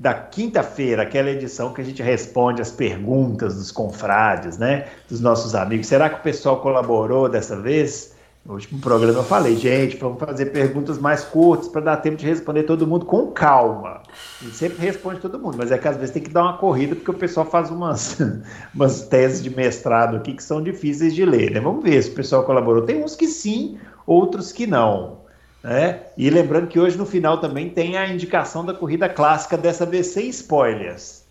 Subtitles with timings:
[0.00, 4.86] da quinta-feira, aquela edição que a gente responde as perguntas dos confrades, né?
[5.06, 5.88] Dos nossos amigos.
[5.88, 8.14] Será que o pessoal colaborou dessa vez?
[8.42, 12.24] No último programa eu falei, gente, vamos fazer perguntas mais curtas para dar tempo de
[12.24, 14.00] responder todo mundo com calma.
[14.40, 16.56] A gente sempre responde todo mundo, mas é que às vezes tem que dar uma
[16.56, 18.16] corrida porque o pessoal faz umas,
[18.74, 21.60] umas teses de mestrado aqui que são difíceis de ler, né?
[21.60, 22.86] Vamos ver se o pessoal colaborou.
[22.86, 25.19] Tem uns que sim, outros que não.
[25.62, 26.00] Né?
[26.16, 30.08] E lembrando que hoje no final também tem a indicação da corrida clássica, dessa vez
[30.08, 31.24] sem spoilers.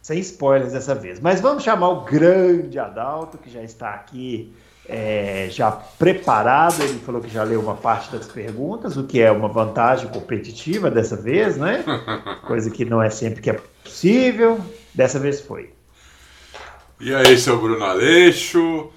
[0.00, 1.20] Sem spoilers dessa vez.
[1.20, 4.52] Mas vamos chamar o grande Adalto, que já está aqui
[4.88, 6.82] é, já preparado.
[6.82, 10.90] Ele falou que já leu uma parte das perguntas, o que é uma vantagem competitiva
[10.90, 11.84] dessa vez, né?
[12.46, 14.60] Coisa que não é sempre que é possível.
[14.94, 15.70] Dessa vez foi.
[17.00, 18.90] E aí, seu Bruno Aleixo,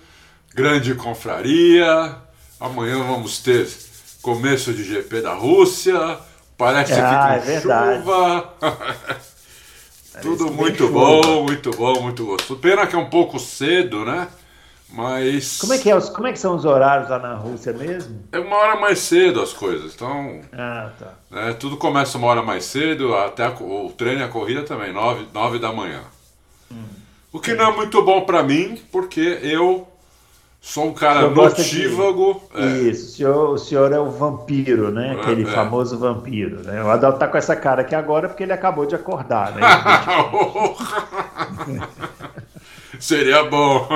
[0.54, 2.16] grande confraria.
[2.60, 3.66] Amanhã vamos ter
[4.26, 6.18] começo de GP da Rússia,
[6.58, 8.54] parece ah, que com é chuva.
[10.20, 12.60] Tudo muito bom, muito bom, muito gostoso.
[12.60, 14.28] Pena que é um pouco cedo, né?
[14.90, 15.60] Mas.
[15.60, 18.24] Como é que, é como é que são os horários lá na Rússia mesmo?
[18.32, 19.94] É uma hora mais cedo as coisas.
[19.94, 20.42] Então.
[20.52, 21.14] Ah, tá.
[21.30, 24.92] Né, tudo começa uma hora mais cedo, até a, o treino e a corrida também,
[24.92, 26.02] nove, nove da manhã.
[26.72, 26.84] Hum,
[27.32, 29.88] o que não é muito bom para mim, porque eu
[30.68, 32.42] Sou um cara notívago.
[32.52, 32.60] De...
[32.60, 32.66] É.
[32.90, 35.10] Isso, o senhor, o senhor é o vampiro, né?
[35.10, 35.46] É, Aquele é.
[35.46, 36.64] famoso vampiro.
[36.64, 36.84] Né?
[36.84, 39.62] O Adalto tá com essa cara aqui agora porque ele acabou de acordar, né?
[43.00, 43.88] Seria bom.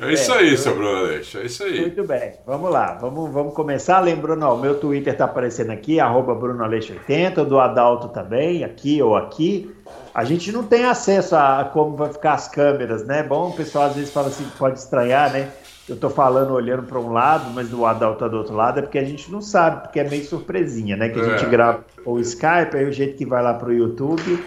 [0.00, 1.80] É isso é, aí, seu Bruno Aleixo, é isso aí.
[1.82, 4.00] Muito bem, vamos lá, vamos, vamos começar.
[4.00, 8.08] Lembrando, ó, o meu Twitter está aparecendo aqui, arroba Bruno Aleixo 80, o do Adalto
[8.08, 9.72] também, aqui ou aqui.
[10.12, 13.22] A gente não tem acesso a como vai ficar as câmeras, né?
[13.22, 15.50] Bom, o pessoal às vezes fala assim, pode estranhar, né?
[15.88, 18.82] Eu estou falando olhando para um lado, mas o Adalto tá do outro lado, é
[18.82, 21.08] porque a gente não sabe, porque é meio surpresinha, né?
[21.08, 21.48] Que a gente é.
[21.48, 24.42] grava o Skype, aí o jeito que vai lá para o YouTube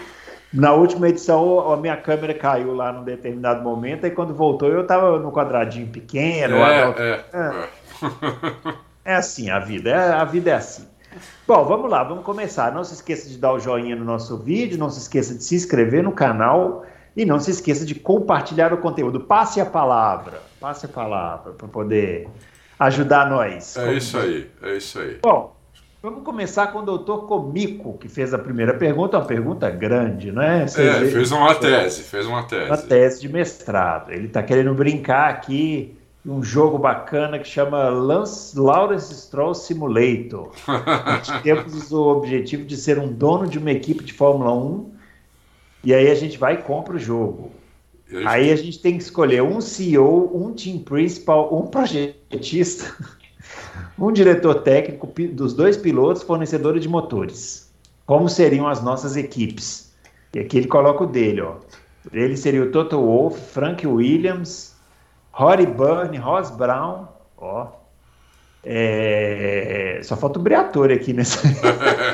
[0.52, 4.82] na última edição, a minha câmera caiu lá num determinado momento, e quando voltou eu
[4.82, 6.56] estava no quadradinho pequeno.
[6.56, 7.68] É, é, é.
[9.04, 10.86] é assim a vida, é, a vida é assim.
[11.46, 12.72] Bom, vamos lá, vamos começar.
[12.72, 15.54] Não se esqueça de dar o joinha no nosso vídeo, não se esqueça de se
[15.54, 16.84] inscrever no canal
[17.16, 19.20] e não se esqueça de compartilhar o conteúdo.
[19.20, 22.28] Passe a palavra, passe a palavra para poder
[22.78, 23.76] ajudar nós.
[23.76, 25.18] É isso aí, é isso aí.
[25.22, 25.57] Bom,
[26.00, 30.64] Vamos começar com o doutor Comico, que fez a primeira pergunta, uma pergunta grande, né?
[30.76, 32.70] É, vê, fez uma tese, fez uma tese.
[32.70, 34.12] Uma tese de mestrado.
[34.12, 40.52] Ele está querendo brincar aqui um jogo bacana que chama Lance, Lawrence Stroll Simulator.
[41.42, 44.92] temos o objetivo de ser um dono de uma equipe de Fórmula 1
[45.82, 47.50] e aí a gente vai e compra o jogo.
[48.24, 52.94] Aí a gente tem que escolher um CEO, um team principal, um projetista
[53.98, 57.72] um diretor técnico dos dois pilotos fornecedores de motores.
[58.06, 59.92] Como seriam as nossas equipes?
[60.34, 61.56] E aqui ele coloca o dele, ó.
[62.12, 64.74] Ele seria o Toto Wolff, Frank Williams,
[65.32, 67.68] Rory Byrne, Ross Brown, ó.
[68.64, 70.00] É...
[70.02, 71.38] Só falta o Briatore aqui nesse,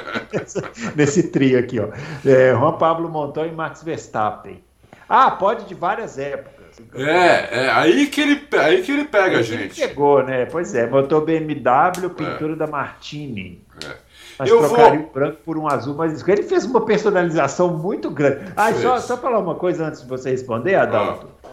[0.96, 1.88] nesse trio aqui, ó.
[2.24, 4.62] É, Juan Pablo Montoya e Max Verstappen.
[5.08, 6.63] Ah, pode de várias épocas.
[6.94, 9.80] É, é aí que ele, aí que ele pega a gente.
[9.80, 10.46] Ele pegou, né?
[10.46, 12.56] Pois é, motor BMW, pintura é.
[12.56, 13.62] da Martini.
[13.84, 14.04] É.
[14.38, 15.08] Mas eu trocaria vou...
[15.08, 18.52] o branco por um azul mais Ele fez uma personalização muito grande.
[18.56, 21.28] Ah, só, só falar uma coisa antes de você responder, Adalto.
[21.44, 21.48] Ah.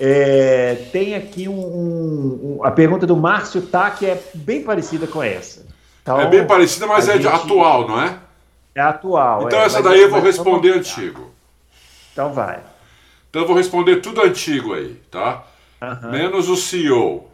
[0.00, 5.06] É, tem aqui um, um, um, a pergunta do Márcio Tá, que é bem parecida
[5.06, 5.64] com essa.
[6.02, 7.28] Então, é bem parecida, mas é gente...
[7.28, 8.18] atual, não é?
[8.74, 9.46] É atual.
[9.46, 11.30] Então é, essa daí eu vou responder antigo.
[12.12, 12.60] Então vai.
[13.32, 15.46] Então eu vou responder tudo antigo aí, tá?
[15.80, 16.10] Uhum.
[16.10, 17.30] Menos o CEO,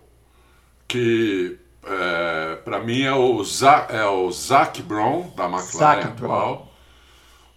[0.87, 6.73] que é, para mim é o, Zach, é o Zach Brown, da McLaren Zach atual.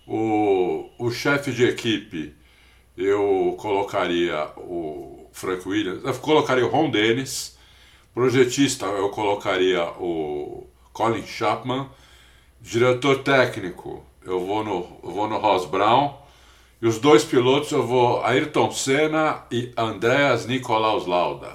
[0.07, 2.33] O, o chefe de equipe,
[2.97, 7.55] eu colocaria o Frank Williams, eu colocaria o Ron Dennis.
[8.11, 11.87] Projetista, eu colocaria o Colin Chapman.
[12.59, 16.20] Diretor técnico, eu vou no, eu vou no Ross Brown.
[16.81, 21.49] E os dois pilotos eu vou Ayrton Senna e Andreas Nicolaus Lauda.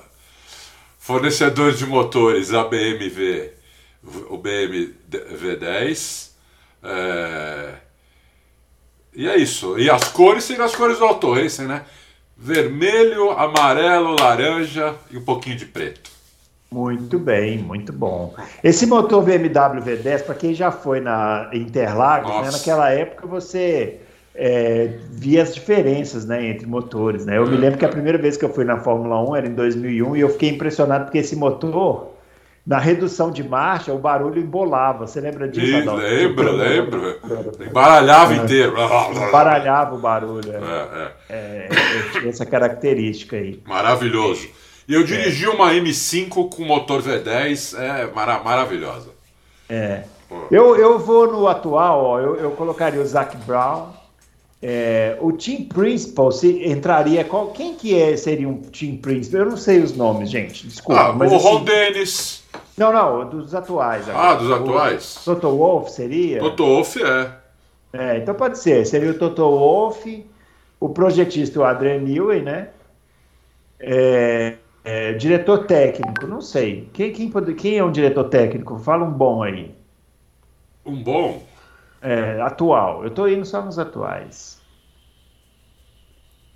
[0.98, 3.50] Fornecedores de motores a BMW,
[4.30, 6.36] o BMW 10.
[6.84, 7.74] É...
[9.14, 9.76] E é isso.
[9.78, 11.84] E as cores seriam as cores do Auto Racing, né?
[12.36, 16.10] Vermelho, amarelo, laranja e um pouquinho de preto.
[16.70, 18.34] Muito bem, muito bom.
[18.62, 24.00] Esse motor BMW V10, para quem já foi na Interlagos, né, naquela época você
[24.36, 27.24] é, via as diferenças né, entre motores.
[27.24, 27.38] Né?
[27.38, 27.48] Eu é.
[27.48, 30.16] me lembro que a primeira vez que eu fui na Fórmula 1 era em 2001
[30.16, 32.12] e eu fiquei impressionado porque esse motor,
[32.66, 35.06] na redução de marcha, o barulho embolava.
[35.06, 37.16] Você lembra disso, Sim, Lembro, lembro.
[37.66, 38.36] Embaralhava é.
[38.36, 38.74] inteiro.
[39.28, 40.52] Embaralhava o barulho.
[40.52, 41.68] É, é.
[41.68, 41.68] é
[42.12, 43.60] tinha essa característica aí.
[43.66, 44.48] Maravilhoso.
[44.88, 49.10] E eu dirigi uma M5 com motor V10, é mara maravilhosa.
[49.68, 50.04] É.
[50.50, 53.92] Eu, eu vou no atual, ó, eu, eu colocaria o Zac Brown,
[54.62, 57.24] é, o Team Principal se entraria.
[57.24, 59.40] Qual, quem que é, seria um Team Principal?
[59.40, 60.66] Eu não sei os nomes, gente.
[60.66, 61.00] Desculpa.
[61.00, 62.44] Ah, mas, o assim, Ron Dennis.
[62.76, 64.08] Não, não, dos atuais.
[64.08, 64.28] Agora.
[64.28, 65.16] Ah, dos atuais?
[65.16, 66.38] O Toto Wolff seria?
[66.40, 67.30] Toto Wolff é.
[67.92, 68.84] É, então pode ser.
[68.86, 70.26] Seria o Toto Wolff,
[70.78, 72.68] o projetista o Adrian Newey, né?
[73.78, 74.54] É,
[74.84, 76.88] é, diretor técnico, não sei.
[76.92, 78.78] Quem, quem, pode, quem é um diretor técnico?
[78.78, 79.74] Fala um bom aí.
[80.84, 81.42] Um bom?
[82.00, 83.02] É, atual.
[83.02, 84.60] Eu estou indo só nos atuais.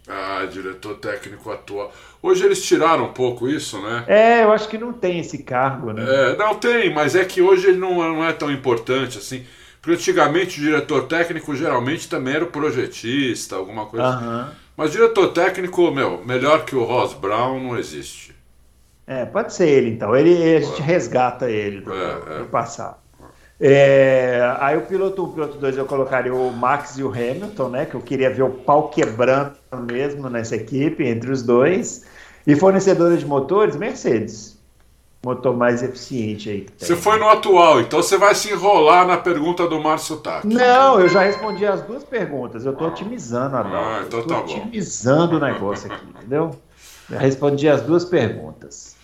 [0.08, 1.92] Ah, diretor técnico atual.
[2.22, 4.04] Hoje eles tiraram um pouco isso, né?
[4.08, 6.04] É, eu acho que não tem esse cargo, né?
[6.06, 9.44] É, não tem, mas é que hoje ele não, não é tão importante assim.
[9.80, 14.56] Porque antigamente o diretor técnico geralmente também era o projetista, alguma coisa assim.
[14.76, 18.34] Mas diretor técnico, meu, melhor que o Ross Brown não existe.
[19.06, 20.14] É, pode ser ele então.
[20.14, 22.44] Ele, a gente resgata ele do, é, do é.
[22.44, 22.98] passado.
[23.60, 27.68] É, aí o piloto 1, o piloto 2 eu colocaria o Max e o Hamilton,
[27.68, 27.84] né?
[27.86, 29.52] Que eu queria ver o pau quebrando
[29.90, 32.04] mesmo nessa equipe, entre os dois.
[32.46, 34.58] E fornecedora de motores, Mercedes.
[35.22, 36.66] Motor mais eficiente aí.
[36.78, 40.46] Você foi no atual, então você vai se enrolar na pergunta do Márcio Taki.
[40.48, 42.64] Não, eu já respondi as duas perguntas.
[42.64, 44.40] Eu estou otimizando a Ah, então tá bom.
[44.44, 46.58] otimizando o negócio aqui, entendeu?
[47.10, 48.96] Já respondi as duas perguntas.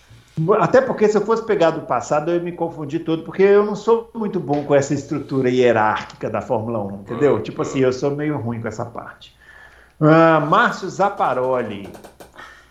[0.59, 3.65] Até porque se eu fosse pegar do passado, eu ia me confundir todo, porque eu
[3.65, 7.41] não sou muito bom com essa estrutura hierárquica da Fórmula 1, entendeu?
[7.41, 9.35] Tipo assim, eu sou meio ruim com essa parte.
[9.99, 11.89] Uh, Márcio Zaparoli.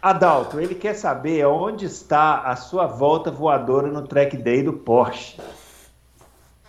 [0.00, 5.40] Adalto, ele quer saber onde está a sua volta voadora no track day do Porsche.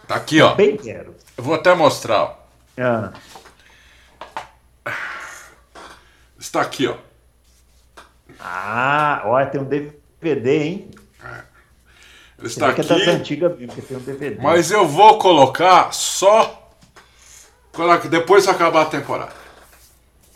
[0.08, 0.56] Tá aqui, ó.
[0.56, 1.14] Bem quero.
[1.38, 2.40] Eu vou até mostrar.
[2.80, 3.12] Ah.
[6.40, 6.96] Está aqui, ó.
[8.40, 10.92] Ah, olha, tem um DVD DVD, hein?
[11.24, 12.46] É.
[12.46, 12.84] Está aqui.
[12.84, 14.42] Que é das antigas mesmo, que tem um DVD.
[14.42, 16.68] Mas eu vou colocar só
[18.10, 19.48] depois que acabar a temporada.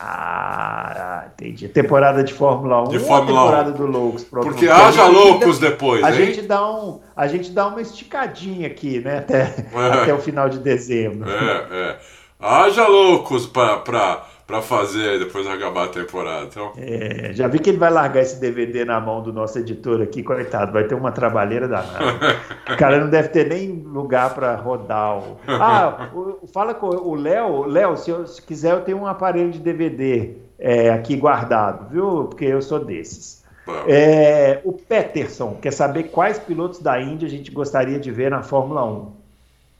[0.04, 1.68] Ah, entendi.
[1.68, 3.72] Temporada de Fórmula 1 de Fórmula temporada 1.
[3.74, 4.24] do Loucos.
[4.24, 6.26] Porque haja loucos depois, a hein?
[6.26, 9.18] Gente dá um, a gente dá uma esticadinha aqui, né?
[9.18, 10.02] Até, é.
[10.02, 11.30] até o final de dezembro.
[11.30, 11.98] É, é.
[12.40, 16.44] Haja loucos para para fazer depois de acabar a temporada.
[16.44, 16.72] Então...
[16.76, 20.22] É, já vi que ele vai largar esse DVD na mão do nosso editor aqui,
[20.22, 22.36] coitado, vai ter uma trabalheira danada.
[22.70, 25.18] o cara não deve ter nem lugar para rodar.
[25.18, 25.38] O...
[25.48, 29.58] Ah, o, fala com o Léo, Léo, se, se, quiser eu tenho um aparelho de
[29.58, 32.24] DVD é, aqui guardado, viu?
[32.24, 33.42] Porque eu sou desses.
[33.86, 38.42] É, o Peterson quer saber quais pilotos da Índia a gente gostaria de ver na
[38.42, 39.12] Fórmula 1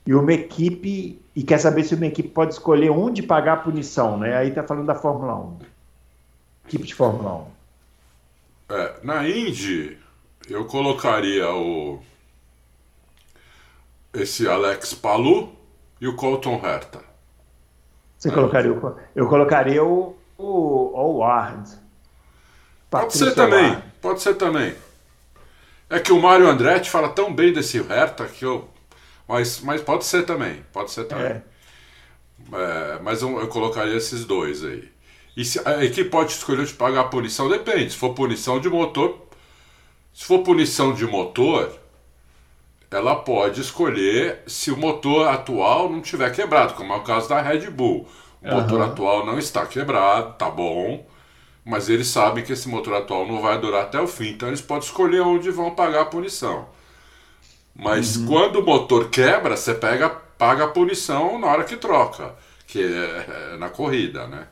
[0.06, 4.18] e uma equipe e quer saber se uma equipe pode escolher onde pagar a punição,
[4.18, 4.36] né?
[4.36, 5.58] Aí tá falando da Fórmula 1.
[6.66, 7.46] Equipe de Fórmula
[8.68, 8.74] 1.
[8.74, 9.98] É, na Indy,
[10.48, 12.00] eu colocaria o
[14.12, 15.50] esse Alex Palu
[16.00, 17.00] e o Colton Herta.
[18.18, 18.32] Você é.
[18.32, 21.70] colocaria o eu colocaria o o Howard.
[22.90, 24.74] Pode ser também, pode ser também.
[25.88, 28.68] É que o Mário Andretti fala tão bem desse Herta que eu
[29.28, 31.26] mas, mas pode ser também, pode ser também.
[31.26, 31.42] É.
[32.52, 34.90] É, mas eu, eu, colocaria esses dois aí.
[35.36, 37.48] E se, a equipe pode escolher de pagar a punição?
[37.48, 37.92] Depende.
[37.92, 39.26] Se for punição de motor,
[40.12, 41.72] se for punição de motor,
[42.90, 47.40] ela pode escolher se o motor atual não tiver quebrado, como é o caso da
[47.40, 48.06] Red Bull.
[48.42, 48.60] O uhum.
[48.60, 51.06] motor atual não está quebrado, tá bom,
[51.64, 54.60] mas eles sabem que esse motor atual não vai durar até o fim, então eles
[54.60, 56.68] podem escolher onde vão pagar a punição.
[57.74, 58.26] Mas uhum.
[58.26, 62.34] quando o motor quebra, você pega, paga a punição na hora que troca,
[62.66, 64.46] que é, é na corrida, né?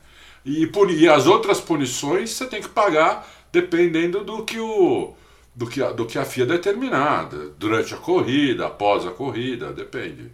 [0.45, 5.15] E, e as outras punições você tem que pagar dependendo do que o
[5.55, 10.31] do que, a, do que a FIA determinar, durante a corrida, após a corrida, depende.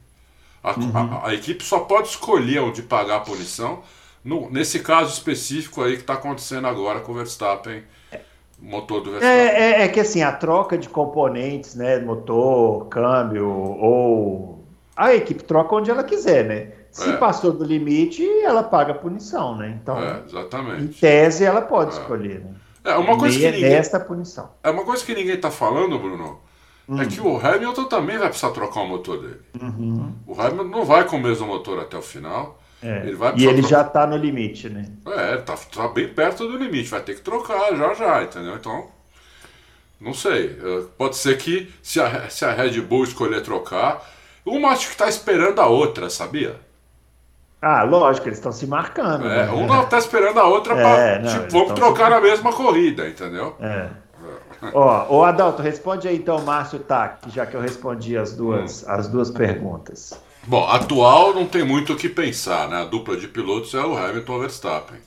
[0.62, 0.92] A, uhum.
[0.94, 3.82] a, a, equipe só pode escolher onde pagar a punição,
[4.24, 7.82] no, nesse caso específico aí que está acontecendo agora com o Verstappen
[8.60, 9.38] motor do Verstappen.
[9.38, 14.64] É, é, é, que assim, a troca de componentes, né, motor, câmbio, ou
[14.96, 16.72] a equipe troca onde ela quiser, né?
[16.90, 17.16] Se é.
[17.18, 19.78] passou do limite, ela paga punição, né?
[19.82, 20.82] Então, é, exatamente.
[20.82, 22.00] em tese, ela pode é.
[22.00, 22.40] escolher.
[22.40, 22.54] Né?
[22.84, 24.50] É uma coisa que ninguém, desta punição.
[24.62, 26.38] É uma coisa que ninguém está falando, Bruno.
[26.88, 27.02] É hum.
[27.02, 29.40] É que o Hamilton também vai precisar trocar o motor dele.
[29.60, 30.12] Uhum.
[30.26, 32.58] O Hamilton não vai com o mesmo motor até o final.
[32.82, 32.98] É.
[33.06, 33.68] Ele vai e ele trocar...
[33.68, 34.86] já está no limite, né?
[35.06, 36.90] É, tá, tá bem perto do limite.
[36.90, 38.54] Vai ter que trocar já já, entendeu?
[38.54, 38.88] Então,
[40.00, 40.58] não sei.
[40.62, 44.04] É, pode ser que se a, se a Red Bull escolher trocar,
[44.44, 46.56] uma acho que está esperando a outra, sabia?
[47.60, 49.26] Ah, lógico, eles estão se marcando.
[49.26, 49.50] É, né?
[49.50, 51.28] Uma está esperando a outra é, para.
[51.28, 52.10] Tipo, vamos trocar se...
[52.10, 53.56] na mesma corrida, entendeu?
[53.60, 53.88] É.
[54.72, 58.86] Ó, o Adalto, responde aí então, Márcio Tac, já que eu respondi as duas, hum.
[58.90, 60.18] as duas perguntas.
[60.46, 62.82] Bom, atual não tem muito o que pensar, né?
[62.82, 64.98] A dupla de pilotos é o Hamilton Verstappen,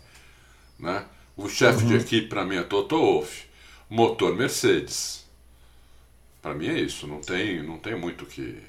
[0.79, 1.05] né?
[1.38, 1.89] O chefe uhum.
[1.89, 3.48] de equipe para mim é Toto Wolff.
[3.89, 5.25] Motor Mercedes.
[6.41, 8.62] Para mim é isso, não tem, não tem muito o que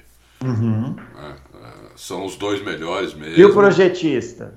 [0.43, 0.95] Uhum.
[1.19, 3.37] É, é, são os dois melhores mesmo.
[3.37, 4.55] E o projetista?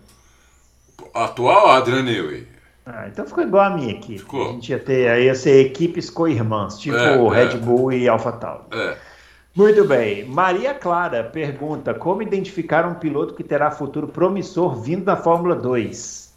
[1.12, 2.49] Atual, Adrian Newey.
[2.87, 4.18] Ah, então ficou igual a minha equipe.
[4.18, 4.49] Ficou.
[4.49, 7.59] A gente ia ter, aí ia ser equipes co-irmãs, tipo é, Red é.
[7.59, 8.64] Bull e AlphaTauri.
[8.73, 8.97] É.
[9.54, 10.25] Muito bem.
[10.25, 16.34] Maria Clara pergunta: como identificar um piloto que terá futuro promissor vindo da Fórmula 2?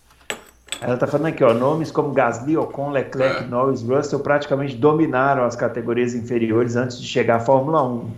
[0.80, 3.48] Ela está falando aqui, ó, nomes como Gasly, Ocon, Leclerc, é.
[3.48, 8.12] Norris, Russell praticamente dominaram as categorias inferiores antes de chegar à Fórmula 1.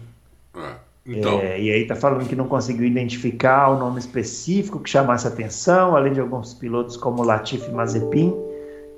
[0.57, 0.89] É.
[1.05, 1.39] Então.
[1.39, 5.95] É, e aí está falando que não conseguiu identificar o nome específico que chamasse atenção,
[5.95, 8.35] além de alguns pilotos como Latifi e Mazepin,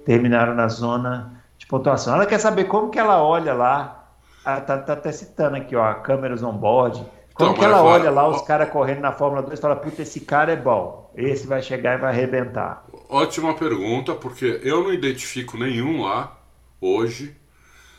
[0.04, 2.16] terminaram na zona de pontuação.
[2.16, 4.01] Ela quer saber como que ela olha lá,
[4.46, 8.28] está tá, tá até citando aqui, ó, câmeras on-board, como então, que ela olha lá
[8.28, 11.62] os caras correndo na Fórmula 2 e fala, puta, esse cara é bom, esse vai
[11.62, 12.86] chegar e vai arrebentar.
[13.10, 16.38] Ótima pergunta, porque eu não identifico nenhum lá
[16.80, 17.36] hoje.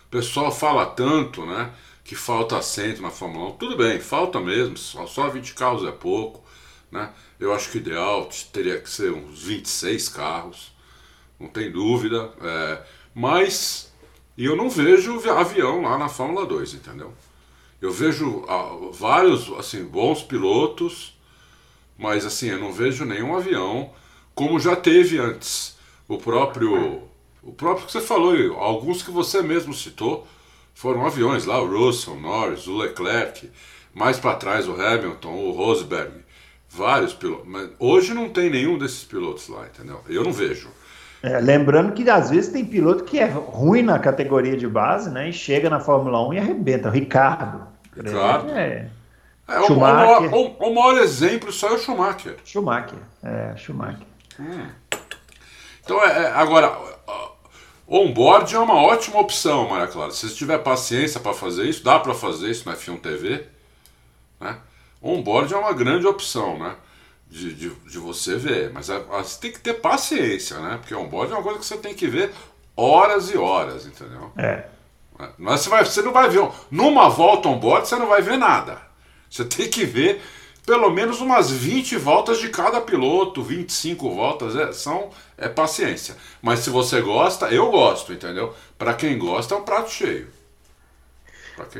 [0.07, 1.71] O pessoal fala tanto, né?
[2.05, 3.53] que falta assento na Fórmula 1.
[3.53, 6.43] Tudo bem, falta mesmo, só, só 20 carros é pouco.
[6.91, 7.11] Né?
[7.39, 10.73] Eu acho que o ideal teria que ser uns 26 carros,
[11.39, 12.31] não tem dúvida.
[12.41, 12.83] É,
[13.15, 13.92] mas
[14.39, 17.13] eu não vejo avião lá na Fórmula 2, entendeu?
[17.81, 21.19] Eu vejo ah, vários assim bons pilotos,
[21.99, 23.93] mas assim eu não vejo nenhum avião
[24.35, 25.77] como já teve antes.
[26.09, 27.03] O próprio,
[27.43, 30.27] o próprio que você falou, alguns que você mesmo citou,
[30.75, 33.51] foram aviões lá, o Russell, o Norris, o Leclerc,
[33.95, 36.13] mais para trás o Hamilton, o Rosberg,
[36.69, 37.47] vários pilotos.
[37.47, 40.01] Mas hoje não tem nenhum desses pilotos lá, entendeu?
[40.09, 40.69] Eu não vejo.
[41.23, 45.29] É, lembrando que às vezes tem piloto que é ruim na categoria de base, né?
[45.29, 46.89] E chega na Fórmula 1 e arrebenta.
[46.89, 47.67] O Ricardo.
[47.97, 48.51] Ricardo.
[48.51, 48.89] É,
[49.49, 52.37] é o, maior, o, o, maior exemplo só é o Schumacher.
[52.45, 54.07] Schumacher, é, Schumacher.
[54.41, 54.67] Hum.
[55.85, 56.77] Então, é, é agora,
[57.87, 60.11] On-board é uma ótima opção, Maria Clara.
[60.13, 63.47] Se você tiver paciência para fazer isso, dá para fazer isso na F1 TV.
[64.41, 64.57] Né?
[65.03, 66.75] On-board é uma grande opção, né?
[67.33, 68.71] De, de, de você ver.
[68.73, 70.77] Mas é, você tem que ter paciência, né?
[70.77, 72.31] Porque on-board é uma coisa que você tem que ver
[72.77, 74.31] horas e horas, entendeu?
[74.37, 74.67] É.
[75.39, 76.47] Mas você, vai, você não vai ver.
[76.71, 78.83] Numa volta on-board, você não vai ver nada.
[79.31, 80.21] Você tem que ver
[80.67, 86.17] pelo menos umas 20 voltas de cada piloto, 25 voltas, é, são é paciência.
[86.41, 88.55] Mas se você gosta, eu gosto, entendeu?
[88.79, 90.29] Para quem gosta é um prato cheio.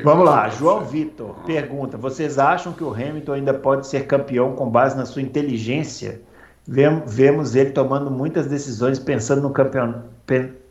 [0.03, 1.05] Vamos lá, é João cheio.
[1.05, 1.45] Vitor ah.
[1.45, 6.21] pergunta: vocês acham que o Hamilton ainda pode ser campeão com base na sua inteligência?
[6.65, 10.05] Vemos ele tomando muitas decisões pensando no campeonato,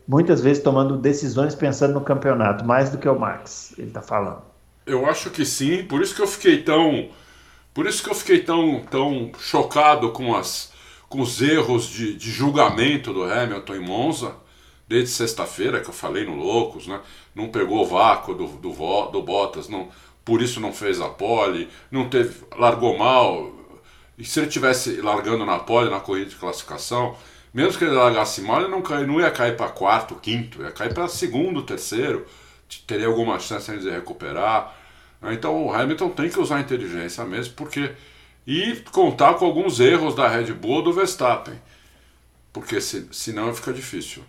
[0.07, 4.41] muitas vezes tomando decisões pensando no campeonato, mais do que o Max, ele está falando.
[4.87, 7.09] Eu acho que sim, por isso que eu fiquei tão
[7.73, 10.71] por isso que eu fiquei tão, tão chocado com, as,
[11.09, 14.35] com os erros de, de julgamento do Hamilton em Monza,
[14.87, 16.99] desde sexta-feira, que eu falei no Loucos, né?
[17.33, 18.71] não pegou o vácuo do, do,
[19.11, 19.89] do Bottas, não,
[20.23, 23.51] por isso não fez a pole, não teve, largou mal.
[24.17, 27.15] E se ele tivesse largando na pole na corrida de classificação,
[27.53, 30.71] mesmo que ele largasse mal, ele não, cai, não ia cair para quarto, quinto, ia
[30.71, 32.25] cair para segundo, terceiro,
[32.87, 34.75] teria alguma chance de recuperar.
[35.31, 37.91] Então o Hamilton tem que usar a inteligência mesmo, porque
[38.45, 41.59] e contar com alguns erros da Red Bull ou do Verstappen,
[42.51, 44.23] porque se, senão fica difícil.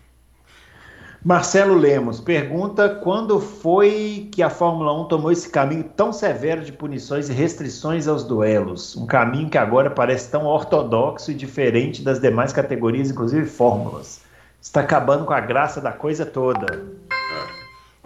[1.25, 6.71] Marcelo Lemos pergunta quando foi que a Fórmula 1 tomou esse caminho tão severo de
[6.71, 8.95] punições e restrições aos duelos?
[8.95, 14.21] Um caminho que agora parece tão ortodoxo e diferente das demais categorias, inclusive fórmulas.
[14.61, 16.85] Está acabando com a graça da coisa toda.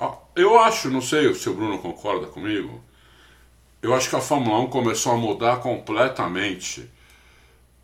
[0.01, 0.11] É.
[0.37, 2.81] Eu acho, não sei se o Bruno concorda comigo,
[3.83, 6.89] eu acho que a Fórmula 1 começou a mudar completamente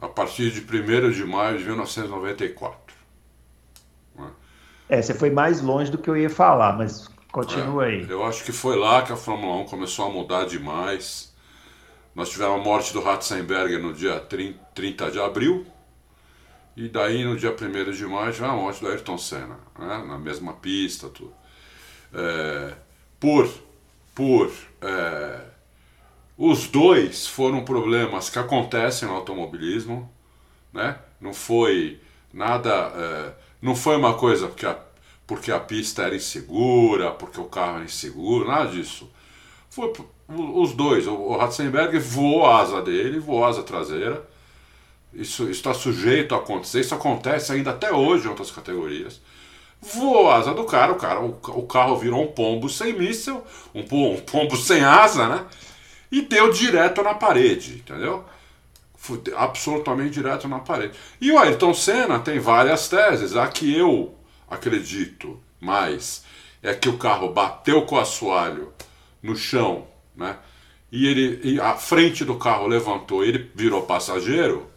[0.01, 2.84] a partir de 1 de maio de 1994.
[4.89, 8.07] É, você foi mais longe do que eu ia falar, mas continua é, aí.
[8.09, 11.33] Eu acho que foi lá que a Fórmula 1 começou a mudar demais.
[12.15, 15.67] nós tivemos a morte do Ratzenberger no dia 30 de abril,
[16.77, 20.05] e daí no dia 1 de maio já a morte do Ayrton Senna, né?
[20.07, 21.33] na mesma pista, tudo.
[22.13, 22.75] É,
[23.19, 23.49] por
[24.15, 25.41] por é,
[26.39, 30.11] os dois foram problemas que acontecem no automobilismo,
[30.73, 30.99] né?
[31.21, 32.01] Não foi
[32.33, 33.33] nada, é,
[33.65, 34.77] não foi uma coisa porque a,
[35.27, 39.11] porque a pista era insegura, porque o carro era inseguro, nada disso.
[39.71, 39.91] Foi
[40.29, 41.07] os dois.
[41.07, 44.23] O Ratzenberger voou a asa dele, voou a asa traseira.
[45.15, 46.81] Isso está sujeito a acontecer.
[46.81, 49.19] Isso acontece ainda até hoje em outras categorias.
[49.81, 53.43] Voou a asa do cara, o, cara, o, o carro virou um pombo sem míssel,
[53.75, 55.45] um, um pombo sem asa, né?
[56.13, 58.25] E deu direto na parede, entendeu?
[59.37, 60.97] Absolutamente direto na parede.
[61.21, 63.37] E o Ayrton Senna tem várias teses.
[63.37, 64.15] A que eu
[64.49, 66.25] acredito mais
[66.63, 68.73] é que o carro bateu com o assoalho
[69.23, 70.37] no chão, né?
[70.91, 74.71] E ele e a frente do carro levantou, ele virou passageiro.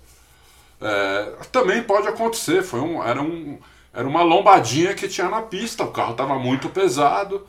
[0.82, 2.64] É, também pode acontecer.
[2.64, 3.60] Foi um, era, um,
[3.94, 5.84] era uma lombadinha que tinha na pista.
[5.84, 7.46] O carro estava muito pesado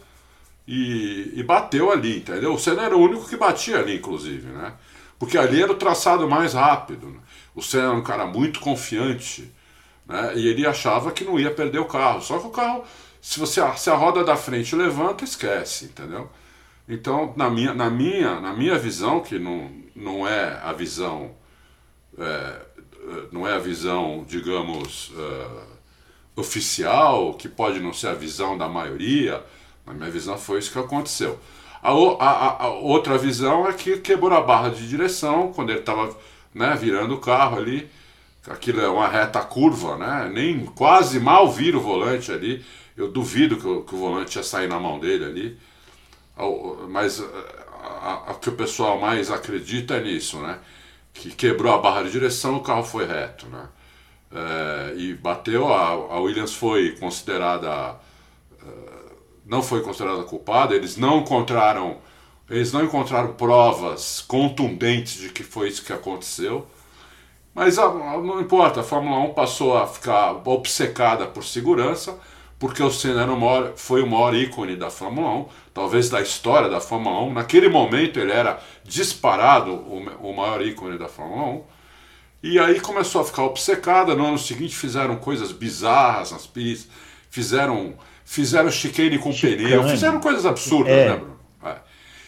[0.66, 2.52] e, e, bateu ali, entendeu?
[2.52, 4.74] O Senna era o único que batia ali, inclusive, né?
[5.18, 7.08] Porque ali era o traçado mais rápido.
[7.08, 7.18] Né?
[7.54, 9.52] O Senna era um cara muito confiante,
[10.06, 10.32] né?
[10.36, 12.22] E ele achava que não ia perder o carro.
[12.22, 12.84] Só que o carro,
[13.20, 16.30] se você se a roda da frente levanta, esquece, entendeu?
[16.88, 21.32] Então, na minha, na minha, na minha visão, que não, não é a visão,
[22.16, 22.60] é,
[23.30, 25.66] não é a visão, digamos, uh,
[26.34, 29.44] oficial, que pode não ser a visão da maioria,
[29.86, 31.38] na minha visão foi isso que aconteceu.
[31.82, 36.16] A, a, a outra visão é que quebrou a barra de direção quando ele estava
[36.54, 37.88] né, virando o carro ali.
[38.48, 40.30] Aquilo é uma reta curva, né?
[40.32, 42.64] Nem quase mal vira o volante ali.
[42.96, 45.58] Eu duvido que o, que o volante ia sair na mão dele ali
[46.88, 50.58] mas o que o pessoal mais acredita é nisso, né?
[51.12, 53.68] Que quebrou a barra de direção, o carro foi reto, né?
[54.30, 57.96] É, e bateu, a, a, Williams foi considerada,
[59.48, 61.96] não foi considerada culpada, eles não encontraram,
[62.48, 66.66] eles não encontraram provas contundentes de que foi isso que aconteceu,
[67.54, 72.16] mas a, não importa, a Fórmula 1 passou a ficar obcecada por segurança,
[72.58, 76.20] porque o Senna era o maior, foi o maior ícone da Fórmula 1, talvez da
[76.20, 77.32] história da Fórmula 1.
[77.32, 81.64] Naquele momento ele era disparado o, o maior ícone da Fórmula 1.
[82.42, 84.14] E aí começou a ficar obcecada.
[84.14, 86.88] No ano seguinte fizeram coisas bizarras nas pistas,
[87.28, 87.94] fizeram,
[88.28, 89.64] fizeram chicane com Chicane.
[89.64, 91.08] pneu, fizeram coisas absurdas, é.
[91.08, 91.38] né, Bruno?
[91.64, 91.76] É.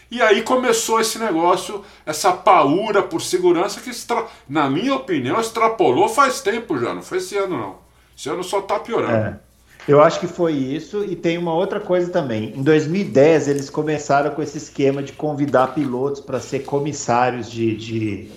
[0.09, 4.25] E aí começou esse negócio, essa paura por segurança que, extra...
[4.49, 7.75] na minha opinião, extrapolou faz tempo já, não foi esse ano não.
[8.17, 9.13] Esse ano só está piorando.
[9.13, 9.39] É.
[9.87, 12.53] Eu acho que foi isso, e tem uma outra coisa também.
[12.55, 18.31] Em 2010, eles começaram com esse esquema de convidar pilotos para ser comissários de, de,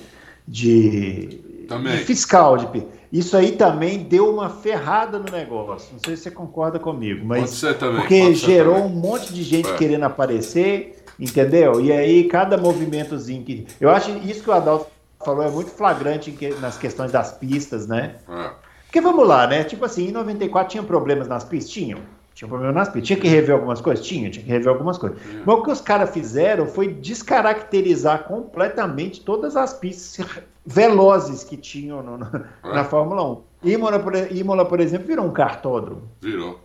[0.46, 2.56] de, de, fiscal.
[2.56, 5.92] De, isso aí também deu uma ferrada no negócio.
[5.92, 7.42] Não sei se você concorda comigo, mas.
[7.42, 8.00] Pode ser também.
[8.00, 8.90] Porque gerou também.
[8.90, 9.76] um monte de gente é.
[9.76, 11.80] querendo aparecer, entendeu?
[11.80, 13.68] E aí, cada movimentozinho que.
[13.80, 14.88] Eu acho isso que o Adalto
[15.24, 18.16] falou é muito flagrante nas questões das pistas, né?
[18.28, 18.50] É.
[18.86, 19.62] Porque vamos lá, né?
[19.62, 21.72] Tipo assim, em 94 tinha problemas nas pistas?
[21.72, 22.00] Tinham.
[22.34, 23.06] Tinha problema nas pistas.
[23.06, 24.04] Tinha que rever algumas coisas?
[24.04, 25.18] Tinha, tinha que rever algumas coisas.
[25.18, 25.42] É.
[25.46, 30.26] Mas o que os caras fizeram foi descaracterizar completamente todas as pistas
[30.66, 32.26] velozes que tinham no, no,
[32.64, 32.74] é.
[32.74, 33.22] na Fórmula
[33.62, 33.70] 1.
[33.70, 36.02] Imola por, Imola, por exemplo, virou um cartódromo.
[36.20, 36.60] Virou.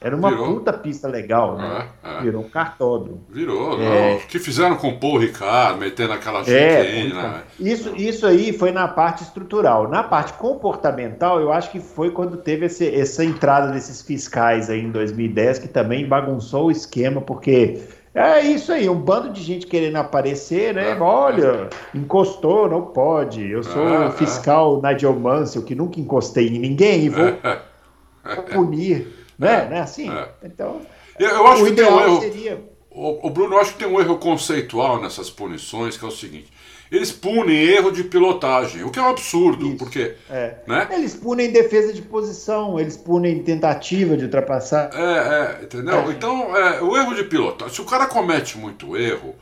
[0.00, 0.54] Era uma Virou.
[0.54, 1.88] puta pista legal, né?
[2.02, 2.22] É, é.
[2.22, 3.22] Virou um cartódromo.
[3.28, 3.78] Virou.
[3.82, 4.14] É.
[4.14, 7.42] O que fizeram com o Paul Ricard, metendo aquela é, né?
[7.58, 9.88] Isso, isso aí foi na parte estrutural.
[9.88, 14.80] Na parte comportamental, eu acho que foi quando teve esse, essa entrada desses fiscais aí
[14.80, 17.82] em 2010, que também bagunçou o esquema, porque
[18.14, 20.92] é isso aí, um bando de gente querendo aparecer, né?
[20.92, 21.98] É, Olha, é.
[21.98, 23.46] encostou, não pode.
[23.48, 24.10] Eu sou é, é.
[24.12, 27.34] fiscal Nigel Mansell, que nunca encostei em ninguém e vou
[28.50, 29.64] punir né?
[29.64, 29.80] É, né?
[29.80, 30.28] Assim, é.
[30.44, 30.82] então.
[31.18, 32.20] Eu, acho que tem um erro.
[32.20, 32.70] Seria...
[32.90, 36.10] O, o, Bruno, eu acho que tem um erro conceitual nessas punições, que é o
[36.10, 36.48] seguinte.
[36.90, 40.16] Eles punem erro de pilotagem, o que é um absurdo, Isso, porque.
[40.28, 40.56] É.
[40.66, 40.88] Né?
[40.90, 44.90] Eles punem defesa de posição, eles punem tentativa de ultrapassar.
[44.92, 46.00] É, é entendeu?
[46.00, 46.10] É.
[46.10, 49.36] Então, é, o erro de pilotagem, se o cara comete muito erro,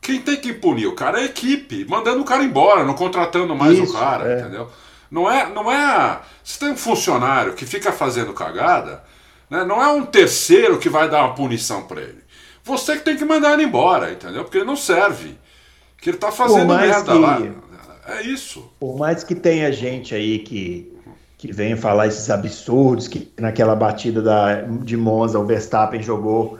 [0.00, 3.56] quem tem que punir o cara é a equipe, mandando o cara embora, não contratando
[3.56, 4.40] mais Isso, o cara, é.
[4.40, 4.68] entendeu?
[5.10, 6.20] Não é, não é.
[6.44, 9.02] Se tem um funcionário que fica fazendo cagada,
[9.54, 9.64] né?
[9.64, 12.24] Não é um terceiro que vai dar uma punição para ele.
[12.64, 14.42] Você que tem que mandar ele embora, entendeu?
[14.42, 15.38] Porque ele não serve.
[15.98, 17.40] Que ele está fazendo merda que, lá.
[18.08, 18.70] É isso.
[18.80, 20.92] Por mais que tenha gente aí que,
[21.38, 26.58] que venha falar esses absurdos, que naquela batida da, de Monza o Verstappen jogou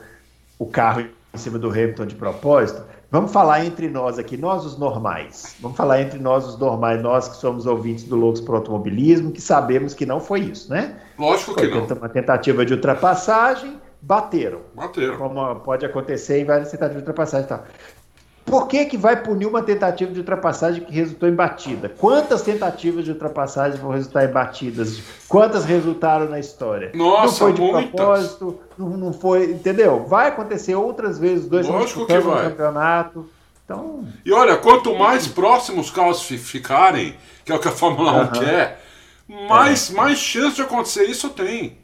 [0.58, 4.76] o carro em cima do Hamilton de propósito, Vamos falar entre nós aqui, nós os
[4.76, 5.54] normais.
[5.60, 9.30] Vamos falar entre nós os normais, nós que somos ouvintes do Loucos para o Automobilismo,
[9.30, 10.96] que sabemos que não foi isso, né?
[11.16, 11.86] Lógico que foi não.
[11.96, 14.62] Uma tentativa de ultrapassagem, bateram.
[14.74, 15.16] Bateram.
[15.16, 17.64] Como pode acontecer em várias tentativas de ultrapassagem e tal.
[18.44, 21.88] Por que, que vai punir uma tentativa de ultrapassagem que resultou em batida?
[21.88, 25.00] Quantas tentativas de ultrapassagem vão resultar em batidas?
[25.26, 26.92] Quantas resultaram na história?
[26.94, 27.90] Nossa, não foi de muitas.
[27.90, 30.04] propósito, não, não foi, entendeu?
[30.04, 32.44] Vai acontecer outras vezes, dois Lógico que vai.
[32.50, 33.28] campeonato.
[33.64, 37.72] Então, E olha, quanto mais próximos os carros fi- ficarem, que é o que a
[37.72, 38.30] Fórmula 1 Aham.
[38.32, 38.84] quer,
[39.48, 41.78] mais, mais chance de acontecer isso tem.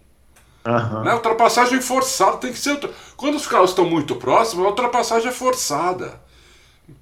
[0.63, 1.05] aham.
[1.05, 1.15] Né?
[1.15, 2.79] Ultrapassagem forçada tem que ser.
[3.17, 6.21] Quando os carros estão muito próximos, a ultrapassagem é forçada.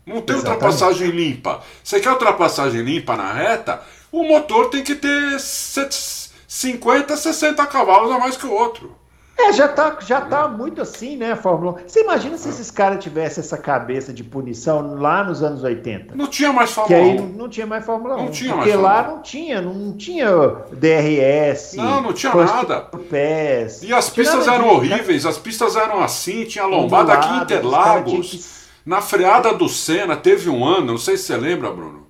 [0.06, 0.64] Não tem Exatamente.
[0.64, 1.60] ultrapassagem limpa.
[1.84, 3.80] Você quer ultrapassagem limpa na reta?
[4.10, 8.96] O motor tem que ter set- 50, 60 cavalos a mais que o outro.
[9.40, 11.88] É, já tá, já tá muito assim, né, Fórmula 1.
[11.88, 16.16] Você imagina se esses caras tivessem essa cabeça de punição lá nos anos 80?
[16.16, 17.14] Não tinha mais Que Fórmula aí 1.
[17.20, 18.24] não, não tinha mais Fórmula 1.
[18.24, 19.14] Não tinha mais porque lá Fórmula 1.
[19.16, 20.28] não tinha, não tinha
[20.72, 21.74] DRS.
[21.76, 22.80] Não, não tinha nada.
[23.08, 26.70] Pés, E as tinha pistas eram disso, horríveis, as pistas eram assim, tinha né?
[26.74, 28.67] lombada aqui em Interlagos.
[28.88, 32.06] Na freada do Senna, teve um ano, não sei se você lembra, Bruno,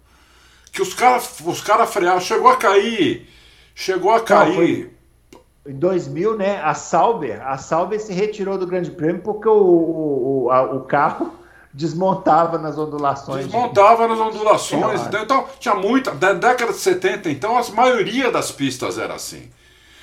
[0.73, 3.29] que os caras os cara frearam, chegou a cair,
[3.75, 4.55] chegou a cair.
[4.55, 10.45] foi- Em 2000, né, a Sauber, a Sauber se retirou do Grande Prêmio porque o,
[10.45, 11.33] o, a- o carro
[11.75, 13.47] desmontava nas ondulações.
[13.47, 15.01] Desmontava nas ondulações.
[15.07, 16.13] Então, então, tinha muita.
[16.13, 19.51] Da década de 70, então, a maioria das pistas era assim.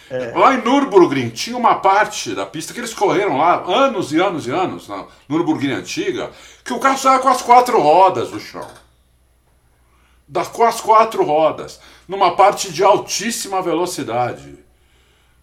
[0.09, 0.31] É.
[0.37, 4.45] Lá em Nürburgring tinha uma parte da pista que eles correram lá anos e anos
[4.45, 6.31] e anos, na Nürburgring antiga,
[6.63, 8.67] que o carro saia com as quatro rodas do chão.
[10.27, 14.57] Da, com as quatro rodas, numa parte de altíssima velocidade.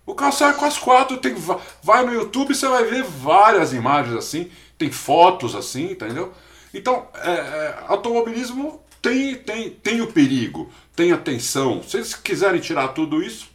[0.05, 3.73] O carro sai com as quatro, tem, va- vai no YouTube você vai ver várias
[3.73, 6.33] imagens assim, tem fotos assim, entendeu?
[6.75, 11.81] Então, é, é, automobilismo tem, tem, tem o perigo, tem a tensão.
[11.85, 13.52] Se eles quiserem tirar tudo isso,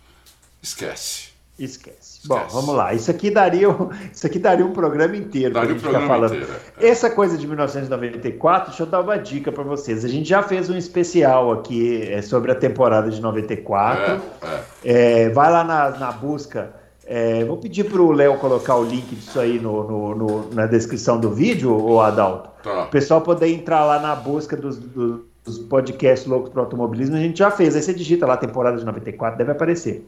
[0.61, 1.27] esquece.
[1.59, 2.27] Esquece.
[2.27, 2.93] Bom, vamos lá.
[2.93, 6.13] Isso aqui daria, um- isso aqui daria um programa inteiro Daria um gente ficar programa
[6.27, 6.35] falando.
[6.43, 6.87] inteiro, é.
[6.87, 10.05] Essa coisa de 1994, deixa eu dar uma dica para vocês.
[10.05, 14.21] A gente já fez um especial aqui é, sobre a temporada de 94.
[14.43, 15.23] É, é.
[15.25, 16.73] É, vai lá na, na busca.
[17.07, 20.67] é, vou pedir para o Léo colocar o link disso aí no, no- no- na
[20.67, 22.51] descrição do vídeo, o Adalto.
[22.61, 22.83] Tá.
[22.83, 27.19] O pessoal poder entrar lá na busca dos, dos- dos podcasts loucos para automobilismo, a
[27.19, 27.75] gente já fez.
[27.75, 30.05] Aí você digita lá temporada de 94, deve aparecer.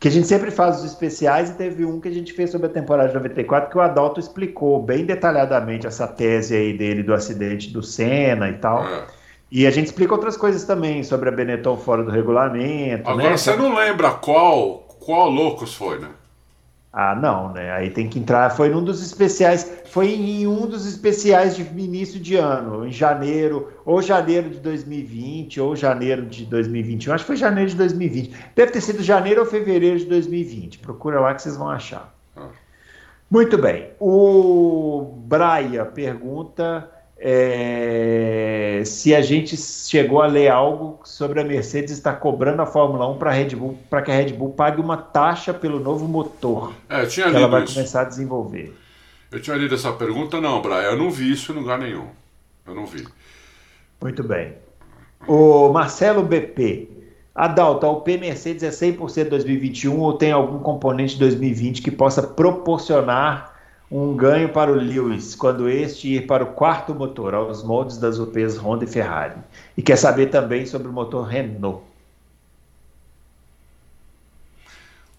[0.00, 2.68] Que a gente sempre faz os especiais e teve um que a gente fez sobre
[2.68, 7.12] a temporada de 94 que o Adalto explicou bem detalhadamente essa tese aí dele do
[7.12, 8.82] acidente do Senna e tal.
[8.82, 9.04] É.
[9.52, 13.10] E a gente explica outras coisas também sobre a Benetton fora do regulamento.
[13.10, 13.36] Agora né?
[13.36, 16.08] você não lembra qual, qual Loucos foi, né?
[16.92, 17.70] Ah, não, né?
[17.70, 18.50] Aí tem que entrar.
[18.50, 19.82] Foi num dos especiais.
[19.86, 25.60] Foi em um dos especiais de início de ano, em janeiro, ou janeiro de 2020,
[25.60, 27.12] ou janeiro de 2021.
[27.12, 28.34] Acho que foi janeiro de 2020.
[28.56, 30.80] Deve ter sido janeiro ou fevereiro de 2020.
[30.80, 32.12] Procura lá que vocês vão achar.
[32.36, 32.48] Ah.
[33.30, 33.90] Muito bem.
[34.00, 36.90] O Braia pergunta
[37.22, 43.06] é, se a gente chegou a ler algo sobre a Mercedes estar cobrando a Fórmula
[43.10, 46.72] 1 para Red Bull, para que a Red Bull pague uma taxa pelo novo motor
[46.88, 47.74] É, que ela vai isso.
[47.74, 48.74] começar a desenvolver.
[49.30, 50.80] Eu tinha lido essa pergunta, não, Brian.
[50.80, 52.06] Eu não vi isso em lugar nenhum.
[52.66, 53.06] Eu não vi.
[54.00, 54.54] Muito bem.
[55.28, 56.88] O Marcelo BP.
[57.34, 62.22] Adalto, a UP Mercedes é 100% 2021 ou tem algum componente de 2020 que possa
[62.22, 63.49] proporcionar
[63.90, 68.18] um ganho para o Lewis quando este ir para o quarto motor, aos moldes das
[68.18, 69.36] UPs Honda e Ferrari?
[69.76, 71.84] E quer saber também sobre o motor Renault.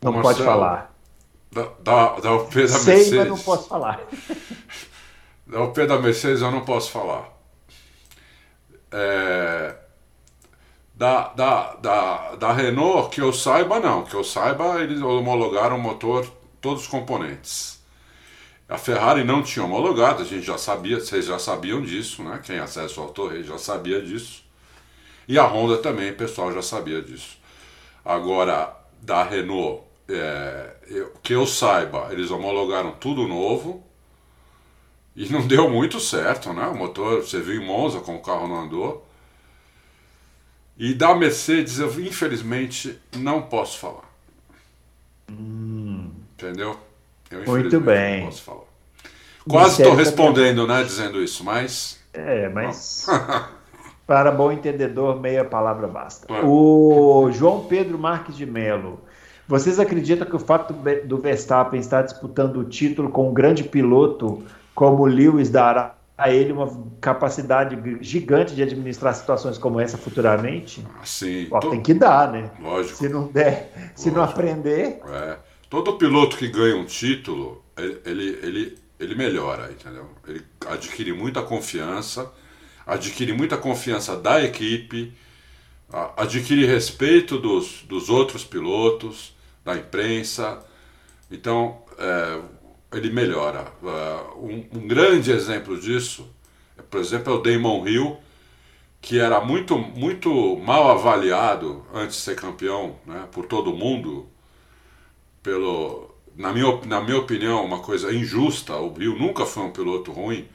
[0.02, 0.96] Não Ô, pode Marcelo, falar.
[1.52, 3.14] Da, da, da UP da Sei, Mercedes.
[3.14, 4.02] mas não posso falar.
[5.48, 7.30] Da UP da Mercedes eu não posso falar.
[8.92, 9.76] É,
[10.96, 14.04] da, da, da, da Renault, que eu saiba, não.
[14.06, 16.26] Que eu saiba, eles homologaram o motor,
[16.62, 17.81] todos os componentes.
[18.72, 22.42] A Ferrari não tinha homologado, a gente já sabia, vocês já sabiam disso, né?
[22.44, 24.44] Quem acessa o Autorei já sabia disso.
[25.28, 27.38] E a Honda também, o pessoal já sabia disso.
[28.06, 33.84] Agora, da Renault, é, eu- que eu saiba, eles homologaram tudo novo.
[35.16, 36.68] E não deu muito certo, né?
[36.68, 39.06] O motor, você viu em Monza como o carro não andou.
[40.78, 44.10] E da Mercedes, eu infelizmente não posso falar.
[46.38, 46.78] Entendeu?
[47.32, 47.46] Eu.
[47.46, 48.26] Muito bem.
[48.26, 48.62] posso falar.
[49.48, 50.84] Quase estou respondendo, né?
[50.84, 52.00] Dizendo isso, mas.
[52.14, 53.08] É, mas
[54.06, 56.32] para bom entendedor, meia palavra basta.
[56.32, 56.42] É.
[56.44, 59.00] O João Pedro Marques de Melo.
[59.48, 60.74] Vocês acreditam que o fato
[61.06, 66.30] do Verstappen estar disputando o título com um grande piloto como o Lewis dará a
[66.30, 66.70] ele uma
[67.02, 71.48] capacidade gigante de administrar situações como essa futuramente, Sim.
[71.50, 72.52] Ó, tem que dar, né?
[72.62, 72.96] Lógico.
[72.96, 74.18] Se não der, se Lógico.
[74.18, 75.02] não aprender.
[75.10, 75.38] É.
[75.72, 80.10] Todo piloto que ganha um título, ele, ele, ele, melhora, entendeu?
[80.28, 82.30] Ele adquire muita confiança,
[82.86, 85.14] adquire muita confiança da equipe,
[86.18, 90.60] adquire respeito dos, dos outros pilotos, da imprensa.
[91.32, 92.42] Então, é,
[92.98, 93.72] ele melhora.
[93.82, 96.30] Uh, um, um, grande exemplo disso,
[96.90, 98.18] por exemplo, é o Damon Hill,
[99.00, 104.30] que era muito, muito mal avaliado antes de ser campeão né, por todo mundo,
[105.44, 108.76] pelo, na, minha, na minha opinião, uma coisa injusta.
[108.76, 110.48] O Hill nunca foi um piloto ruim.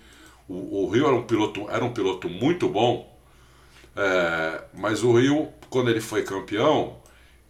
[0.48, 3.12] O, o Hill era um piloto, era um piloto muito bom,
[3.96, 6.98] é, mas o Hill, quando ele foi campeão,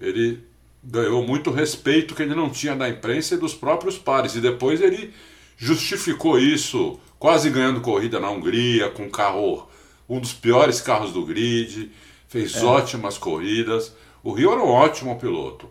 [0.01, 0.43] ele
[0.83, 4.35] ganhou muito respeito que ele não tinha da imprensa e dos próprios pares.
[4.35, 5.13] E depois ele
[5.57, 9.69] justificou isso, quase ganhando corrida na Hungria, com um carro,
[10.09, 11.91] um dos piores carros do grid,
[12.29, 12.65] fez é.
[12.65, 13.95] ótimas corridas.
[14.23, 15.69] O Rio era um ótimo piloto.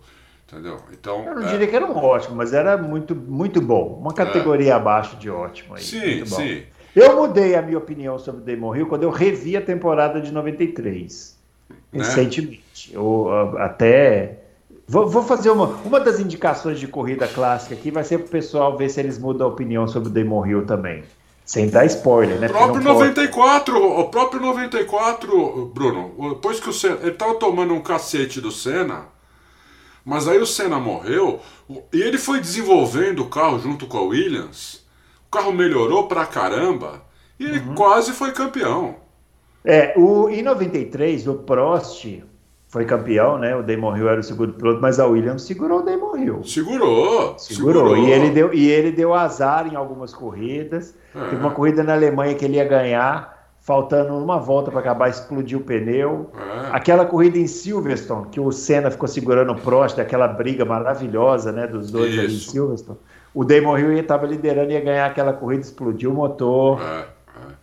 [0.48, 0.78] Entendeu?
[0.92, 1.52] Então, Eu não é...
[1.52, 3.98] diria que era um ótimo, mas era muito, muito bom.
[4.00, 4.74] Uma categoria é.
[4.74, 5.76] abaixo de ótimo.
[5.76, 5.82] Aí.
[5.82, 6.64] Sim, sim.
[6.96, 10.32] Eu mudei a minha opinião sobre o Damon Hill quando eu revi a temporada de
[10.32, 11.38] 93.
[11.70, 11.78] Né?
[11.92, 12.94] Recentemente.
[12.94, 14.40] Eu, até
[14.88, 18.30] Vou, vou, fazer uma, uma das indicações de corrida clássica aqui, vai ser para o
[18.30, 21.04] pessoal ver se eles mudam a opinião sobre o Damon Hill também.
[21.44, 22.48] Sem dar spoiler, né?
[22.48, 23.86] O próprio 94, pode...
[23.86, 29.06] o próprio 94, Bruno, depois que o Senna, ele tava tomando um cacete do Senna,
[30.06, 31.42] mas aí o Senna morreu
[31.92, 34.86] e ele foi desenvolvendo o carro junto com a Williams.
[35.28, 37.02] O carro melhorou pra caramba
[37.40, 37.76] e ele uhum.
[37.76, 38.98] quase foi campeão.
[39.64, 42.06] É, o, em 93, o Prost,
[42.76, 43.56] foi campeão, né?
[43.56, 46.44] O Damon Hill era o segundo piloto, mas a Williams segurou o Damon Hill.
[46.44, 47.96] Segurou, segurou.
[47.96, 47.98] segurou.
[47.98, 50.94] E, ele deu, e ele deu azar em algumas corridas.
[51.16, 51.20] É.
[51.30, 53.35] Teve uma corrida na Alemanha que ele ia ganhar,
[53.66, 56.30] faltando uma volta para acabar, explodiu o pneu.
[56.34, 56.70] É.
[56.72, 61.68] Aquela corrida em Silverstone, que o Senna ficou segurando o Prost, aquela briga maravilhosa né,
[61.68, 62.22] dos dois Isso.
[62.22, 63.00] ali em Silverstone.
[63.34, 66.80] O Damon Hill estava liderando e ia ganhar aquela corrida, explodiu o motor.
[66.80, 67.06] É, é.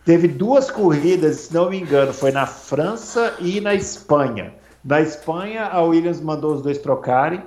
[0.05, 5.65] Teve duas corridas, se não me engano, foi na França e na Espanha da Espanha,
[5.65, 7.41] a Williams mandou os dois trocarem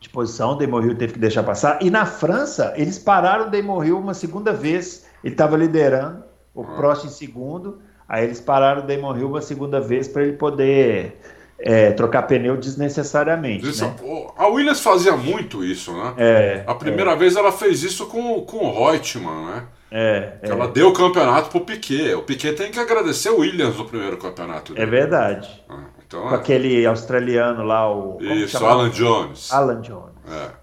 [0.00, 1.78] de posição, o Damon Hill teve que deixar passar.
[1.82, 5.04] E na França, eles pararam o Damon Hill uma segunda vez.
[5.22, 6.76] Ele estava liderando, o ah.
[6.76, 7.80] Prost em segundo.
[8.08, 11.20] Aí eles pararam o Damon Hill uma segunda vez para ele poder
[11.58, 13.68] é, trocar pneu desnecessariamente.
[13.68, 13.94] Isso, né?
[14.36, 16.14] A Williams fazia muito isso, né?
[16.16, 17.16] É, a primeira é.
[17.16, 19.62] vez ela fez isso com, com o Reutemann, né?
[19.92, 20.50] É, é.
[20.50, 22.14] Ela deu o campeonato pro Piquet.
[22.14, 24.72] O Piquet tem que agradecer o Williams no primeiro campeonato.
[24.72, 24.86] Dele.
[24.86, 25.64] É verdade.
[25.68, 25.84] Ah.
[26.06, 26.38] Então, com é.
[26.38, 28.18] aquele australiano lá, o.
[28.20, 29.52] Isso, Alan Jones.
[29.52, 30.14] Alan Jones.
[30.28, 30.59] É.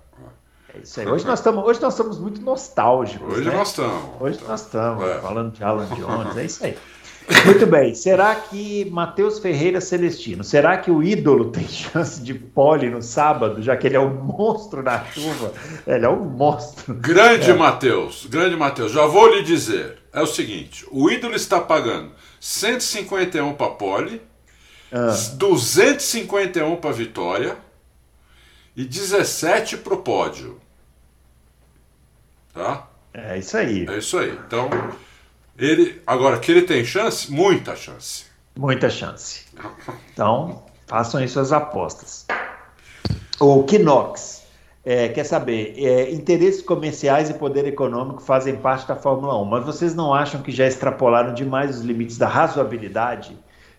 [0.78, 1.08] É isso aí.
[1.08, 3.38] Hoje nós estamos, hoje nós estamos muito nostálgicos.
[3.38, 3.56] Hoje né?
[3.56, 4.22] nós estamos.
[4.22, 5.20] Hoje nós estamos é.
[5.20, 6.78] falando de Alan Jones, é isso aí.
[7.46, 7.94] Muito bem.
[7.94, 13.62] Será que Matheus Ferreira Celestino, será que o ídolo tem chance de pole no sábado,
[13.62, 15.52] já que ele é um monstro na chuva?
[15.86, 16.94] Ele é um monstro.
[16.94, 17.54] Grande é.
[17.54, 18.92] Matheus, grande Matheus.
[18.92, 19.98] Já vou lhe dizer.
[20.14, 24.22] É o seguinte: o ídolo está pagando 151 para pole
[24.92, 25.14] ah.
[25.34, 27.58] 251 para vitória
[28.76, 30.62] e 17 para o pódio.
[32.58, 32.88] Tá?
[33.14, 33.86] É isso aí.
[33.88, 34.38] É isso aí.
[34.48, 34.70] Então,
[35.58, 36.02] ele.
[36.08, 37.32] Agora, que ele tem chance?
[37.32, 38.26] Muita chance.
[38.58, 39.46] Muita chance.
[40.14, 42.26] Então, façam aí suas apostas.
[43.40, 44.44] O Kinox
[44.84, 49.64] é, quer saber, é, interesses comerciais e poder econômico fazem parte da Fórmula 1, mas
[49.64, 53.38] vocês não acham que já extrapolaram demais os limites da razoabilidade?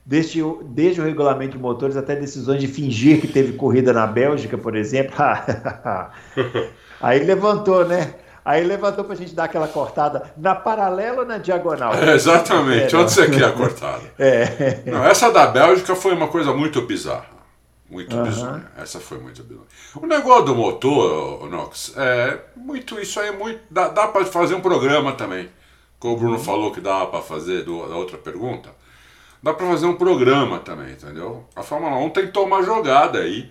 [0.09, 4.57] desde, desde o regulamento de motores até decisões de fingir que teve corrida na Bélgica,
[4.57, 5.15] por exemplo.
[7.03, 8.15] Aí levantou, né?
[8.45, 11.95] Aí levantou para a gente dar aquela cortada na paralela ou na diagonal?
[11.99, 14.03] É, exatamente, onde você quer a cortada?
[14.19, 14.83] É.
[14.87, 17.39] Não, essa da Bélgica foi uma coisa muito bizarra.
[17.91, 18.23] Muito uhum.
[18.25, 18.73] bizarra.
[18.77, 19.67] Essa foi muito bizarra.
[19.97, 23.01] O negócio do motor, Nox, é muito.
[23.01, 23.61] Isso aí é muito.
[23.71, 25.49] Dá, dá para fazer um programa também.
[25.99, 26.45] Como o Bruno uhum.
[26.45, 28.69] falou que dá para fazer do, da outra pergunta
[29.43, 31.45] dá para fazer um programa também, entendeu?
[31.55, 33.51] A Fórmula 1 tentou uma jogada aí,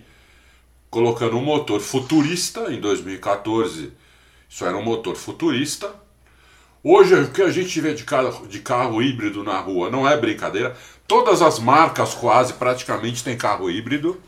[0.90, 3.92] colocando um motor futurista em 2014.
[4.48, 5.92] Isso era um motor futurista.
[6.82, 10.16] Hoje o que a gente vê de carro, de carro híbrido na rua não é
[10.16, 10.76] brincadeira.
[11.06, 14.20] Todas as marcas quase praticamente têm carro híbrido.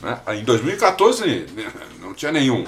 [0.00, 0.20] Né?
[0.28, 1.46] Em 2014
[2.00, 2.66] não tinha nenhum.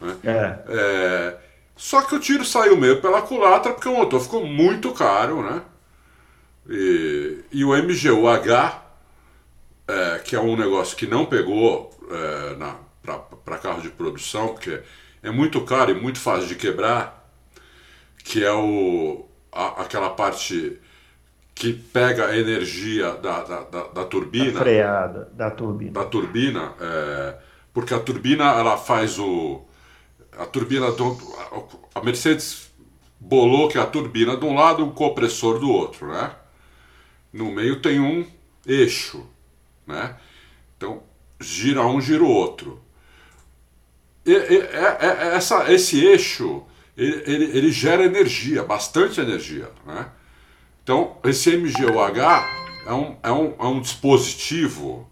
[0.00, 0.16] Né?
[0.24, 0.58] É.
[0.68, 1.36] É,
[1.76, 5.62] só que o tiro saiu meio pela culatra porque o motor ficou muito caro, né?
[6.68, 8.82] E, e o MGUH,
[9.86, 12.56] é, que é um negócio que não pegou é,
[13.44, 14.82] para carro de produção, porque
[15.22, 17.30] é muito caro e muito fácil de quebrar,
[18.24, 20.78] que é o, a, aquela parte
[21.54, 24.58] que pega a energia da, da, da, da turbina.
[24.58, 25.90] A freada da turbina.
[25.90, 27.38] Da turbina, é,
[27.72, 29.62] porque a turbina ela faz o.
[30.38, 31.18] A turbina do,
[31.92, 32.70] a Mercedes
[33.18, 36.30] bolou que a turbina de um lado e o compressor do outro, né?
[37.32, 38.24] No meio tem um
[38.64, 39.26] eixo,
[39.84, 40.16] né?
[40.76, 41.02] Então
[41.40, 42.80] gira um, gira o outro.
[44.30, 46.62] E, é, é, essa, esse eixo
[46.96, 50.08] ele, ele, ele, gera energia, bastante energia, né?
[50.82, 52.44] Então esse MGUH
[52.86, 55.08] é um, é um, é um dispositivo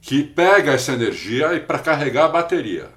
[0.00, 2.90] que pega essa energia e para carregar a bateria,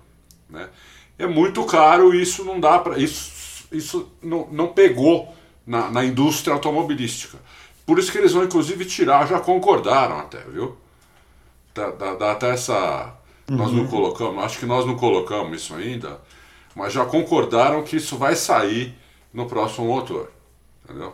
[0.49, 0.69] né?
[1.17, 5.34] É muito caro isso não dá para isso isso não, não pegou
[5.65, 7.38] na, na indústria automobilística.
[7.86, 10.77] Por isso que eles vão inclusive tirar, já concordaram até, viu?
[11.73, 13.13] Dá, dá, dá até essa.
[13.51, 13.57] Uhum.
[13.57, 13.87] Nós não uhum.
[13.87, 16.21] colocamos, acho que nós não colocamos isso ainda,
[16.73, 18.95] mas já concordaram que isso vai sair
[19.33, 20.31] no próximo motor.
[20.85, 21.13] Entendeu?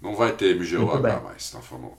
[0.00, 1.96] Não vai ter MGUH mais Fórmula 1.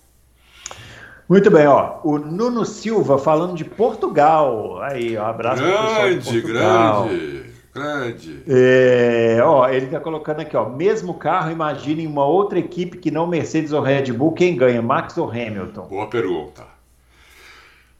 [1.28, 2.00] Muito bem, ó.
[2.04, 4.82] O Nuno Silva falando de Portugal.
[4.82, 8.44] Aí, ó, abraço Grande, grande, grande.
[8.48, 10.70] É, ó, ele tá colocando aqui, ó.
[10.70, 15.18] Mesmo carro, imagine uma outra equipe que não Mercedes ou Red Bull, quem ganha, Max
[15.18, 15.88] ou Hamilton?
[15.88, 16.73] Boa pergunta.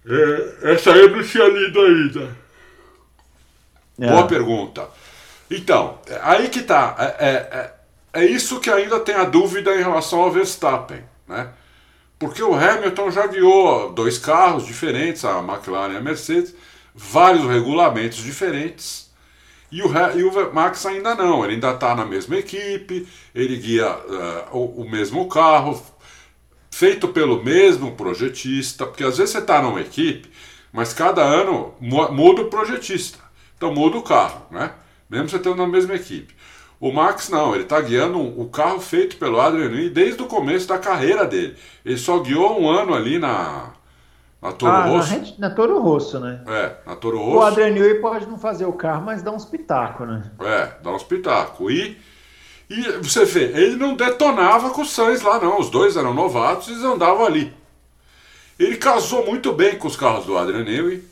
[0.06, 2.36] É, essa eu não tinha lido ainda.
[4.00, 4.08] É.
[4.08, 4.88] Boa pergunta.
[5.50, 6.96] Então, aí que tá.
[6.98, 7.74] É, é, é,
[8.22, 11.50] é, isso que ainda tem a dúvida em relação ao Verstappen, né?
[12.18, 16.56] Porque o Hamilton já guiou dois carros diferentes, a McLaren e a Mercedes,
[16.94, 19.12] vários regulamentos diferentes.
[19.72, 23.90] E o, e o Max ainda não, ele ainda está na mesma equipe, ele guia
[23.90, 25.84] uh, o, o mesmo carro,
[26.74, 30.28] feito pelo mesmo projetista, porque às vezes você está numa equipe,
[30.72, 33.20] mas cada ano muda o projetista.
[33.56, 34.72] Então muda o carro, né?
[35.08, 36.36] Mesmo você estando na mesma equipe.
[36.80, 40.68] O Max não, ele está guiando o carro feito pelo Adrian Newey desde o começo
[40.68, 41.56] da carreira dele.
[41.86, 43.74] Ele só guiou um ano ali na,
[44.42, 45.16] na Toro ah, Rosso.
[45.38, 46.44] Na, na, Toro Rosso, né?
[46.48, 47.38] É, na Toro Rosso.
[47.38, 50.24] O Adrian Newey pode não fazer o carro, mas dá uns pitacos, né?
[50.42, 51.72] É, dá uns pitacos.
[51.72, 51.98] E
[52.74, 55.60] e você vê, ele não detonava com o Sainz lá, não.
[55.60, 57.54] Os dois eram novatos e andavam ali.
[58.58, 61.04] Ele casou muito bem com os carros do Adrian Newey.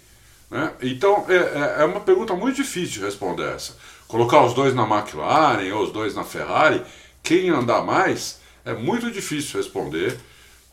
[0.50, 0.71] Né?
[0.82, 3.76] Então é, é, é uma pergunta muito difícil de responder essa.
[4.08, 6.82] Colocar os dois na McLaren ou os dois na Ferrari,
[7.24, 10.17] quem andar mais, é muito difícil responder.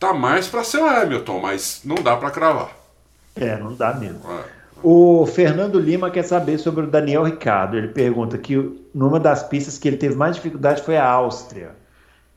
[0.01, 2.77] Tá mais para ser o Hamilton, mas não dá para cravar.
[3.37, 4.21] É, não dá mesmo.
[4.31, 4.59] É.
[4.83, 7.77] O Fernando Lima quer saber sobre o Daniel Ricardo.
[7.77, 8.57] Ele pergunta que
[8.99, 11.71] numa das pistas que ele teve mais dificuldade foi a Áustria.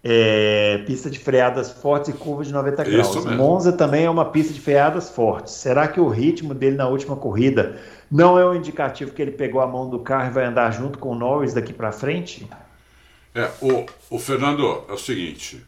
[0.04, 3.26] É, pista de freadas fortes e curva de 90 graus.
[3.26, 5.54] Monza também é uma pista de freadas fortes.
[5.54, 7.80] Será que o ritmo dele na última corrida
[8.12, 11.00] não é um indicativo que ele pegou a mão do carro e vai andar junto
[11.00, 12.48] com o Norris daqui para frente?
[13.34, 15.66] É, o, o Fernando, é o seguinte: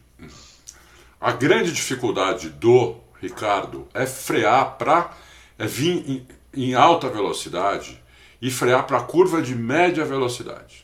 [1.20, 5.10] a grande dificuldade do Ricardo é frear para
[5.58, 8.00] é vir em alta velocidade
[8.40, 10.83] e frear para curva de média velocidade.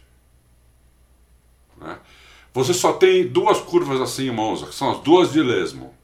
[2.52, 5.94] Você só tem duas curvas assim em Monza, que são as duas de lesmo.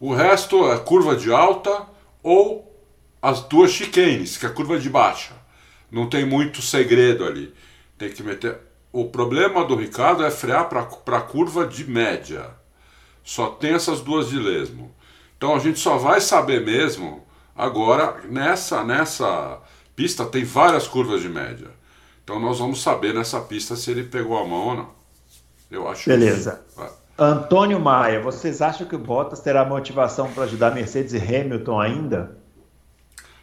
[0.00, 1.86] O resto é curva de alta
[2.22, 2.64] ou
[3.20, 5.32] as duas chicanes, que é a curva de baixa.
[5.90, 7.52] Não tem muito segredo ali.
[7.96, 8.58] Tem que meter.
[8.92, 12.50] O problema do Ricardo é frear para a curva de média.
[13.24, 14.94] Só tem essas duas de lesmo.
[15.36, 19.60] Então a gente só vai saber mesmo Agora, nessa, nessa
[19.96, 21.72] pista tem várias curvas de média.
[22.22, 24.97] Então nós vamos saber nessa pista se ele pegou a mão ou não.
[25.70, 26.62] Eu acho Beleza.
[26.74, 26.82] Que...
[26.82, 26.90] É.
[27.18, 32.38] Antônio Maia, vocês acham que o Bottas terá motivação para ajudar Mercedes e Hamilton ainda?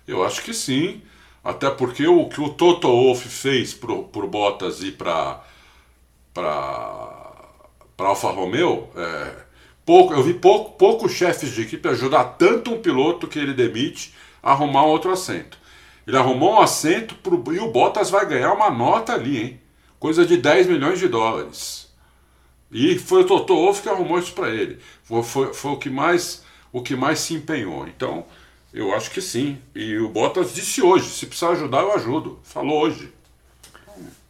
[0.08, 1.02] Eu acho que sim.
[1.44, 5.42] Até porque o que o Toto Wolff fez pro, pro Bottas ir para
[6.34, 9.46] para Alfa Romeo, é,
[9.86, 14.16] Pouco, eu vi pouco, poucos chefes de equipe ajudar tanto um piloto que ele demite
[14.42, 15.60] a arrumar outro assento.
[16.08, 19.62] Ele arrumou um assento pro, e o Bottas vai ganhar uma nota ali, hein?
[20.00, 21.85] Coisa de 10 milhões de dólares.
[22.78, 24.80] E foi o Toto Wolff que arrumou isso para ele.
[25.02, 27.88] Foi, foi, foi, o, que mais, o que mais se empenhou.
[27.88, 28.26] Então,
[28.74, 29.58] eu acho que sim.
[29.74, 32.38] E o Bottas disse hoje: se precisar ajudar, eu ajudo.
[32.44, 33.14] Falou hoje.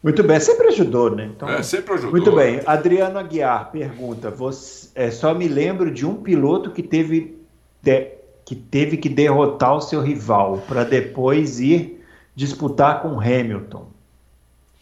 [0.04, 1.32] Muito bem, sempre ajudou, né?
[1.36, 2.12] Então, é, sempre ajudou.
[2.12, 2.62] Muito bem.
[2.68, 7.36] Adriano Aguiar pergunta: você, é, só me lembro de um piloto que teve,
[7.82, 8.12] de,
[8.46, 13.88] que, teve que derrotar o seu rival para depois ir disputar com Hamilton.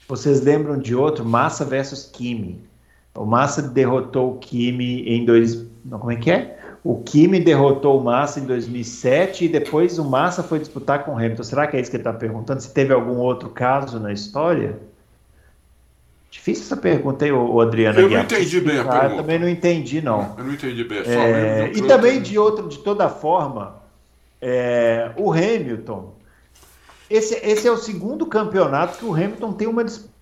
[0.05, 1.23] Vocês lembram de outro?
[1.23, 2.72] Massa versus Kimi.
[3.15, 5.65] O Massa derrotou o Kimi em dois.
[5.85, 6.57] Não, como é que é?
[6.83, 11.15] O Kimi derrotou o Massa em 2007 e depois o Massa foi disputar com o
[11.15, 11.43] Hamilton.
[11.43, 12.59] Será que é isso que ele está perguntando?
[12.59, 14.79] Se teve algum outro caso na história?
[16.29, 17.99] Difícil essa pergunta aí, o Adriano.
[17.99, 19.21] Eu não entendi bem a ah, pergunta.
[19.21, 20.35] Também não entendi, não.
[20.35, 21.03] Eu não entendi bem.
[21.05, 23.75] É, e também, de, outro, de toda forma,
[24.41, 26.15] é, o Hamilton.
[27.07, 30.12] Esse, esse é o segundo campeonato que o Hamilton tem uma disputa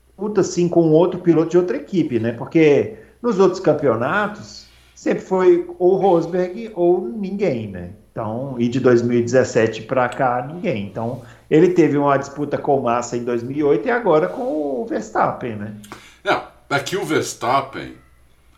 [0.42, 2.32] assim, com outro piloto de outra equipe, né?
[2.32, 7.92] Porque nos outros campeonatos sempre foi ou Rosberg ou ninguém, né?
[8.12, 10.86] Então, e de 2017 para cá, ninguém.
[10.86, 15.56] Então, ele teve uma disputa com o Massa em 2008 e agora com o Verstappen,
[15.56, 15.74] né?
[16.24, 17.94] Não, aqui o Verstappen,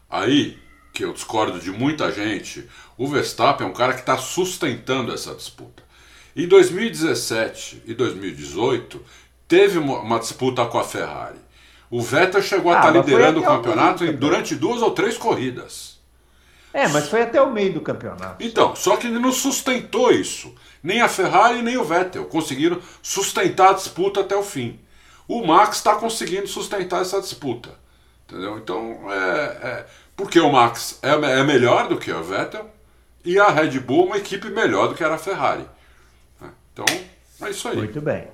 [0.10, 0.58] aí,
[0.92, 5.36] que eu discordo de muita gente, o Verstappen é um cara que está sustentando essa
[5.36, 5.84] disputa.
[6.36, 9.00] Em 2017 e 2018,
[9.48, 11.38] teve uma disputa com a Ferrari.
[11.94, 16.00] O Vettel chegou a estar ah, tá liderando o campeonato durante duas ou três corridas.
[16.74, 18.44] É, mas foi até o meio do campeonato.
[18.44, 20.56] Então, só que ele não sustentou isso.
[20.82, 24.80] Nem a Ferrari nem o Vettel conseguiram sustentar a disputa até o fim.
[25.28, 27.70] O Max está conseguindo sustentar essa disputa.
[28.28, 28.58] Entendeu?
[28.58, 29.86] Então, é, é
[30.18, 32.72] porque o Max é, é, melhor do que o Vettel
[33.24, 35.68] e a Red Bull é uma equipe melhor do que era a Ferrari.
[36.74, 36.86] Então,
[37.40, 37.78] é isso aí.
[37.78, 38.28] Muito bem.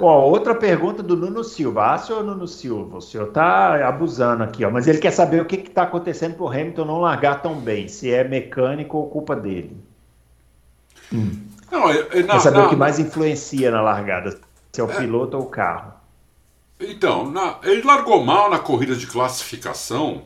[0.00, 1.94] Ó, outra pergunta do Nuno Silva.
[1.94, 5.44] Ah, senhor Nuno Silva, o senhor está abusando aqui, ó, mas ele quer saber o
[5.44, 9.36] que está acontecendo para o Hamilton não largar tão bem, se é mecânico ou culpa
[9.36, 9.76] dele.
[11.12, 11.42] Hum.
[11.70, 14.38] Não, eu, não, Quer saber não, o que mais influencia na largada,
[14.72, 15.92] se é o é, piloto ou o carro.
[16.80, 20.22] Então, na, ele largou mal na corrida de classificação,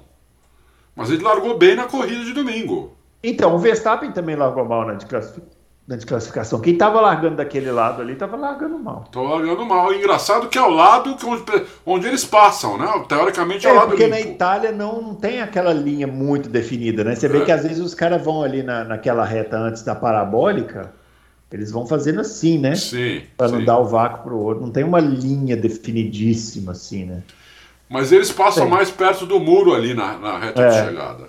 [0.95, 2.97] mas ele largou bem na corrida de domingo.
[3.23, 5.58] Então, o Verstappen também largou mal na de classificação
[5.89, 6.61] na desclassificação.
[6.61, 9.05] Quem estava largando daquele lado ali estava largando mal.
[9.07, 9.95] Estava largando mal.
[9.95, 11.43] Engraçado que é o lado onde,
[11.87, 12.87] onde eles passam, né?
[13.09, 14.15] Teoricamente é, é o lado porque limpo.
[14.15, 17.15] na Itália não, não tem aquela linha muito definida, né?
[17.15, 17.45] Você vê é.
[17.47, 20.93] que às vezes os caras vão ali na, naquela reta antes da parabólica
[21.51, 22.75] eles vão fazendo assim, né?
[22.75, 23.23] Sim.
[23.35, 24.63] Para não dar o vácuo para o outro.
[24.63, 27.23] Não tem uma linha definidíssima assim, né?
[27.89, 28.71] Mas eles passam Sim.
[28.71, 30.69] mais perto do muro ali na, na reta é.
[30.69, 31.25] de chegada.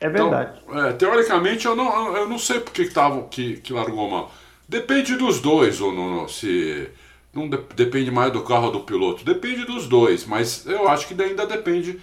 [0.00, 0.60] É verdade.
[0.66, 4.32] Então, é, teoricamente, eu não, eu não sei porque que, tava, que, que largou mal.
[4.68, 6.88] Depende dos dois, ou não, se.
[7.32, 9.24] Não de, depende mais do carro do piloto.
[9.24, 12.00] Depende dos dois, mas eu acho que ainda depende.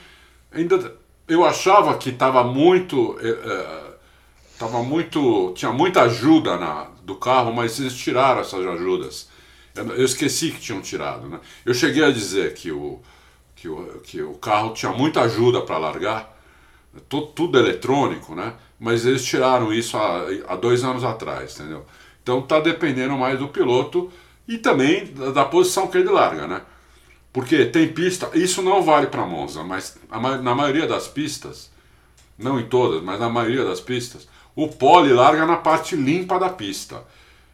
[0.52, 0.96] Ainda,
[1.28, 3.18] eu achava que estava muito.
[3.22, 3.94] É, é,
[4.60, 5.54] tava muito.
[5.56, 9.30] Tinha muita ajuda na, do carro, mas eles tiraram essas ajudas.
[9.76, 11.28] Eu, eu esqueci que tinham tirado.
[11.28, 11.40] Né?
[11.66, 13.00] Eu cheguei a dizer que o,
[13.56, 16.41] que o, que o carro tinha muita ajuda para largar,
[17.08, 18.54] tudo, tudo, eletrônico, né?
[18.80, 21.60] mas eles tiraram isso há, há dois anos atrás.
[21.60, 21.86] Entendeu?
[22.22, 24.12] Então está dependendo mais do piloto
[24.48, 26.48] e também da, da, posição que ele larga.
[26.48, 26.62] Né?
[27.32, 31.72] Porque tem pista, isso não vale para Monza, mas a, na maioria das pistas,
[32.38, 36.50] não em todas, mas na maioria das pistas, o pole larga na parte limpa da
[36.50, 37.04] pista.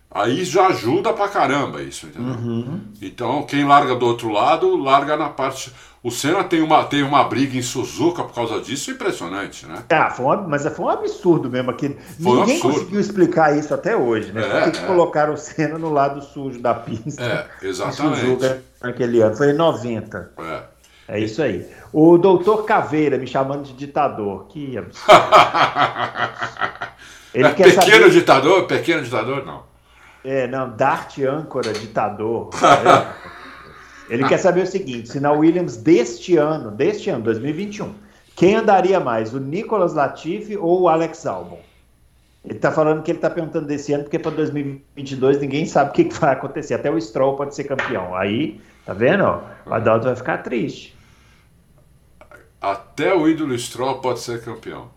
[0.10, 2.34] Aí já ajuda pra caramba isso, entendeu?
[2.34, 2.80] Uhum.
[3.01, 5.72] Então, quem larga do outro lado, larga na parte.
[6.01, 9.84] O Senna tem uma, teve uma briga em Suzuka por causa disso, impressionante, né?
[9.89, 11.97] Ah, foi um, mas foi um absurdo mesmo aqui.
[12.22, 14.41] Foi Ninguém um conseguiu explicar isso até hoje, né?
[14.41, 14.86] É, Por que, é.
[14.88, 17.22] colocaram o Senna no lado sujo da pista?
[17.22, 18.22] É, exatamente.
[18.22, 19.36] Suzuka naquele ano.
[19.36, 20.32] Foi em 90.
[20.38, 20.78] É.
[21.10, 21.66] É isso aí.
[21.91, 24.47] O doutor Caveira me chamando de ditador.
[24.47, 25.12] Que absurdo.
[27.34, 28.10] Ele é quer pequeno saber...
[28.10, 28.68] ditador?
[28.68, 29.66] Pequeno ditador, não.
[30.28, 32.49] É, não, Dart âncora ditador.
[34.09, 37.95] Ele quer saber o seguinte: se na Williams deste ano, deste ano, 2021,
[38.36, 41.61] quem andaria mais, o Nicolas Latifi ou o Alex Albon?
[42.43, 45.93] Ele está falando que ele está perguntando desse ano, porque para 2022 ninguém sabe o
[45.93, 46.73] que, vai acontecer.
[46.73, 48.13] Até o Stroll pode ser campeão.
[48.13, 49.23] Aí, tá vendo?
[49.65, 50.93] o Adalto vai ficar triste.
[52.59, 54.89] Até o ídolo Stroll pode ser campeão.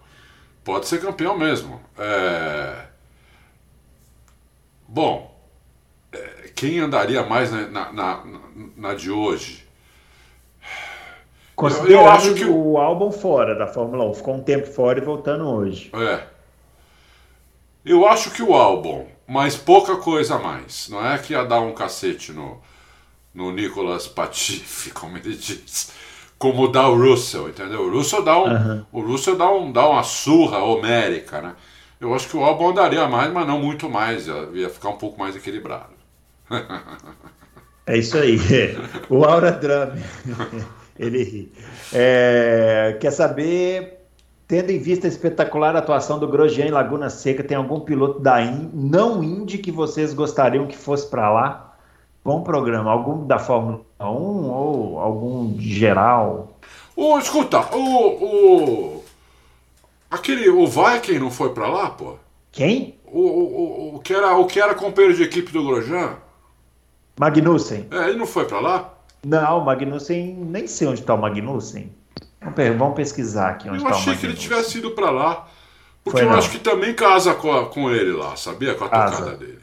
[0.64, 1.80] Pode ser campeão mesmo.
[1.96, 2.89] É...
[4.93, 5.32] Bom,
[6.12, 6.51] é...
[6.55, 8.24] quem andaria mais na, na, na,
[8.76, 9.64] na de hoje?
[11.55, 14.99] Considerando eu, eu acho que o álbum fora da Fórmula 1, ficou um tempo fora
[14.99, 15.93] e voltando hoje.
[15.95, 16.24] É.
[17.84, 20.88] Eu acho que o álbum, mas pouca coisa a mais.
[20.88, 22.61] Não é que ia dar um cacete no,
[23.32, 25.93] no Nicolas Patife, como ele diz
[26.41, 27.82] como dá o Russell, entendeu?
[27.82, 28.86] O Russell dá, um, uhum.
[28.91, 31.55] o Russell dá, um, dá uma surra homérica, né?
[32.01, 35.18] Eu acho que o álbum andaria mais, mas não muito mais, ia ficar um pouco
[35.18, 35.92] mais equilibrado.
[37.86, 38.38] É isso aí.
[39.09, 40.01] O Aura Drame,
[40.96, 41.53] ele
[41.92, 44.07] é, quer saber,
[44.46, 48.40] tendo em vista a espetacular atuação do Grosjean em Laguna Seca, tem algum piloto da
[48.40, 51.76] In, não Indy que vocês gostariam que fosse para lá?
[52.24, 52.90] Bom programa.
[52.90, 56.59] Algum da Fórmula 1 ou algum de geral?
[56.94, 58.99] Ô, escuta, o, o.
[60.11, 60.48] Aquele.
[60.48, 62.16] O Viking não foi pra lá, pô?
[62.52, 62.98] Quem?
[63.06, 66.16] O, o, o, que era, o que era companheiro de equipe do Grosjean?
[67.18, 67.86] Magnussen.
[67.90, 68.94] É, ele não foi pra lá?
[69.24, 70.34] Não, o Magnussen.
[70.34, 71.92] Nem sei onde tá o Magnussen.
[72.78, 74.48] Vamos pesquisar aqui onde Eu tá achei o que ele Magnussen.
[74.58, 75.48] tivesse ido pra lá.
[76.02, 76.38] Porque Foi eu não.
[76.38, 78.74] acho que também casa com, a- com ele lá, sabia?
[78.74, 79.16] Com a Casa.
[79.18, 79.58] tocada dele.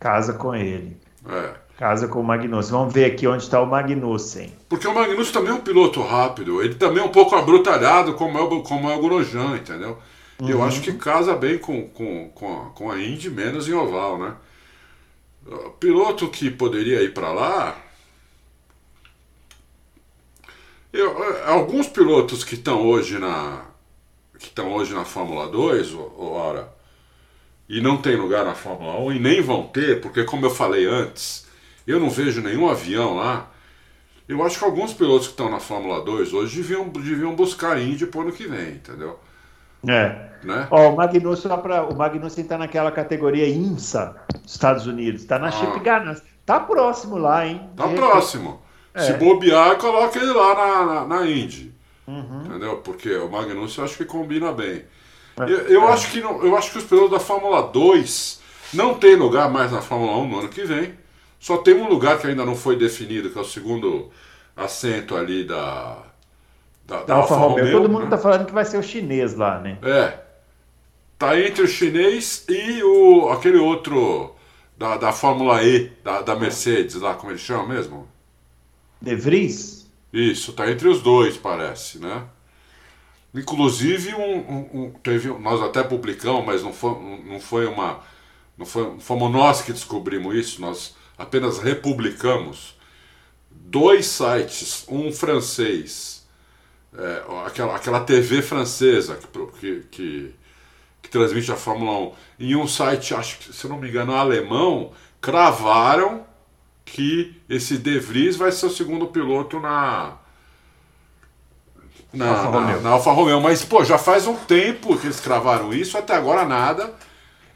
[0.00, 0.96] Casa com ele.
[1.28, 1.54] É.
[1.78, 2.72] Casa com o Magnussen.
[2.72, 4.50] Vamos ver aqui onde está o Magnussen.
[4.68, 6.62] Porque o Magnussen também é um piloto rápido.
[6.62, 9.98] Ele também é um pouco abrutalhado, como é o, como é o Grosjean, entendeu?
[10.42, 13.72] E Eu acho que casa bem com, com, com, a, com a Indy, menos em
[13.74, 14.34] oval, né?
[15.46, 17.76] O piloto que poderia ir para lá.
[20.92, 23.62] Eu- eh, alguns pilotos que estão hoje na
[24.38, 26.68] que estão hoje na Fórmula 2, ô- ô, ora,
[27.66, 30.84] e não tem lugar na Fórmula 1 e nem vão ter, porque como eu falei
[30.86, 31.45] antes,
[31.86, 33.50] eu não vejo nenhum avião lá.
[34.28, 38.06] Eu acho que alguns pilotos que estão na Fórmula 2 hoje deviam, deviam buscar Indy
[38.06, 39.18] pro ano que vem, entendeu?
[39.86, 40.30] É.
[40.42, 40.66] Né?
[40.70, 45.22] Ó, o Magnussen, pra, o Magnussen está naquela categoria IMSA dos Estados Unidos.
[45.22, 45.52] Está na Ah.
[45.52, 46.22] Chip Ganassi.
[46.44, 47.70] Tá próximo lá, hein?
[47.76, 48.60] Tá De próximo.
[48.94, 49.00] É.
[49.02, 51.72] Se bobear, coloca ele lá na, na, na Indy.
[52.06, 52.42] Uhum.
[52.46, 52.76] Entendeu?
[52.78, 54.84] Porque o Magnussen eu acho que combina bem.
[55.38, 55.42] É.
[55.44, 58.40] Eu, eu acho que não- eu acho que os pilotos da Fórmula 2
[58.72, 60.94] não tem lugar mais na Fórmula 1 no ano que vem.
[61.38, 64.10] Só tem um lugar que ainda não foi definido, que é o segundo
[64.56, 66.02] assento ali da.
[66.86, 67.70] Da, Da Alfa Romeo.
[67.70, 68.10] Todo mundo né?
[68.10, 69.78] tá falando que vai ser o chinês lá, né?
[69.82, 70.18] É.
[71.18, 74.34] Tá entre o chinês e o aquele outro
[74.76, 78.08] da, da Fórmula E, da, da Mercedes, lá, como ele chama mesmo?
[79.00, 79.86] De Vries?
[80.12, 82.26] Isso, tá entre os dois, parece, né?
[83.34, 86.90] Inclusive, um, um- um- teve, nós até publicamos, mas não foi,
[87.24, 88.00] não foi uma.
[88.56, 92.76] Não foi, fomos nós que descobrimos isso, nós apenas republicamos
[93.50, 96.26] dois sites, um francês,
[96.96, 99.16] é, aquela, aquela TV francesa
[99.60, 100.34] que, que,
[101.02, 104.92] que, transmite a Fórmula 1, e um site, acho que, se não me engano, alemão,
[105.20, 106.24] cravaram
[106.84, 110.14] que esse De Vries vai ser o segundo piloto na.
[112.12, 112.80] Na Alfa na- Romeo.
[112.80, 113.40] na Alfa Romeo.
[113.40, 116.94] Mas, pô, já faz um tempo que eles cravaram isso, até agora nada.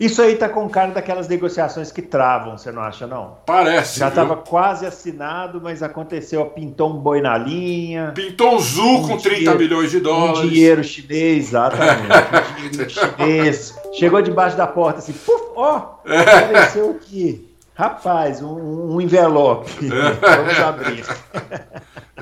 [0.01, 3.37] Isso aí tá com cara daquelas negociações que travam, você não acha, não?
[3.45, 3.99] Parece.
[3.99, 8.13] Já estava quase assinado, mas aconteceu, pintou um boi na linha.
[8.15, 10.51] Pintou um Zul com 30 dinheiro- milhões de Um dólares.
[10.51, 12.09] dinheiro chinês, exatamente.
[12.65, 13.79] um dinheiro chinês.
[13.93, 15.75] Chegou debaixo da porta assim, puf, ó,
[16.07, 17.47] apareceu aqui.
[17.75, 19.71] Rapaz, um, um envelope.
[19.87, 21.05] Vamos abrir.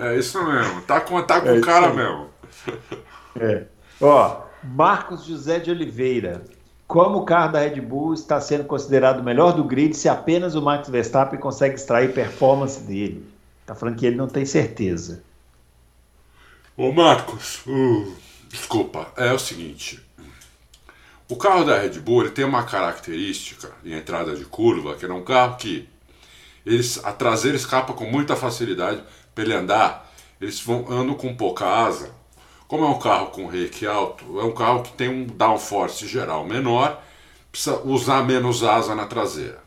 [0.01, 0.81] É isso mesmo.
[0.83, 2.27] Tá com, tá com É cara mesmo.
[3.41, 3.65] É.
[4.01, 6.43] Ó, Marcos José de Oliveira.
[6.89, 10.55] Como o carro da Red Bull está sendo considerado o melhor do grid se apenas
[10.55, 13.29] o Max Verstappen consegue extrair performance dele?
[13.67, 15.23] Tá falando que ele não tem certeza.
[16.75, 18.17] Ô Marcos, uh,
[18.49, 20.03] desculpa, é o seguinte.
[21.29, 25.13] O carro da Red Bull ele tem uma característica de entrada de curva, que é
[25.13, 25.87] um carro que
[26.65, 29.03] eles, a traseira escapa com muita facilidade
[29.35, 30.11] para ele andar.
[30.41, 32.17] Eles vão, andam com pouca asa.
[32.69, 36.45] Como é um carro com reiki alto, é um carro que tem um downforce geral
[36.45, 37.03] menor,
[37.51, 39.59] precisa usar menos asa na traseira.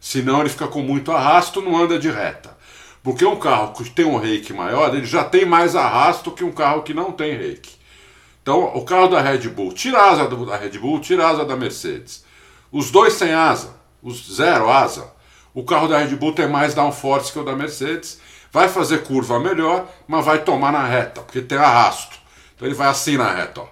[0.00, 2.54] Senão ele fica com muito arrasto, não anda de reta.
[3.00, 6.50] Porque um carro que tem um reiki maior, ele já tem mais arrasto que um
[6.50, 7.76] carro que não tem reiki.
[8.42, 11.44] Então, o carro da Red Bull, tira a asa da Red Bull, tira a asa
[11.44, 12.24] da Mercedes.
[12.72, 15.12] Os dois têm asa, os zero asa.
[15.54, 18.20] O carro da Red Bull tem mais downforce que o da Mercedes,
[18.54, 22.16] vai fazer curva melhor, mas vai tomar na reta, porque tem arrasto.
[22.54, 23.68] Então ele vai assim na reta, ó.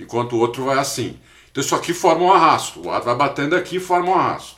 [0.00, 1.20] Enquanto o outro vai assim.
[1.50, 2.80] Então isso aqui forma um arrasto.
[2.80, 4.56] O ar vai batendo aqui e forma um arrasto.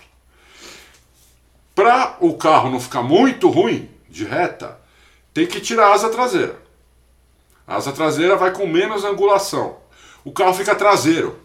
[1.74, 4.78] Para o carro não ficar muito ruim de reta,
[5.34, 6.56] tem que tirar a asa traseira.
[7.66, 9.78] A asa traseira vai com menos angulação.
[10.24, 11.40] O carro fica traseiro.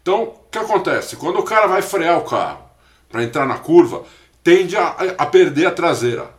[0.00, 1.16] Então, o que acontece?
[1.16, 2.62] Quando o cara vai frear o carro
[3.08, 4.04] para entrar na curva,
[4.44, 6.38] tende a, a perder a traseira.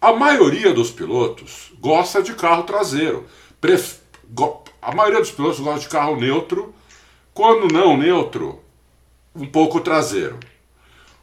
[0.00, 3.26] A maioria dos pilotos gosta de carro traseiro.
[3.60, 3.98] Pref-
[4.80, 6.74] A maioria dos pilotos gosta de carro neutro.
[7.34, 8.60] Quando não neutro,
[9.34, 10.38] um pouco traseiro.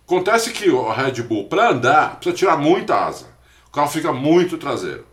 [0.05, 3.27] Acontece que o Red Bull, para andar, precisa tirar muita asa.
[3.67, 5.05] O carro fica muito traseiro.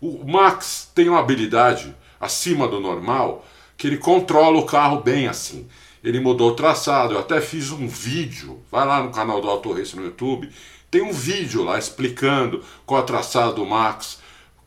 [0.00, 3.44] O Max tem uma habilidade acima do normal
[3.76, 5.68] que ele controla o carro bem assim.
[6.02, 7.14] Ele mudou o traçado.
[7.14, 8.60] Eu até fiz um vídeo.
[8.70, 10.50] Vai lá no canal do Auto Race no YouTube.
[10.92, 14.18] Tem um vídeo lá explicando qual é o traçado do Max,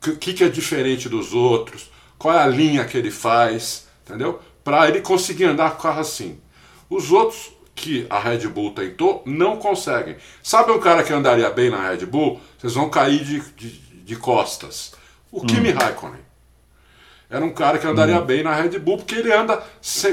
[0.04, 4.42] o que, que é diferente dos outros, qual é a linha que ele faz, entendeu?
[4.64, 6.42] Para ele conseguir andar com o carro assim.
[6.90, 10.18] Os outros que a Red Bull tentou não conseguem.
[10.42, 12.42] Sabe um cara que andaria bem na Red Bull?
[12.58, 14.94] Vocês vão cair de, de, de costas.
[15.32, 16.26] O Kimi Raikkonen.
[17.30, 19.64] Era um cara que andaria bem na Red Bull porque ele anda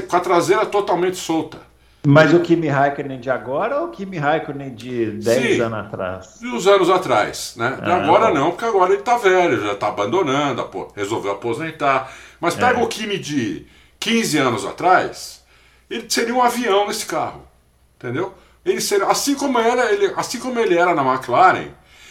[0.07, 1.72] com a traseira totalmente solta.
[2.05, 6.39] Mas o Kimi Raikkonen de agora ou o Kimi Raikkonen de 10 Sim, anos atrás?
[6.39, 7.77] De uns anos atrás, né?
[7.81, 12.11] Ah, agora não, porque agora ele tá velho, já tá abandonando, resolveu aposentar.
[12.41, 12.83] Mas pega é.
[12.83, 13.65] o Kimi de
[14.01, 15.45] 15 anos atrás,
[15.89, 17.47] ele seria um avião nesse carro,
[17.95, 18.33] entendeu?
[18.65, 21.69] Ele seria, assim como era, ele, assim como ele era na McLaren,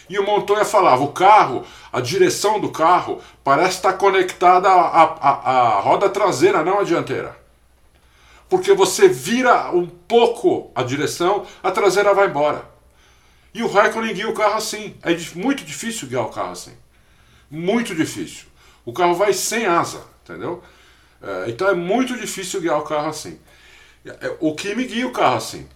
[0.09, 5.29] e o Montoya falava, o carro, a direção do carro parece estar conectada à, à,
[5.77, 7.42] à roda traseira, não à dianteira
[8.53, 12.63] porque você vira um pouco a direção, a traseira vai embora.
[13.51, 14.95] E o Raikkonen guia o carro assim.
[15.01, 16.73] É muito difícil guiar o carro assim.
[17.49, 18.45] Muito difícil.
[18.85, 20.61] O carro vai sem asa, entendeu?
[21.19, 23.39] É, então é muito difícil guiar o carro assim.
[24.05, 25.67] É, o Kimi guia o carro assim.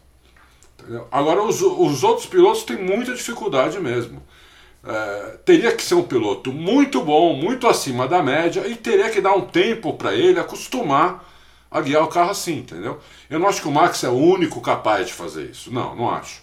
[0.79, 1.07] Entendeu?
[1.11, 4.21] Agora, os, os outros pilotos têm muita dificuldade mesmo.
[4.85, 9.19] É, teria que ser um piloto muito bom, muito acima da média, e teria que
[9.19, 11.25] dar um tempo para ele acostumar
[11.69, 12.99] a guiar o carro assim, entendeu?
[13.29, 15.71] Eu não acho que o Max é o único capaz de fazer isso.
[15.71, 16.41] Não, não acho.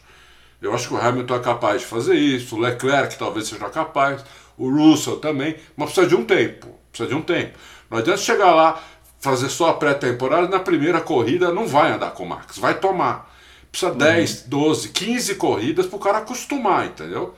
[0.61, 4.25] Eu acho que o Hamilton é capaz de fazer isso, o Leclerc talvez seja capaz,
[4.57, 6.69] o Russell também, mas precisa de um tempo.
[6.91, 7.59] Precisa de um tempo.
[7.91, 8.81] Não adianta chegar lá,
[9.21, 13.31] fazer só a pré-temporada na primeira corrida não vai andar com o Max, vai tomar.
[13.71, 13.99] Precisa uhum.
[13.99, 17.35] 10, 12, 15 corridas para o cara acostumar, entendeu?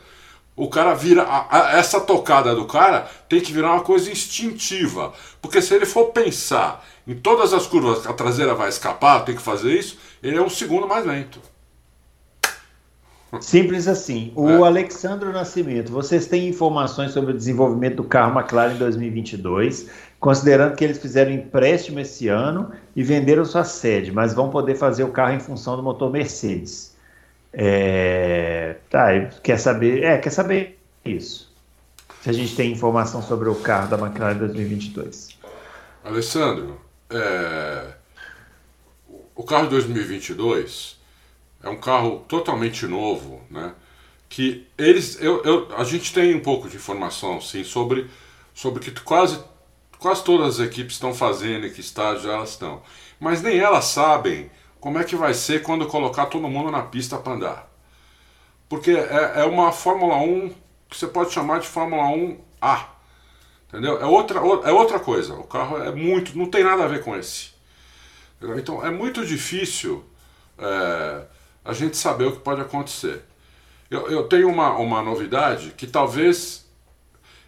[0.55, 1.22] O cara vira.
[1.22, 5.12] A, a, essa tocada do cara tem que virar uma coisa instintiva.
[5.41, 9.42] Porque se ele for pensar em todas as curvas a traseira vai escapar, tem que
[9.42, 11.40] fazer isso, ele é um segundo mais lento.
[13.40, 14.32] Simples assim.
[14.34, 14.66] O é.
[14.66, 19.88] Alexandre Nascimento, vocês têm informações sobre o desenvolvimento do carro McLaren em 2022,
[20.18, 25.04] considerando que eles fizeram empréstimo esse ano e venderam sua sede, mas vão poder fazer
[25.04, 26.94] o carro em função do motor Mercedes.
[27.52, 28.76] É...
[28.90, 29.09] Tá,
[29.42, 30.02] quer saber?
[30.02, 31.52] É, quer saber isso.
[32.22, 35.36] Se a gente tem informação sobre o carro da McLaren 2022.
[36.04, 36.76] Alessandro,
[37.11, 37.94] é,
[39.34, 40.98] o carro de 2022
[41.62, 43.74] é um carro totalmente novo, né?
[44.28, 48.11] Que eles, eu, eu, a gente tem um pouco de informação, sim, sobre
[48.54, 49.38] sobre que quase
[49.98, 52.82] quase todas as equipes estão fazendo e que estágio elas estão,
[53.20, 54.50] mas nem elas sabem
[54.80, 57.72] como é que vai ser quando colocar todo mundo na pista para andar,
[58.68, 60.50] porque é, é uma Fórmula 1
[60.88, 62.95] que você pode chamar de Fórmula 1 A
[63.69, 64.01] Entendeu?
[64.01, 65.35] É outra, é outra coisa.
[65.35, 66.37] O carro é muito.
[66.37, 67.51] Não tem nada a ver com esse.
[68.37, 68.59] Entendeu?
[68.59, 70.05] Então é muito difícil
[70.59, 71.23] é,
[71.64, 73.23] a gente saber o que pode acontecer.
[73.91, 76.67] Eu, eu tenho uma, uma novidade que talvez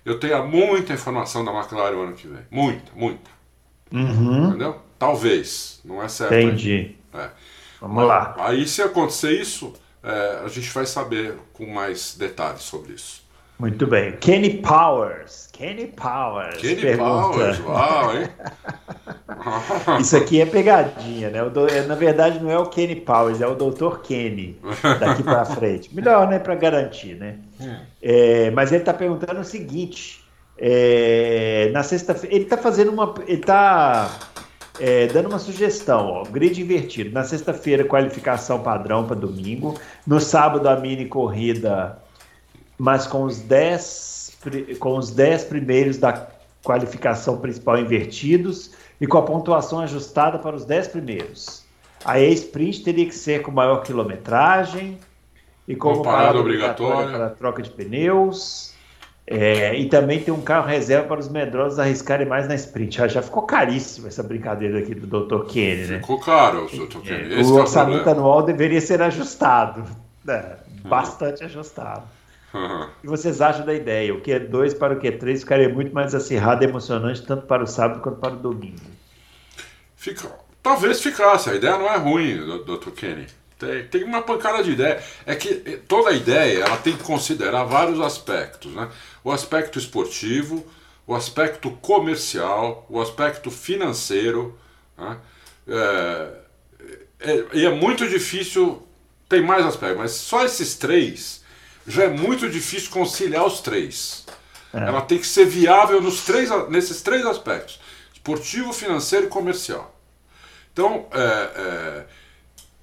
[0.05, 2.43] eu tenha muita informação da McLaren o ano que vem.
[2.51, 3.31] Muita, muita.
[3.93, 4.49] Uhum.
[4.49, 4.81] Entendeu?
[4.99, 5.81] Talvez.
[5.85, 6.35] Não é certo.
[6.35, 6.97] Entendi.
[7.14, 7.31] É.
[7.81, 8.35] Vamos lá.
[8.39, 13.23] Aí se acontecer isso, é, a gente vai saber com mais detalhes sobre isso.
[13.59, 14.12] Muito bem.
[14.20, 15.48] Kenny Powers.
[15.52, 16.61] Kenny Powers.
[16.61, 17.11] Kenny pergunta.
[17.11, 18.28] Powers, uau, hein?
[20.00, 21.44] Isso aqui é pegadinha, né?
[21.48, 21.66] Do...
[21.66, 23.98] É, na verdade, não é o Kenny Powers, é o Dr.
[24.02, 24.56] Kenny
[25.00, 25.92] daqui para frente.
[25.92, 26.38] Melhor, né?
[26.38, 27.38] Para garantir, né?
[27.61, 27.76] Hum.
[28.00, 30.22] É, mas ele está perguntando o seguinte:
[30.56, 33.12] é, na sexta-feira, ele está fazendo uma.
[33.26, 34.09] Ele está
[34.78, 37.11] é, dando uma sugestão, ó, grid invertido.
[37.11, 39.74] Na sexta-feira, qualificação padrão para domingo.
[40.06, 41.98] No sábado, a mini corrida
[42.79, 44.18] mas com os 10
[44.79, 46.29] com os 10 primeiros da
[46.62, 48.70] qualificação principal invertidos
[49.01, 51.64] e com a pontuação ajustada para os 10 primeiros.
[52.05, 54.99] A sprint teria que ser com maior quilometragem
[55.66, 58.74] e como parada, parada obrigatória para troca de pneus.
[59.31, 62.97] É, e também tem um carro reserva para os medrosos arriscarem mais na sprint.
[62.97, 65.45] Já, já ficou caríssimo essa brincadeira aqui do Dr.
[65.45, 65.99] Kenny, né?
[65.99, 67.01] Ficou caro, Dr.
[67.01, 67.35] Kenny.
[67.35, 69.85] É, o orçamento é o anual deveria ser ajustado.
[70.24, 70.57] Né?
[70.83, 72.05] Bastante ajustado.
[72.55, 72.82] Uhum.
[72.84, 74.14] O que vocês acham da ideia?
[74.14, 78.01] O Q2 para o Q3 ficaria muito mais acirrado e emocionante, tanto para o sábado
[78.01, 78.80] quanto para o domingo.
[79.96, 80.30] Fica...
[80.62, 82.90] Talvez ficasse, a ideia não é ruim, Dr.
[82.90, 83.26] Kenny.
[83.59, 85.03] Tem, tem uma pancada de ideia.
[85.26, 85.55] É que
[85.88, 88.72] toda ideia ela tem que considerar vários aspectos.
[88.72, 88.88] Né?
[89.24, 90.66] O aspecto esportivo,
[91.07, 94.59] o aspecto comercial, o aspecto financeiro.
[94.96, 95.16] Né?
[95.68, 96.32] É,
[97.20, 98.86] é, e é muito difícil,
[99.28, 101.38] tem mais aspectos, mas só esses três
[101.89, 104.26] já é muito difícil conciliar os três.
[104.72, 104.78] É.
[104.78, 107.80] Ela tem que ser viável nos três, nesses três aspectos:
[108.12, 109.99] esportivo, financeiro e comercial.
[110.72, 112.07] Então, é, é,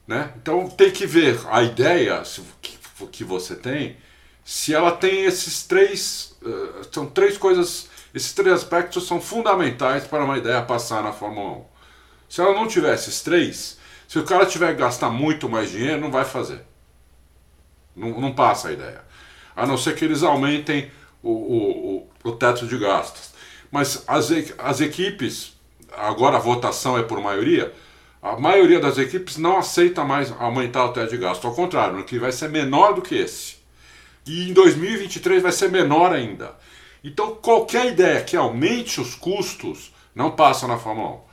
[0.08, 0.34] né?
[0.41, 2.22] então tem que ver a ideia
[2.62, 2.78] que,
[3.12, 3.95] que você tem,
[4.43, 6.36] se ela tem esses três.
[6.41, 7.88] Uh, são três coisas.
[8.14, 11.66] Esses três aspectos são fundamentais para uma ideia passar na Fórmula 1.
[12.30, 13.78] Se ela não tiver esses três,
[14.08, 16.62] se o cara tiver que gastar muito mais dinheiro, não vai fazer.
[17.96, 19.02] Não, não passa a ideia.
[19.56, 20.91] A não ser que eles aumentem
[21.24, 23.34] o, o, o, o teto de gastos.
[23.72, 25.54] Mas as, as equipes,
[25.96, 27.74] agora a votação é por maioria,
[28.22, 32.04] A maioria das equipes não aceita mais aumentar o teto de gasto, ao contrário, no
[32.04, 33.58] que vai ser menor do que esse.
[34.26, 36.56] E em 2023 vai ser menor ainda.
[37.04, 41.24] Então, qualquer ideia que aumente os custos não passa na Fórmula 1.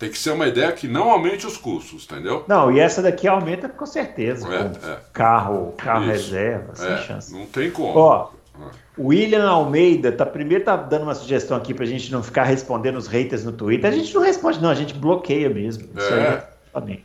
[0.00, 2.42] Tem que ser uma ideia que não aumente os custos, entendeu?
[2.48, 4.48] Não, e essa daqui aumenta com certeza.
[4.52, 4.98] É, com é.
[5.12, 6.10] Carro, carro Isso.
[6.32, 7.32] reserva, sem É, chance.
[7.32, 7.96] não tem como.
[7.98, 8.64] Ó, É.
[8.98, 13.06] William Almeida tá primeiro tá dando uma sugestão aqui pra gente não ficar respondendo os
[13.06, 13.88] haters no Twitter.
[13.90, 15.88] A gente não responde, não, a gente bloqueia mesmo.
[15.96, 16.28] Isso É.
[16.28, 17.04] aí, exatamente.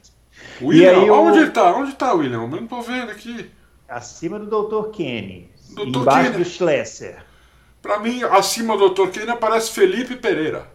[0.62, 1.76] William, E aí, onde o- ele tá?
[1.78, 2.42] Onde tá, William?
[2.44, 3.52] Eu não tô vendo aqui.
[3.90, 4.90] Acima do Dr.
[4.92, 5.50] Kenny.
[5.74, 5.82] Dr.
[6.00, 6.44] embaixo Kenny.
[6.44, 7.18] do Schlesser.
[7.82, 9.10] Pra mim, acima do Dr.
[9.10, 10.74] Kane aparece Felipe Pereira.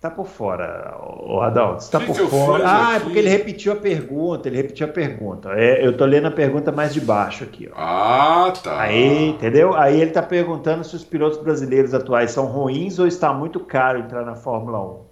[0.00, 1.90] Tá por fora, o Adalto.
[1.90, 2.62] Tá Que por fora.
[2.64, 4.48] Ah, é porque ele repetiu a pergunta.
[4.48, 5.50] Ele repetiu a pergunta.
[5.54, 7.74] É, eu tô lendo a pergunta mais de baixo aqui, ó.
[7.76, 8.80] Ah, tá.
[8.80, 9.74] Aí, entendeu?
[9.76, 13.98] Aí ele tá perguntando se os pilotos brasileiros atuais são ruins ou está muito caro
[13.98, 15.08] entrar na Fórmula 1.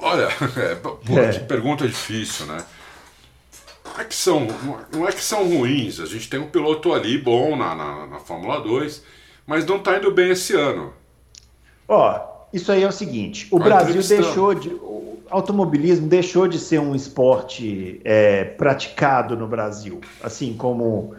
[0.00, 1.32] Olha, é, pô, É.
[1.32, 2.64] que pergunta difícil, né?
[3.84, 4.46] Não é, que são,
[4.92, 8.18] não é que são ruins, a gente tem um piloto ali bom na, na, na
[8.18, 9.04] Fórmula 2,
[9.46, 10.94] mas não tá indo bem esse ano.
[11.88, 12.20] Ó,
[12.52, 14.68] isso aí é o seguinte: o Vai Brasil deixou de.
[14.68, 21.14] O automobilismo deixou de ser um esporte é, praticado no Brasil, assim como.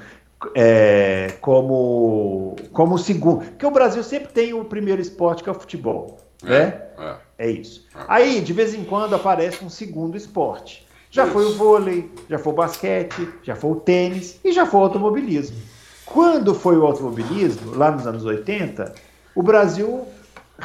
[0.55, 5.51] É, como como o segundo, porque o Brasil sempre tem o primeiro esporte que é
[5.53, 6.81] o futebol, né?
[6.97, 7.15] É.
[7.37, 7.85] É isso.
[7.93, 8.05] Ah.
[8.07, 10.87] Aí, de vez em quando, aparece um segundo esporte.
[11.11, 11.57] Já foi o Isso.
[11.57, 15.57] vôlei, já foi o basquete, já foi o tênis e já foi o automobilismo.
[16.05, 18.93] Quando foi o automobilismo, lá nos anos 80,
[19.35, 20.07] o Brasil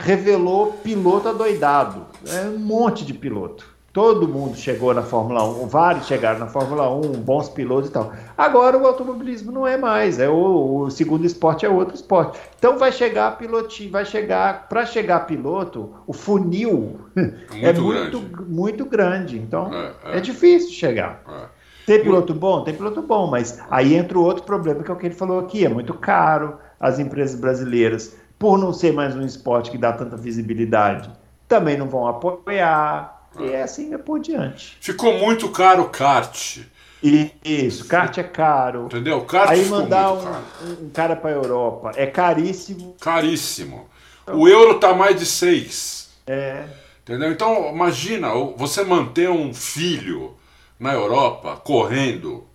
[0.02, 2.06] revelou piloto adoidado.
[2.26, 3.78] É um monte de piloto.
[3.92, 8.12] Todo mundo chegou na Fórmula 1, vários chegaram na Fórmula 1, bons pilotos e tal.
[8.36, 12.38] Agora o automobilismo não é mais, é o, o segundo esporte é outro esporte.
[12.58, 18.50] Então vai chegar pilotinho, vai chegar, para chegar piloto, o funil é muito muito, grande.
[18.50, 19.38] muito grande.
[19.38, 20.20] Então É, é, é.
[20.20, 21.22] difícil chegar.
[21.26, 21.58] É.
[21.86, 22.62] Tem piloto bom?
[22.62, 25.40] Tem piloto bom, mas aí entra o outro problema que é o que ele falou
[25.40, 26.58] aqui, é muito caro.
[26.78, 31.10] As empresas brasileiras, por não ser mais um esporte que dá tanta visibilidade,
[31.48, 33.28] também não vão apoiar.
[33.38, 34.76] E é assim é por diante.
[34.80, 36.58] Ficou muito caro o kart,
[37.02, 38.86] E isso, kart é caro.
[38.86, 39.20] entendeu?
[39.24, 40.44] Kart Aí mandar um, caro.
[40.82, 42.96] um- cara para a Europa é caríssimo.
[43.00, 43.88] Caríssimo.
[44.26, 46.10] O euro tá mais de 6.
[46.26, 46.64] É,
[47.02, 47.32] Entendeu?
[47.32, 50.34] Então, imagina você manter um filho
[50.78, 52.46] na Europa correndo.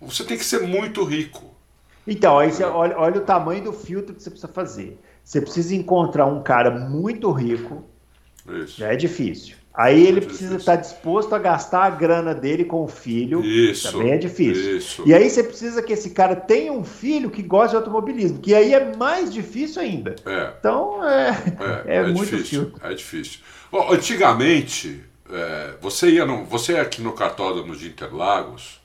[0.00, 1.51] Você tem que ser muito rico.
[2.06, 4.98] Então, aí você olha, olha o tamanho do filtro que você precisa fazer.
[5.24, 7.84] Você precisa encontrar um cara muito rico,
[8.48, 8.78] Isso.
[8.78, 9.56] já é difícil.
[9.74, 10.58] Aí ele É precisa difícil.
[10.58, 13.42] estar disposto a gastar a grana dele com o filho.
[13.42, 13.90] Isso.
[13.90, 14.76] Também é difícil.
[14.76, 15.02] Isso.
[15.06, 18.54] E aí você precisa que esse cara tenha um filho que goste de automobilismo, que
[18.54, 20.14] aí é mais difícil ainda.
[20.26, 20.52] É.
[20.58, 21.30] Então é,
[21.86, 22.64] É, é, é muito difícil.
[22.66, 22.86] filtro.
[22.86, 23.40] É difícil.
[23.72, 28.81] Ó, antigamente, é, você ia no, você ia aqui no cartódromo de Interlagos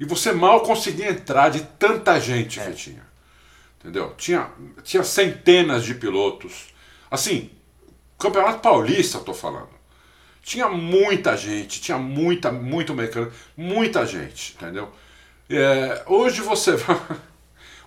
[0.00, 2.64] e você mal conseguia entrar de tanta gente É.
[2.64, 3.02] que tinha.
[3.78, 4.14] Entendeu?
[4.16, 4.48] Tinha,
[4.82, 6.68] tinha centenas de pilotos.
[7.10, 7.50] Assim,
[8.18, 9.68] Campeonato Paulista, eu tô falando.
[10.42, 14.88] Tinha muita gente, tinha muita, muito mecânico, muita gente, entendeu?
[15.48, 16.98] É, hoje você vai.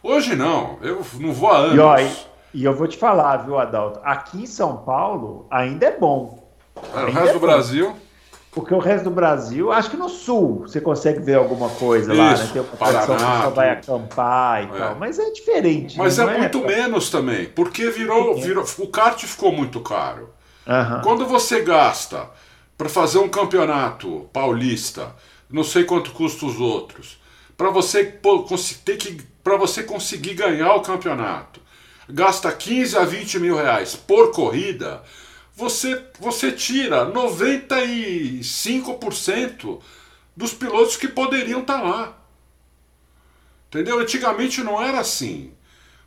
[0.03, 1.75] Hoje não, eu não vou há anos.
[1.75, 2.11] E, ó, e,
[2.55, 4.01] e eu vou te falar, viu, Adalto?
[4.03, 6.51] Aqui em São Paulo ainda é bom.
[6.93, 7.45] É, o ainda resto é do bom.
[7.47, 7.95] Brasil.
[8.53, 12.33] Porque o resto do Brasil, acho que no sul você consegue ver alguma coisa lá,
[12.33, 12.49] Isso, né?
[12.53, 14.77] Tem uma tradição que pessoal vai acampar e É.
[14.79, 14.95] tal.
[14.95, 15.97] Mas é diferente.
[15.97, 18.63] Mas não é muito menos também, porque virou, virou.
[18.77, 20.29] O kart ficou muito caro.
[21.03, 22.29] Quando você gasta
[22.77, 25.13] para fazer um campeonato paulista,
[25.49, 27.19] não sei quanto custa os outros,
[27.57, 28.45] para você pô,
[28.85, 31.59] ter que para você conseguir ganhar o campeonato,
[32.09, 35.01] gasta 15 a 20 mil reais por corrida,
[35.55, 39.79] você você tira 95%
[40.35, 42.17] dos pilotos que poderiam estar lá.
[43.69, 43.99] Entendeu?
[43.99, 45.53] Antigamente não era assim.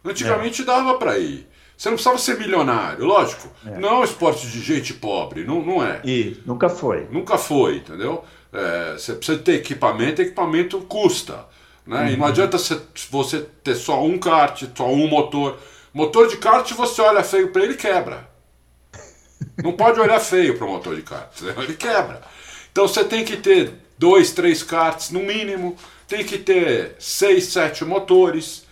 [0.05, 1.49] Antigamente dava para ir.
[1.77, 3.49] Você não precisava ser milionário, lógico.
[3.65, 6.01] Não é um esporte de gente pobre, não, não é.
[6.05, 7.09] E nunca foi.
[7.11, 8.25] Nunca foi, entendeu?
[8.53, 11.45] É, você precisa ter equipamento, equipamento custa.
[11.87, 12.13] Né?
[12.13, 12.81] E não adianta você,
[13.11, 15.59] você ter só um kart, só um motor.
[15.93, 18.27] Motor de kart, você olha feio para ele e quebra.
[19.63, 21.63] Não pode olhar feio para o motor de kart, entendeu?
[21.63, 22.23] ele quebra.
[22.71, 25.77] Então você tem que ter dois, três karts no mínimo,
[26.07, 28.65] tem que ter seis, sete motores,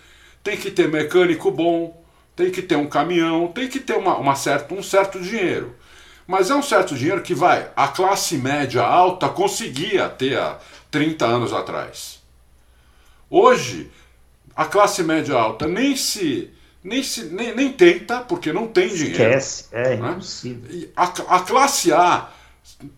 [0.42, 2.04] tem que ter mecânico bom,
[2.36, 4.34] tem que ter um caminhão, tem que ter uma, uma
[4.70, 5.74] um certo dinheiro.
[6.26, 10.58] Mas é um certo dinheiro que vai, a classe média alta conseguia ter há
[10.90, 12.22] 30 anos atrás.
[13.28, 13.90] Hoje,
[14.54, 16.50] a classe média alta nem se
[16.84, 19.12] nem, se, nem, nem tenta, porque não tem dinheiro.
[19.12, 20.10] Esquece, é né?
[20.10, 20.90] impossível.
[20.94, 22.28] A, a, classe A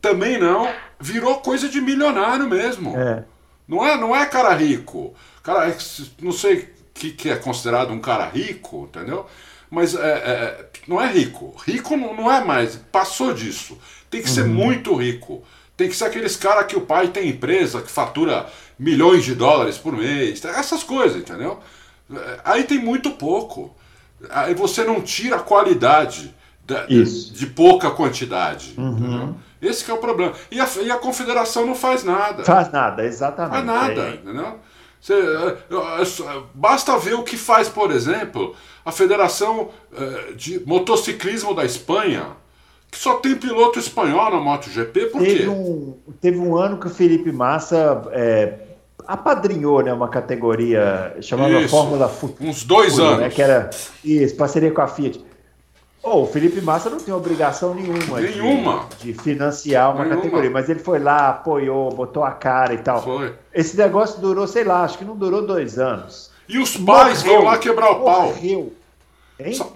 [0.02, 0.68] também não,
[0.98, 2.98] virou coisa de milionário mesmo.
[2.98, 3.24] É.
[3.68, 5.14] Não, é, não é cara rico.
[5.40, 5.76] Cara, é
[6.20, 9.26] não sei o que, que é considerado um cara rico, entendeu?
[9.70, 11.54] Mas é, é, não é rico.
[11.64, 13.78] Rico não, não, é mais, passou disso.
[14.10, 14.34] Tem que uhum.
[14.34, 15.44] ser muito rico.
[15.76, 19.78] Tem que ser aqueles caras que o pai tem empresa, que fatura milhões de dólares
[19.78, 21.60] por mês, essas coisas, entendeu?
[22.44, 23.75] Aí tem muito pouco.
[24.30, 26.34] Aí você não tira a qualidade
[26.88, 28.74] de, de pouca quantidade.
[28.76, 29.34] Uhum.
[29.60, 30.32] Esse é o problema.
[30.50, 32.44] E a, e a confederação não faz nada.
[32.44, 33.52] Faz nada, exatamente.
[33.52, 34.14] Faz nada, é.
[34.14, 34.58] entendeu?
[35.00, 35.14] Você,
[36.52, 39.70] basta ver o que faz, por exemplo, a Federação
[40.34, 42.28] de Motociclismo da Espanha,
[42.90, 45.48] que só tem piloto espanhol na MotoGP, por teve quê?
[45.48, 48.65] Um, teve um ano que o Felipe Massa é,
[49.06, 52.48] apadrinhou né, uma categoria chamada isso, Fórmula Futuro.
[52.48, 53.20] Uns dois né, anos.
[53.20, 53.70] Né, que era
[54.04, 55.24] isso, parceria com a Fiat.
[56.02, 58.86] Oh, o Felipe Massa não tem obrigação nenhuma, nenhuma.
[59.00, 60.16] De, de financiar uma nenhuma.
[60.16, 63.02] categoria, mas ele foi lá, apoiou, botou a cara e tal.
[63.02, 63.34] Foi.
[63.52, 66.30] Esse negócio durou, sei lá, acho que não durou dois anos.
[66.48, 68.26] E os pais morreu, vão lá quebrar o pau.
[68.26, 68.72] Morreu.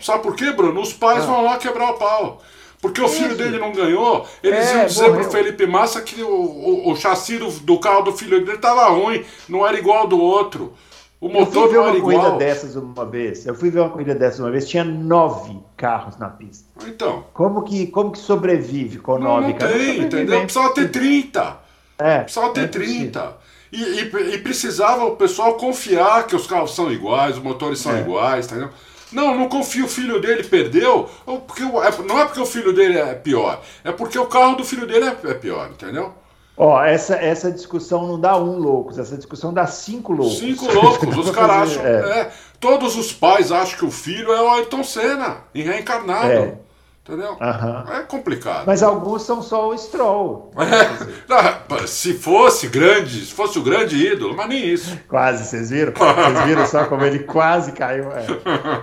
[0.01, 0.81] Sabe por quê, Bruno?
[0.81, 1.27] Os pais ah.
[1.27, 2.41] vão lá quebrar o pau.
[2.81, 5.21] Porque o filho dele não ganhou, eles é, iam dizer morreu.
[5.21, 8.89] pro Felipe Massa que o, o, o chassi do, do, carro do filho dele estava
[8.89, 10.73] ruim, não era igual ao do outro.
[11.21, 11.99] O motor não era igual.
[11.99, 13.47] Eu fui ver uma corrida dessas uma vez.
[13.47, 16.67] Eu fui ver uma corrida dessas uma vez, tinha nove carros na pista.
[16.87, 17.27] Então.
[17.35, 19.77] Como que, como que sobrevive com não, nove não carros?
[19.77, 20.41] Não tem, entendeu?
[20.41, 21.59] Precisava ter 30.
[21.99, 22.21] É.
[22.21, 23.37] Precisava ter é 30.
[23.71, 27.95] E, e, e, precisava o pessoal confiar que os carros são iguais, os motores são
[27.95, 28.01] é.
[28.01, 28.71] iguais, entendeu?
[29.13, 31.09] Não, não confio, o filho dele perdeu,
[31.47, 34.65] porque, é, não é porque o filho dele é pior, é porque o carro do
[34.65, 36.15] filho dele é, é pior, entendeu?
[36.57, 40.39] Ó, essa, essa discussão não dá um loucos, essa discussão dá cinco loucos.
[40.39, 41.87] Cinco loucos, os caras acham.
[41.87, 42.21] É.
[42.21, 42.31] É,
[42.61, 46.31] todos os pais acham que o filho é o Ayrton Senna, em reencarnado.
[46.31, 46.59] É.
[47.03, 47.33] Entendeu?
[47.33, 47.93] Uhum.
[47.93, 48.67] É complicado.
[48.67, 50.53] Mas alguns são só o Stroll.
[50.57, 51.87] É.
[51.87, 54.99] Se fosse grande, se fosse o grande ídolo, mas nem isso.
[55.09, 55.93] Quase, vocês viram?
[55.93, 58.11] Vocês viram só como ele quase caiu.
[58.13, 58.27] É.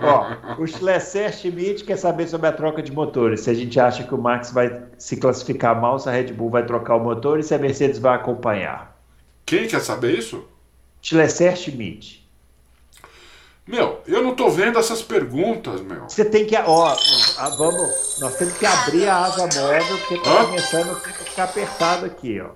[0.02, 3.42] Ó, o Schlesser Schmidt quer saber sobre a troca de motores.
[3.42, 6.50] Se a gente acha que o Max vai se classificar mal, se a Red Bull
[6.50, 8.98] vai trocar o motor e se a Mercedes vai acompanhar.
[9.46, 10.44] Quem quer saber isso?
[11.00, 12.27] Schlesser Schmidt.
[13.68, 16.08] Meu, eu não tô vendo essas perguntas, meu.
[16.08, 16.56] Você tem que.
[16.56, 16.96] Ó,
[17.58, 18.18] vamos.
[18.18, 20.46] Nós temos que abrir a asa móvel, porque tá Hã?
[20.46, 22.48] começando a ficar apertado aqui, ó.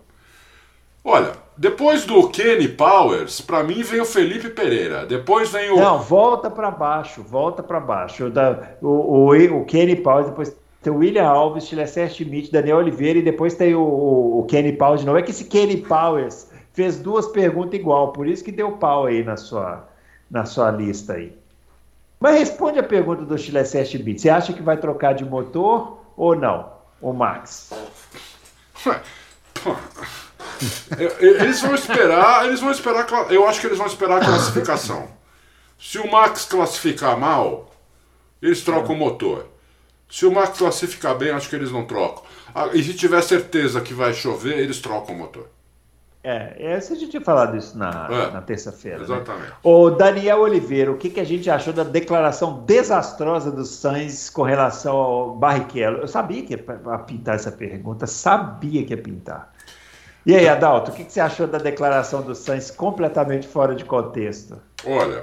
[1.05, 5.05] Olha, depois do Kenny Powers, para mim vem o Felipe Pereira.
[5.05, 5.77] Depois vem o.
[5.77, 8.25] Não, volta para baixo, volta para baixo.
[8.25, 12.79] O, da, o, o, o Kenny Powers, depois tem o William Alves, Tilesser Schmidt, Daniel
[12.79, 15.19] Oliveira e depois tem o, o, Kenny Powers de novo.
[15.19, 19.23] É que esse Kenny Powers fez duas perguntas igual, por isso que deu pau aí
[19.23, 19.92] na sua
[20.33, 21.37] na sua lista aí.
[22.19, 24.23] Mas responde a pergunta do Chile 7 bit.
[24.23, 27.71] Você acha que vai trocar de motor ou não, o Max?
[31.21, 35.09] eles vão esperar, eles vão esperar, eu acho que eles vão esperar a classificação.
[35.79, 37.71] Se o Max classificar mal,
[38.41, 39.47] eles trocam o motor.
[40.09, 42.23] Se o Max classificar bem, acho que eles não trocam.
[42.55, 45.49] Ah, e se tiver certeza que vai chover, eles trocam o motor.
[46.25, 48.99] É, essa a gente tinha falado isso na, é, na terça-feira.
[48.99, 49.05] Né?
[49.05, 49.49] Exatamente.
[49.49, 49.57] Né?
[49.65, 54.43] O Daniel Oliveira, o que, que a gente achou da declaração desastrosa do Sainz com
[54.43, 55.99] relação ao Barrichello?
[55.99, 59.53] Eu sabia que ia pintar essa pergunta, sabia que ia pintar.
[60.25, 63.85] E aí, Adalto, o que, que você achou da declaração do Sainz completamente fora de
[63.85, 64.61] contexto?
[64.87, 65.21] Olha,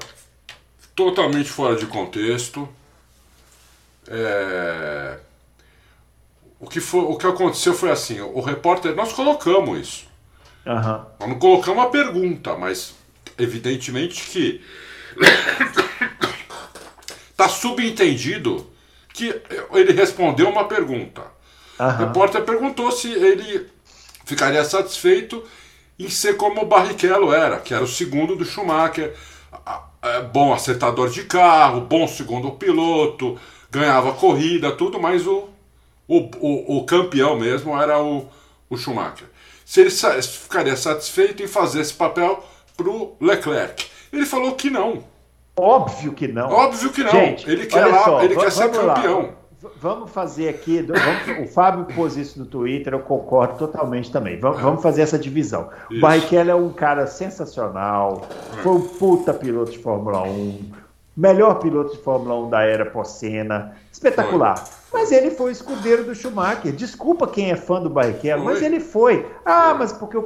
[0.93, 2.67] totalmente fora de contexto.
[4.05, 5.17] É...
[6.59, 10.08] O, que foi, o que aconteceu foi assim: o repórter, nós colocamos isso.
[10.65, 11.05] Uhum.
[11.19, 12.93] Nós não colocamos uma pergunta, mas
[13.37, 14.61] evidentemente que
[17.31, 18.69] está subentendido
[19.13, 19.41] que
[19.71, 21.21] ele respondeu uma pergunta.
[21.79, 21.87] Uhum.
[21.87, 23.67] O repórter perguntou se ele
[24.25, 25.43] ficaria satisfeito
[25.97, 29.13] em ser como o Barrichello era, que era o segundo do Schumacher,
[30.01, 33.37] é, bom acertador de carro, bom segundo piloto,
[33.69, 35.49] ganhava corrida, tudo, mas o,
[36.07, 38.29] o, o, o campeão mesmo era o,
[38.69, 39.28] o Schumacher
[39.69, 42.43] se ele ficaria satisfeito em fazer esse papel
[42.75, 43.85] para o Leclerc.
[44.11, 45.03] Ele falou que não.
[45.55, 46.49] Óbvio que não.
[46.49, 47.11] Óbvio que não.
[47.11, 49.21] Gente, ele quer, lá, só, ele quer ser campeão.
[49.21, 49.29] Lá.
[49.79, 50.81] Vamos fazer aqui.
[50.81, 54.39] Vamos, o Fábio pôs isso no Twitter, eu concordo totalmente também.
[54.39, 55.69] Vamos, vamos fazer essa divisão.
[55.87, 55.99] Isso.
[55.99, 58.27] O Barrichello é um cara sensacional,
[58.63, 60.71] foi um puta piloto de Fórmula 1,
[61.15, 64.57] melhor piloto de Fórmula 1 da era pós-cena, espetacular.
[64.57, 64.78] Foi.
[64.91, 66.71] Mas ele foi o escudeiro do Schumacher.
[66.71, 69.25] Desculpa quem é fã do Barrichello, mas ele foi.
[69.45, 70.23] Ah, mas porque o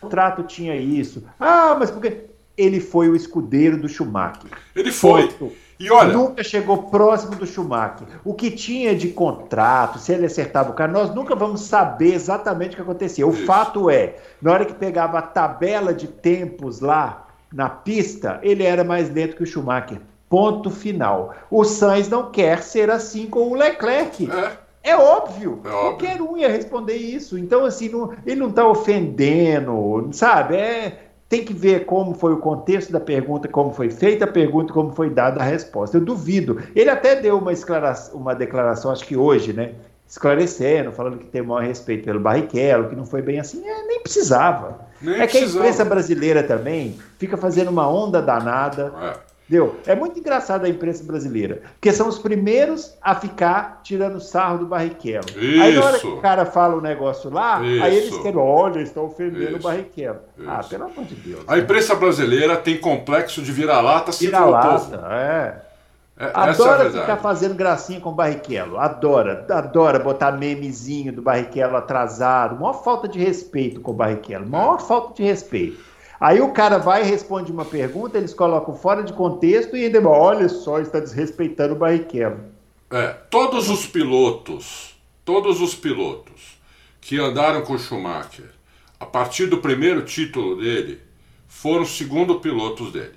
[0.00, 1.24] contrato tinha isso.
[1.38, 2.24] Ah, mas porque
[2.56, 4.50] ele foi o escudeiro do Schumacher.
[4.74, 5.28] Ele foi.
[5.28, 5.52] Ponto.
[5.78, 8.06] E olha, nunca chegou próximo do Schumacher.
[8.22, 12.72] O que tinha de contrato, se ele acertava o carro, nós nunca vamos saber exatamente
[12.72, 13.26] o que acontecia.
[13.26, 13.46] O isso.
[13.46, 18.84] fato é, na hora que pegava a tabela de tempos lá na pista, ele era
[18.84, 20.02] mais lento que o Schumacher.
[20.30, 21.34] Ponto final.
[21.50, 24.30] O Sainz não quer ser assim com o Leclerc.
[24.30, 24.70] É.
[24.82, 25.60] É óbvio.
[25.64, 25.98] é óbvio.
[25.98, 27.36] Qualquer um ia responder isso.
[27.36, 30.56] Então, assim, não, ele não está ofendendo, sabe?
[30.56, 34.72] É, tem que ver como foi o contexto da pergunta, como foi feita a pergunta,
[34.72, 35.96] como foi dada a resposta.
[35.96, 36.62] Eu duvido.
[36.74, 37.52] Ele até deu uma,
[38.14, 39.74] uma declaração, acho que hoje, né?
[40.08, 43.68] Esclarecendo, falando que tem o maior respeito pelo Barrichello, que não foi bem assim.
[43.68, 44.88] É, nem precisava.
[45.02, 45.50] Nem é precisava.
[45.50, 48.92] que a imprensa brasileira também fica fazendo uma onda danada.
[49.26, 49.80] É Entendeu?
[49.84, 54.66] É muito engraçado a imprensa brasileira, porque são os primeiros a ficar tirando sarro do
[54.66, 55.26] Barrichello.
[55.36, 55.60] Isso.
[55.60, 57.82] Aí na hora que o cara fala um negócio lá, Isso.
[57.82, 59.56] aí eles querem, olha, estão ofendendo Isso.
[59.56, 60.20] o Barrichello.
[60.46, 61.42] Ah, pelo amor de Deus.
[61.48, 61.62] A né?
[61.62, 65.70] imprensa brasileira tem complexo de vira-lata se Vira-lata, é.
[66.16, 68.78] É, adora é ficar fazendo gracinha com o Barrichello.
[68.78, 69.46] Adora.
[69.50, 72.60] Adora botar memezinho do Barrichello atrasado.
[72.60, 74.46] Maior falta de respeito com o Barrichello.
[74.46, 74.82] Maior é.
[74.82, 75.89] falta de respeito.
[76.20, 80.06] Aí o cara vai e responde uma pergunta, eles colocam fora de contexto e ainda,
[80.06, 82.40] olha só, está desrespeitando o Barrichello.
[82.90, 84.94] É, todos os pilotos,
[85.24, 86.60] todos os pilotos
[87.00, 88.50] que andaram com o Schumacher,
[88.98, 91.00] a partir do primeiro título dele,
[91.48, 93.14] foram segundo pilotos dele.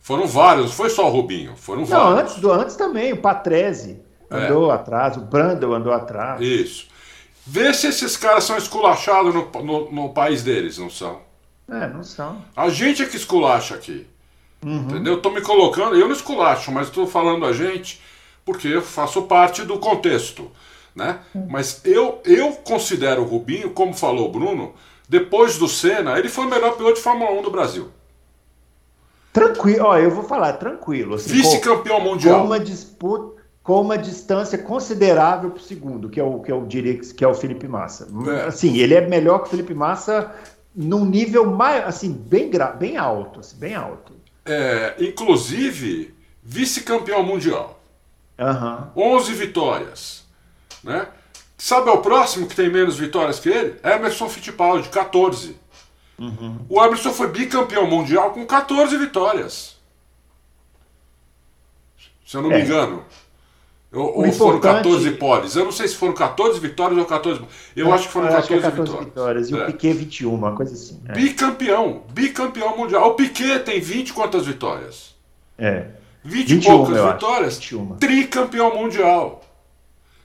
[0.00, 2.20] Foram vários, não foi só o Rubinho, foram não, vários.
[2.20, 4.74] Antes, do, antes também, o Patrese andou é.
[4.74, 6.40] atrás, o Brandon andou atrás.
[6.40, 6.86] Isso.
[7.46, 11.20] Vê se esses caras são esculachados no, no, no país deles, não são?
[11.72, 12.44] É, não são.
[12.56, 14.06] A gente é que esculacha aqui.
[14.64, 14.82] Uhum.
[14.82, 15.16] Entendeu?
[15.16, 18.00] Estou me colocando, eu não esculacho, mas estou falando a gente
[18.44, 20.50] porque eu faço parte do contexto.
[20.94, 21.20] Né?
[21.34, 21.46] Uhum.
[21.48, 24.74] Mas eu, eu considero o Rubinho, como falou o Bruno,
[25.08, 27.88] depois do Senna, ele foi o melhor piloto de Fórmula 1 do Brasil.
[29.32, 31.14] Tranquilo, ó, eu vou falar, tranquilo.
[31.14, 32.40] Assim, Vice-campeão mundial.
[32.40, 36.66] Com uma disputa, com uma distância considerável para o segundo, que é o que eu
[36.66, 38.08] diria que é o Felipe Massa.
[38.26, 38.48] É.
[38.48, 40.30] Assim, ele é melhor que o Felipe Massa
[40.74, 44.12] num nível mais, assim, bem, bem alto, assim, bem alto.
[44.44, 47.80] É, inclusive, vice-campeão mundial.
[48.38, 49.16] Uhum.
[49.16, 50.24] 11 vitórias.
[50.82, 51.06] Né?
[51.56, 53.78] Sabe o próximo que tem menos vitórias que ele?
[53.84, 55.56] Emerson Fittipaldi, 14.
[56.18, 56.58] Uhum.
[56.68, 59.76] O Emerson foi bicampeão mundial com 14 vitórias.
[62.26, 62.58] Se eu não é.
[62.58, 63.04] me engano.
[63.92, 65.54] Ou, ou foram 14 poles.
[65.54, 67.42] Eu não sei se foram 14 vitórias ou 14.
[67.76, 69.04] Eu é, acho que foram 14, que é 14 vitórias.
[69.04, 69.50] vitórias.
[69.50, 69.62] E é.
[69.62, 71.00] o Piquet 21, uma coisa assim.
[71.06, 71.12] É.
[71.12, 72.02] Bicampeão.
[72.10, 73.10] Bicampeão mundial.
[73.10, 75.14] O Piquet tem 20 quantas vitórias?
[75.58, 75.88] É.
[76.24, 77.58] 20 e poucas vitórias.
[77.58, 77.96] 21.
[77.96, 79.44] Tricampeão mundial.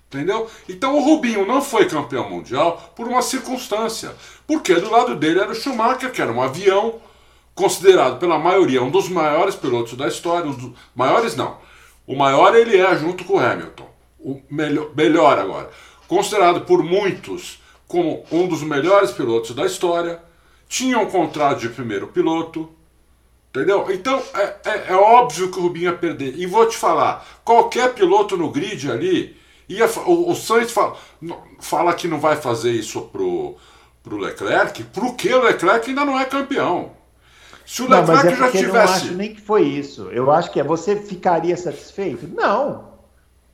[0.07, 0.47] Entendeu?
[0.69, 4.13] Então o Rubinho não foi campeão mundial por uma circunstância.
[4.47, 6.95] Porque do lado dele era o Schumacher, que era um avião
[7.53, 10.49] considerado pela maioria um dos maiores pilotos da história.
[10.49, 11.66] Os maiores não
[12.07, 13.87] o maior ele é junto com o Hamilton.
[14.17, 15.69] O melhor, melhor agora.
[16.07, 20.21] Considerado por muitos como um dos melhores pilotos da história.
[20.69, 22.69] Tinha um contrato de primeiro piloto.
[23.49, 23.87] Entendeu?
[23.91, 26.37] Então é, é, é, óbvio que o Rubinho ia perder.
[26.37, 29.35] E vou te falar: qualquer piloto no grid ali.
[29.67, 30.95] Ia, o, o Sainz fala,
[31.59, 33.57] fala que não vai fazer isso pro,
[34.01, 36.96] pro Leclerc, porque o Leclerc ainda não é campeão.
[37.67, 38.63] Se o Leclerc não, é já tivesse.
[38.63, 40.09] Eu não acho nem que foi isso.
[40.13, 42.25] Eu acho que é você ficaria satisfeito?
[42.33, 42.93] Não.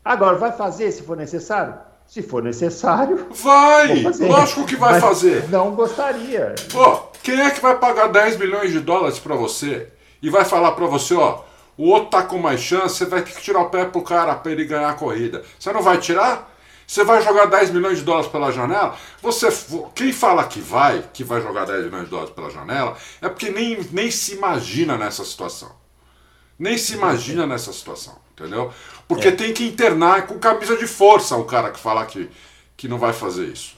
[0.05, 1.73] Agora, vai fazer se for necessário?
[2.05, 3.27] Se for necessário.
[3.31, 4.03] Vai!
[4.03, 5.49] Lógico que vai fazer.
[5.49, 6.53] Não gostaria.
[6.75, 9.87] Ó, quem é que vai pagar 10 milhões de dólares para você
[10.21, 11.39] e vai falar para você, ó,
[11.75, 14.35] o outro tá com mais chance, você vai ter que tirar o pé pro cara
[14.35, 15.41] para ele ganhar a corrida.
[15.57, 16.52] Você não vai tirar?
[16.93, 18.95] Você vai jogar 10 milhões de dólares pela janela?
[19.19, 19.47] Você,
[19.95, 23.49] quem fala que vai, que vai jogar 10 milhões de dólares pela janela, é porque
[23.49, 25.71] nem, nem se imagina nessa situação.
[26.59, 28.71] Nem se imagina nessa situação, entendeu?
[29.07, 29.31] Porque é.
[29.31, 32.29] tem que internar com camisa de força o cara que fala que,
[32.77, 33.75] que não vai fazer isso.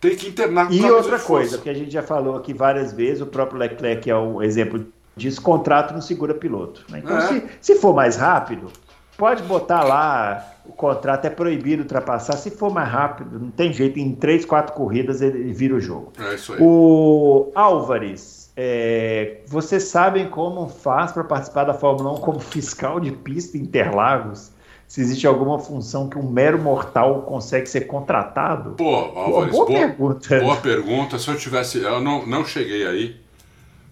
[0.00, 2.92] Tem que internar com e camisa outra coisa, que a gente já falou aqui várias
[2.92, 4.84] vezes, o próprio Leclerc é um exemplo
[5.16, 6.84] disso, contrato não segura piloto.
[6.88, 6.98] Né?
[6.98, 7.28] Então, é.
[7.28, 8.72] se, se for mais rápido,
[9.20, 12.38] pode botar lá, o contrato é proibido ultrapassar.
[12.38, 16.10] Se for mais rápido, não tem jeito, em três, quatro corridas ele vira o jogo.
[16.18, 16.58] É isso aí.
[16.58, 23.12] O Álvares, é, vocês sabem como faz para participar da Fórmula 1 como fiscal de
[23.12, 24.52] pista em Interlagos?
[24.88, 28.70] Se existe alguma função que um mero mortal consegue ser contratado?
[28.70, 30.40] Pô, Álvares, boa, boa pergunta.
[30.40, 31.18] Boa pergunta.
[31.18, 31.78] Se eu tivesse.
[31.78, 33.20] Eu não, não cheguei aí,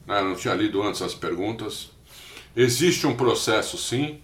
[0.07, 1.91] né, não tinha lido antes as perguntas.
[2.57, 4.21] Existe um processo, sim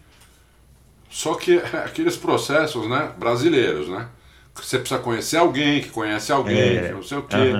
[1.14, 4.08] só que aqueles processos, né, brasileiros, né?
[4.52, 7.52] Você precisa conhecer alguém que conhece alguém, é, que não sei o quê.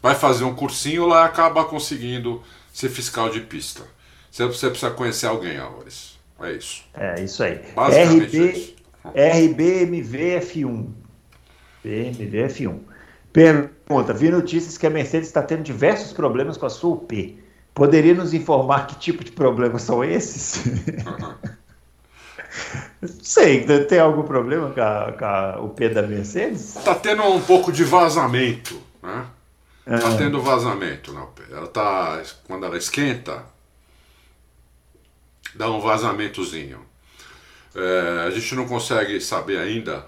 [0.00, 2.42] Vai fazer um cursinho lá acaba conseguindo
[2.72, 3.82] ser fiscal de pista.
[4.30, 6.18] Você, você precisa conhecer alguém, Álvares.
[6.40, 6.84] É isso.
[6.94, 7.60] É isso aí.
[7.74, 8.74] Basicamente RB, isso.
[9.14, 10.86] RBMVF1.
[11.84, 12.78] BMVF1.
[13.32, 17.38] Pergunta: vi notícias que a Mercedes está tendo diversos problemas com a sua UP.
[17.74, 20.62] Poderia nos informar que tipo de problemas são esses?
[23.22, 26.76] Sei, tem algum problema com a, com a UP da Mercedes?
[26.76, 29.26] Está tendo um pouco de vazamento, né?
[29.84, 30.16] Está é.
[30.16, 31.42] tendo vazamento UP.
[31.50, 33.44] Ela tá, quando ela esquenta,
[35.54, 36.86] dá um vazamentozinho.
[37.74, 40.06] É, a gente não consegue saber ainda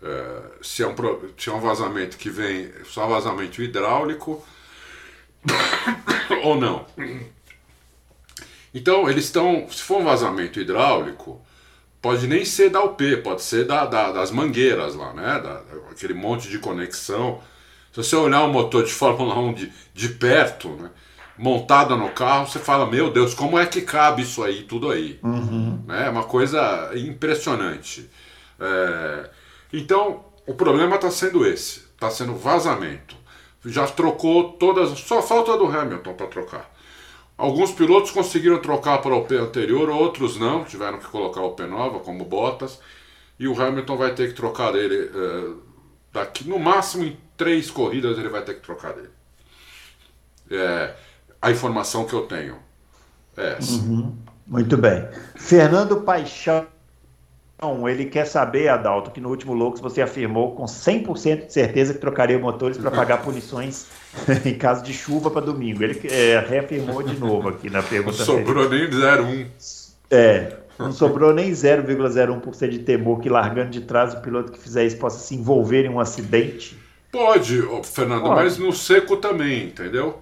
[0.00, 0.94] é, se, é um,
[1.36, 4.44] se é um vazamento que vem só vazamento hidráulico
[6.44, 6.86] ou não.
[8.72, 9.68] Então, eles estão.
[9.70, 11.44] Se for um vazamento hidráulico,
[12.06, 15.40] pode nem ser da UP, pode ser da, da, das mangueiras lá, né?
[15.40, 17.40] Da, aquele monte de conexão.
[17.90, 20.88] Se você olhar um motor de Fórmula 1 de, de perto, né?
[21.36, 25.18] montada no carro, você fala, meu Deus, como é que cabe isso aí, tudo aí?
[25.20, 25.82] Uhum.
[25.88, 28.08] É uma coisa impressionante.
[28.60, 29.28] É...
[29.72, 33.16] Então, o problema está sendo esse, está sendo vazamento.
[33.64, 36.75] Já trocou todas, só falta do Hamilton para trocar.
[37.36, 41.66] Alguns pilotos conseguiram trocar para o P anterior, outros não, tiveram que colocar o P
[41.66, 42.80] nova, como Bottas,
[43.38, 45.50] e o Hamilton vai ter que trocar dele é,
[46.12, 49.10] daqui, no máximo em três corridas ele vai ter que trocar dele.
[50.50, 50.94] É,
[51.42, 52.56] a informação que eu tenho.
[53.36, 53.72] É essa.
[53.82, 54.16] Uhum.
[54.46, 55.06] Muito bem.
[55.34, 56.66] Fernando Paixão,
[57.88, 61.98] ele quer saber, Adalto, que no último Loucos você afirmou com 100% de certeza que
[61.98, 63.86] trocaria motores para pagar punições
[64.44, 65.82] em caso de chuva para domingo.
[65.82, 68.18] Ele é, reafirmou de novo aqui na pergunta.
[68.18, 69.46] Não sobrou nem 0,1.
[70.10, 74.84] É, não sobrou nem 0,01% de temor que largando de trás o piloto que fizer
[74.84, 76.78] isso possa se envolver em um acidente.
[77.10, 78.34] Pode, Fernando, Pode.
[78.34, 80.18] mas no seco também, entendeu?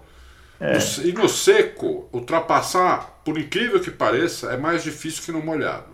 [0.61, 0.78] É.
[1.03, 5.94] E no seco, ultrapassar, por incrível que pareça, é mais difícil que no molhado.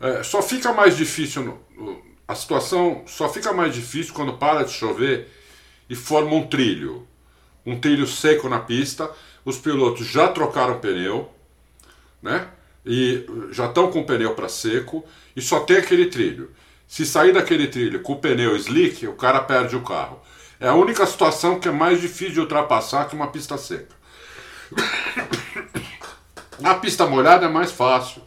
[0.00, 1.58] É, só fica mais difícil,
[2.26, 5.28] a situação só fica mais difícil quando para de chover
[5.88, 7.06] e forma um trilho.
[7.64, 9.10] Um trilho seco na pista,
[9.44, 11.30] os pilotos já trocaram pneu,
[12.22, 12.48] né?
[12.84, 16.50] E já estão com o pneu para seco e só tem aquele trilho.
[16.86, 20.20] Se sair daquele trilho com o pneu slick, o cara perde o carro.
[20.60, 23.94] É a única situação que é mais difícil de ultrapassar que uma pista seca.
[26.60, 28.22] Na pista molhada é mais fácil.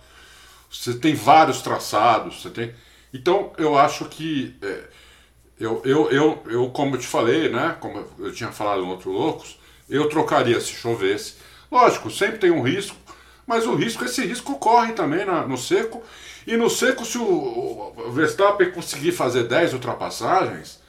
[0.69, 2.73] Você tem vários traçados, você tem.
[3.13, 4.83] Então eu acho que é,
[5.59, 7.75] eu, eu, eu, eu, como eu te falei, né?
[7.79, 9.59] Como eu tinha falado em outros loucos,
[9.89, 11.35] eu trocaria se chovesse.
[11.71, 12.95] Lógico, sempre tem um risco,
[13.45, 16.03] mas o risco, esse risco corre também na, no seco.
[16.45, 20.79] E no seco, se o, o Verstappen conseguir fazer 10 ultrapassagens,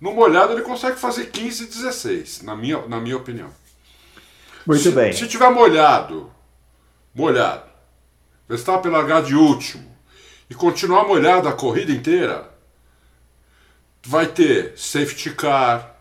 [0.00, 3.50] no molhado ele consegue fazer 15 e 16, na minha, na minha opinião.
[4.66, 5.12] Muito se, bem.
[5.12, 6.30] Se tiver molhado,
[7.14, 7.67] molhado,
[8.48, 9.84] Verstappen largar de último
[10.48, 12.48] e continuar molhado a corrida inteira,
[14.02, 15.94] vai ter safety car.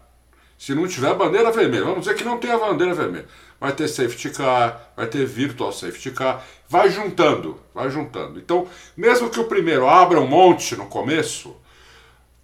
[0.58, 3.28] Se não tiver bandeira vermelha, vamos dizer que não tem a bandeira vermelha,
[3.60, 8.40] vai ter safety car, vai ter virtual safety car, vai juntando, vai juntando.
[8.40, 11.56] Então, mesmo que o primeiro abra um monte no começo,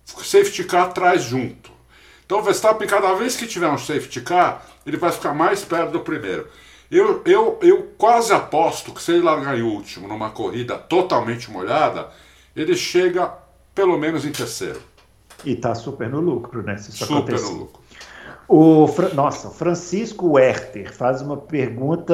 [0.06, 1.72] safety car traz junto.
[2.26, 5.92] Então o Verstappen, cada vez que tiver um safety car, ele vai ficar mais perto
[5.92, 6.48] do primeiro.
[6.96, 12.10] Eu, eu, eu quase aposto que se ele largar em último numa corrida totalmente molhada,
[12.56, 13.34] ele chega
[13.74, 14.80] pelo menos em terceiro.
[15.44, 16.78] E tá super no lucro, né?
[16.78, 17.52] Se isso super acontecer.
[17.52, 17.82] no lucro.
[18.48, 22.14] O, nossa, Francisco Werther faz uma pergunta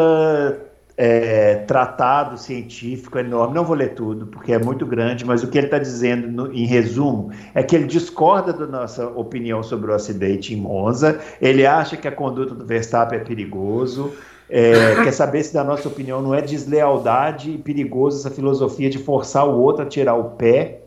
[0.95, 3.55] é, tratado científico enorme.
[3.55, 6.53] Não vou ler tudo, porque é muito grande, mas o que ele está dizendo, no,
[6.53, 11.19] em resumo, é que ele discorda da nossa opinião sobre o acidente em Monza.
[11.41, 14.13] Ele acha que a conduta do Verstappen é perigoso.
[14.49, 18.97] É, quer saber se, da nossa opinião, não é deslealdade e perigoso essa filosofia de
[18.97, 20.79] forçar o outro a tirar o pé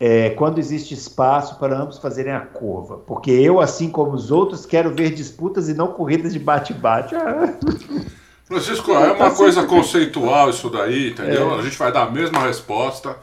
[0.00, 2.98] é, quando existe espaço para ambos fazerem a curva.
[3.06, 7.14] Porque eu, assim como os outros, quero ver disputas e não corridas de bate-bate.
[8.44, 11.54] Francisco, é uma tá coisa conceitual isso daí, entendeu?
[11.54, 11.58] É.
[11.58, 13.16] A gente vai dar a mesma resposta.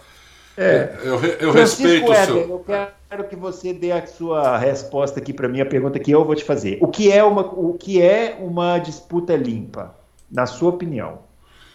[0.58, 0.98] É.
[1.04, 2.38] Eu, eu respeito o seu.
[2.38, 6.26] Eu quero que você dê a sua resposta aqui para mim, a pergunta que eu
[6.26, 6.78] vou te fazer.
[6.82, 9.96] O que é uma, o que é uma disputa limpa,
[10.30, 11.20] na sua opinião?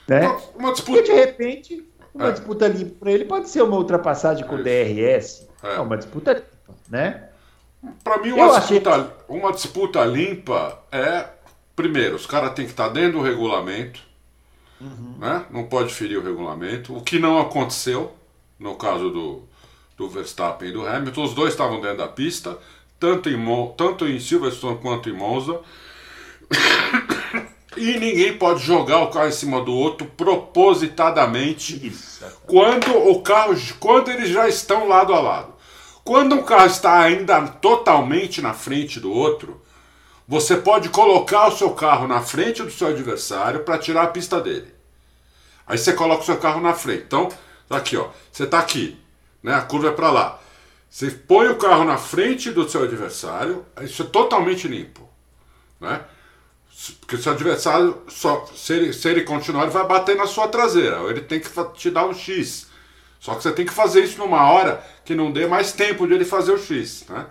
[0.06, 0.26] Né?
[0.26, 0.98] Uma, uma disputa.
[0.98, 2.32] Porque de repente, uma é.
[2.32, 5.46] disputa limpa para ele pode ser uma ultrapassagem com o DRS.
[5.62, 5.76] É.
[5.76, 7.24] é uma disputa limpa, né?
[8.02, 9.10] Para mim, uma disputa, achei...
[9.28, 11.26] uma disputa limpa é
[11.76, 14.00] primeiro, os caras têm que estar dentro do regulamento,
[14.80, 15.16] uhum.
[15.18, 15.44] né?
[15.50, 18.15] não pode ferir o regulamento, o que não aconteceu
[18.58, 19.42] no caso do,
[19.96, 21.24] do Verstappen e do Hamilton.
[21.24, 22.58] Os dois estavam dentro da pista,
[22.98, 23.38] tanto em,
[23.76, 25.60] tanto em Silverstone quanto em Monza.
[27.76, 32.24] E ninguém pode jogar o carro em cima do outro propositadamente Isso.
[32.46, 35.54] quando o carro, quando eles já estão lado a lado.
[36.02, 39.60] Quando um carro está ainda totalmente na frente do outro,
[40.26, 44.40] você pode colocar o seu carro na frente do seu adversário para tirar a pista
[44.40, 44.72] dele.
[45.66, 47.02] Aí você coloca o seu carro na frente.
[47.06, 47.28] Então,
[47.68, 48.08] tá aqui, ó.
[48.32, 48.98] Você está aqui,
[49.42, 49.54] né?
[49.54, 50.40] A curva é para lá.
[50.88, 55.08] Você põe o carro na frente do seu adversário, isso é totalmente limpo,
[55.80, 56.00] né?
[57.00, 60.98] Porque seu adversário, só, se, ele, se ele continuar, ele vai bater na sua traseira.
[61.08, 62.66] Ele tem que te dar um X.
[63.18, 66.14] Só que você tem que fazer isso numa hora que não dê mais tempo de
[66.14, 67.04] ele fazer o X.
[67.08, 67.26] Né?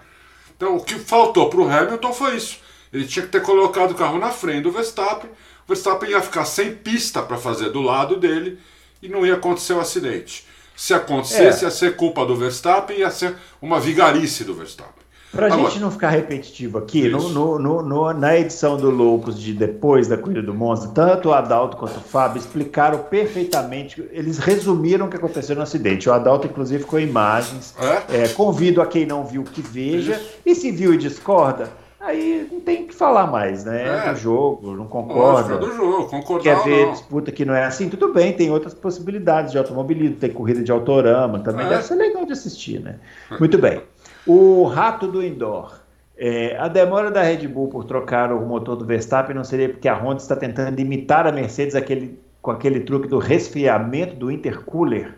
[0.56, 2.60] Então o que faltou para o Hamilton foi isso.
[2.92, 5.30] Ele tinha que ter colocado o carro na frente do Verstappen.
[5.30, 8.60] O Verstappen ia ficar sem pista para fazer do lado dele
[9.06, 10.46] e não ia acontecer o acidente.
[10.76, 11.68] Se acontecesse, é.
[11.68, 15.06] ia ser culpa do Verstappen, ia ser uma vigarice do Verstappen.
[15.32, 19.52] Para a gente não ficar repetitivo aqui, no, no, no, na edição do Loucos de
[19.52, 25.08] depois da corrida do Monza, tanto o Adalto quanto o Fábio explicaram perfeitamente, eles resumiram
[25.08, 26.08] o que aconteceu no acidente.
[26.08, 27.76] O Adalto, inclusive, ficou imagens.
[28.10, 28.24] É?
[28.24, 30.30] É, convido a quem não viu que veja, Isso.
[30.46, 31.70] e se viu e discorda,
[32.06, 34.08] aí não tem que falar mais, né?
[34.08, 35.58] É, do jogo, não concorda.
[35.58, 37.90] do jogo, concordar Quer ver disputa que não é assim?
[37.90, 41.70] Tudo bem, tem outras possibilidades de automobilismo, tem corrida de autorama, também é.
[41.70, 42.96] deve ser legal de assistir, né?
[43.40, 43.82] Muito bem.
[44.26, 45.80] O rato do indoor.
[46.18, 49.88] É, a demora da Red Bull por trocar o motor do Verstappen não seria porque
[49.88, 55.14] a Honda está tentando imitar a Mercedes aquele, com aquele truque do resfriamento do intercooler?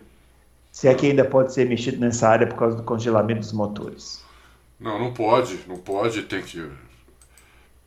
[0.72, 4.27] Se é que ainda pode ser mexido nessa área por causa do congelamento dos motores.
[4.80, 6.70] Não, não pode, não pode, tem que.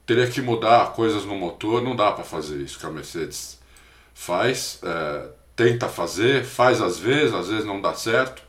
[0.05, 3.61] Teria que mudar coisas no motor, não dá para fazer isso que a Mercedes
[4.13, 4.81] faz.
[4.83, 8.43] É, tenta fazer, faz às vezes, às vezes não dá certo,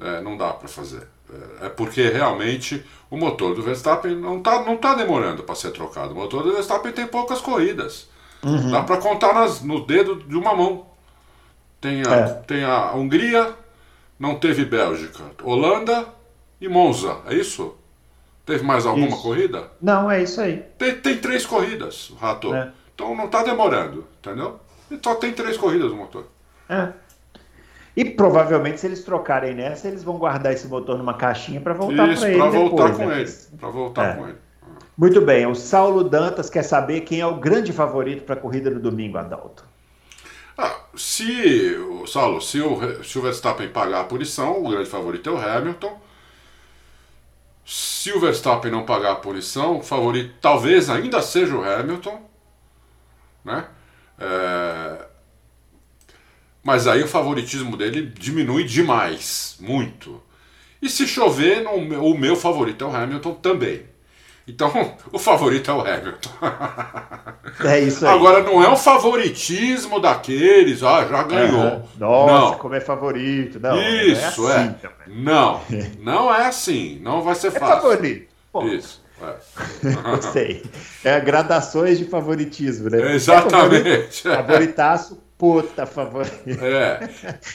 [0.00, 1.06] é, não dá para fazer.
[1.60, 6.12] É porque realmente o motor do Verstappen não está não tá demorando para ser trocado.
[6.12, 8.08] O motor do Verstappen tem poucas corridas.
[8.42, 8.70] Uhum.
[8.70, 10.86] Dá para contar nas, no dedo de uma mão.
[11.80, 12.26] Tem a, é.
[12.46, 13.54] tem a Hungria,
[14.18, 15.22] não teve Bélgica.
[15.42, 16.06] Holanda
[16.60, 17.74] e Monza, é isso?
[18.44, 19.22] Teve mais alguma isso.
[19.22, 19.70] corrida?
[19.80, 20.64] Não, é isso aí.
[20.76, 22.54] Tem, tem três corridas, Rato.
[22.54, 22.72] É.
[22.94, 24.58] Então não está demorando, entendeu?
[24.90, 26.26] E só tem três corridas o motor.
[26.68, 26.88] É.
[27.96, 32.16] E provavelmente, se eles trocarem nessa, eles vão guardar esse motor numa caixinha para voltar
[32.16, 32.38] para ele.
[32.38, 33.20] Para voltar depois, com né?
[33.20, 33.32] ele.
[33.58, 34.14] Para voltar é.
[34.16, 34.38] com ele.
[34.96, 38.68] Muito bem, o Saulo Dantas quer saber quem é o grande favorito para a corrida
[38.68, 39.64] no domingo, Adalto.
[40.58, 41.74] Ah, se,
[42.06, 45.98] Saulo, se o, se o Verstappen pagar a punição, o grande favorito é o Hamilton.
[47.64, 52.20] Se o Verstappen não pagar a punição, o favorito talvez ainda seja o Hamilton.
[53.44, 53.66] Né?
[54.18, 55.06] É,
[56.62, 60.22] mas aí o favoritismo dele diminui demais, muito.
[60.80, 63.89] E se chover, o meu favorito é o Hamilton também.
[64.46, 66.30] Então, o favorito é o Hamilton.
[67.64, 68.14] É isso aí.
[68.14, 71.82] Agora, não é o favoritismo daqueles, ah, já ganhou.
[71.98, 72.58] Nossa, não.
[72.58, 73.60] como é favorito.
[73.60, 74.56] Não, isso, não é.
[74.56, 74.90] Assim é.
[75.08, 75.60] Não,
[76.00, 77.00] não é assim.
[77.02, 77.66] Não vai ser é fácil.
[77.66, 78.28] É favorito.
[78.52, 78.66] Bom.
[78.66, 79.02] Isso.
[79.22, 80.20] É.
[80.32, 80.64] Sei.
[81.04, 83.14] É gradações de favoritismo, né?
[83.14, 84.26] Exatamente.
[84.26, 86.36] É favoritaço puta favorita.
[86.62, 87.08] É,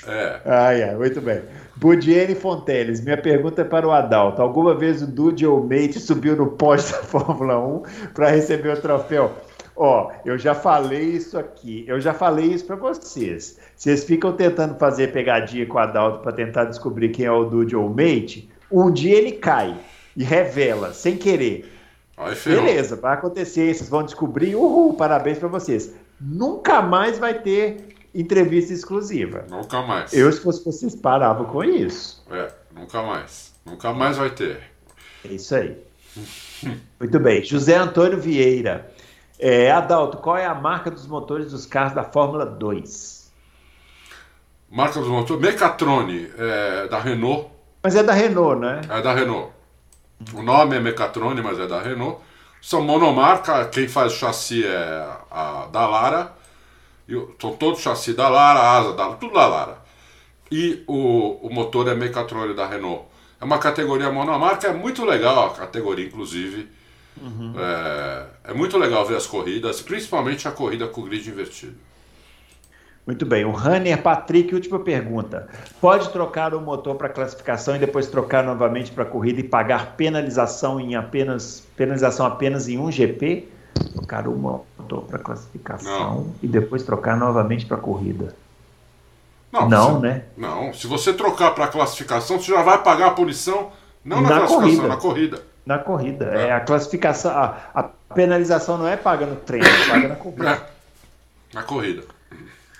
[0.07, 0.41] é.
[0.43, 1.43] Ai, muito bem.
[1.75, 4.41] Budiene Fonteles, minha pergunta é para o Adalto.
[4.41, 7.83] Alguma vez o Dude ou Mate subiu no pódio da Fórmula 1
[8.15, 9.31] para receber o troféu?
[9.75, 13.59] Ó, eu já falei isso aqui, eu já falei isso para vocês.
[13.75, 17.75] Vocês ficam tentando fazer pegadinha com o Adalto para tentar descobrir quem é o Dude
[17.75, 18.49] ou Mate.
[18.71, 19.77] Um dia ele cai
[20.17, 21.71] e revela, sem querer.
[22.17, 24.55] Ai, Beleza, vai acontecer, vocês vão descobrir.
[24.55, 29.45] Uhul, parabéns para vocês nunca mais vai ter entrevista exclusiva.
[29.49, 30.13] Nunca mais.
[30.13, 32.25] Eu, se fosse vocês, parava com isso.
[32.31, 33.53] É, nunca mais.
[33.65, 34.61] Nunca mais vai ter.
[35.23, 35.77] É isso aí.
[36.99, 37.43] Muito bem.
[37.43, 38.91] José Antônio Vieira.
[39.37, 43.31] É, Adalto, qual é a marca dos motores dos carros da Fórmula 2?
[44.71, 45.41] Marca dos motores?
[45.41, 47.49] Mecatrone, é, da Renault.
[47.83, 48.81] Mas é da Renault, né?
[48.89, 49.51] É da Renault.
[50.33, 52.21] O nome é Mecatrone, mas é da Renault.
[52.61, 56.33] São monomarca, quem faz o chassi é a da Lara.
[57.39, 59.77] São todos chassi da Lara, asa da Lara, tudo da Lara.
[60.51, 63.05] E o, o motor é Mechatronic da Renault.
[63.39, 66.69] É uma categoria monomarca, é muito legal a categoria, inclusive.
[67.21, 67.53] Uhum.
[67.57, 71.75] É, é muito legal ver as corridas, principalmente a corrida com o grid invertido.
[73.05, 73.45] Muito bem.
[73.45, 75.47] O Runner Patrick, última pergunta.
[75.79, 80.79] Pode trocar o motor para classificação e depois trocar novamente para corrida e pagar penalização
[80.79, 83.47] em apenas penalização apenas em um GP?
[83.93, 84.35] Trocar o
[84.85, 86.35] motor para classificação não.
[86.41, 88.35] e depois trocar novamente para corrida.
[89.51, 90.23] Não, não você, né?
[90.37, 90.73] Não.
[90.73, 93.71] Se você trocar para classificação, você já vai pagar a punição
[94.03, 94.87] não na, na classificação, corrida.
[94.87, 95.43] na corrida.
[95.65, 96.25] Na corrida.
[96.33, 97.83] É, é a classificação, a, a,
[98.13, 100.51] penalização não é paga no treino, é paga na corrida.
[100.51, 101.55] É.
[101.55, 102.03] Na corrida.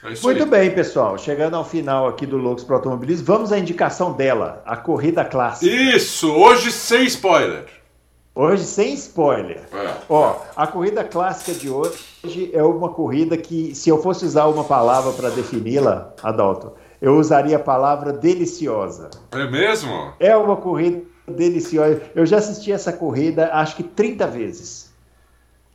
[0.03, 0.49] É Muito aí.
[0.49, 1.17] bem, pessoal.
[1.17, 5.73] Chegando ao final aqui do Loucos para Automobilismo, vamos à indicação dela, a corrida clássica.
[5.73, 7.65] Isso, hoje sem spoiler.
[8.37, 9.61] Hoje sem spoiler.
[9.71, 9.93] É.
[10.09, 14.65] Ó, a corrida clássica de hoje é uma corrida que, se eu fosse usar uma
[14.65, 19.09] palavra para defini-la, Adalto, eu usaria a palavra deliciosa.
[19.31, 20.13] É mesmo?
[20.19, 22.01] É uma corrida deliciosa.
[22.13, 24.93] Eu já assisti essa corrida acho que 30 vezes.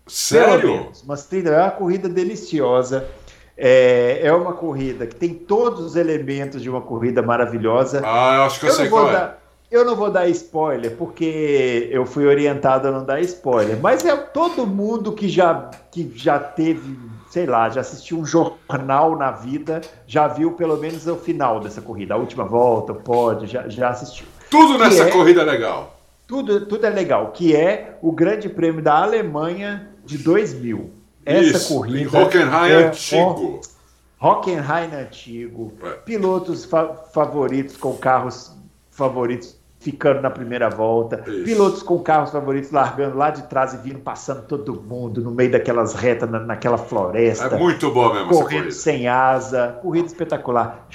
[0.07, 0.91] Sério?
[1.03, 3.09] Umas 30, é uma corrida deliciosa.
[3.57, 8.03] É, é uma corrida que tem todos os elementos de uma corrida maravilhosa.
[8.05, 9.13] Ah, eu acho que eu, eu sei qual é.
[9.13, 9.40] dar.
[9.71, 13.79] Eu não vou dar spoiler, porque eu fui orientado a não dar spoiler.
[13.81, 16.99] Mas é todo mundo que já, que já teve,
[17.31, 21.81] sei lá, já assistiu um jornal na vida, já viu pelo menos o final dessa
[21.81, 22.15] corrida.
[22.15, 24.27] A última volta, pode, já, já assistiu.
[24.51, 25.97] Tudo nessa é, corrida é legal.
[26.27, 30.91] Tudo, tudo é legal, que é o Grande Prêmio da Alemanha de 2000.
[31.25, 32.19] Essa Isso, corrida.
[32.19, 33.61] Hockenheim é antigo.
[34.21, 35.73] Hockenheim antigo.
[35.81, 35.91] É.
[35.91, 38.53] Pilotos fa favoritos com carros
[38.91, 41.45] favoritos ficando na primeira volta, Isso.
[41.45, 45.51] pilotos com carros favoritos largando lá de trás e vindo passando todo mundo no meio
[45.51, 47.57] daquelas retas, na, naquela floresta.
[47.57, 50.87] É muito bom mesmo Correndo sem asa, corrida espetacular.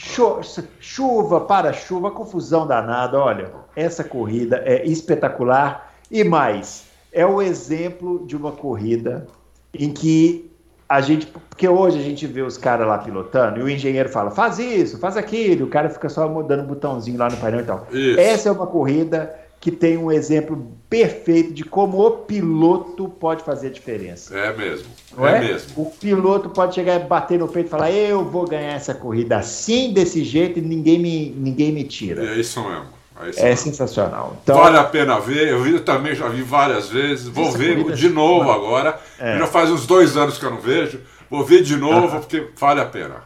[0.79, 3.19] chuva para chuva, confusão danada.
[3.19, 9.25] Olha, essa corrida é espetacular e mais, é o exemplo de uma corrida
[9.73, 10.54] em que
[10.87, 14.29] a gente, porque hoje a gente vê os caras lá pilotando e o engenheiro fala,
[14.29, 17.63] faz isso, faz aquilo, o cara fica só mudando um botãozinho lá no painel e
[17.63, 17.87] tal.
[17.91, 18.19] Isso.
[18.19, 23.67] Essa é uma corrida que tem um exemplo perfeito de como o piloto pode fazer
[23.67, 24.37] a diferença.
[24.37, 24.87] É mesmo,
[25.17, 25.71] é, é, mesmo.
[25.75, 29.37] O piloto pode chegar e bater no peito e falar, eu vou ganhar essa corrida
[29.37, 32.23] assim, desse jeito, e ninguém me, ninguém me tira.
[32.23, 32.94] É isso mesmo.
[33.37, 34.37] É, é sensacional.
[34.43, 35.47] Então, vale a pena ver.
[35.47, 37.27] Eu, eu também já vi várias vezes.
[37.27, 38.99] Vou ver de novo agora.
[39.19, 39.37] É.
[39.37, 40.99] Já faz uns dois anos que eu não vejo.
[41.29, 43.23] Vou ver de novo porque vale a pena.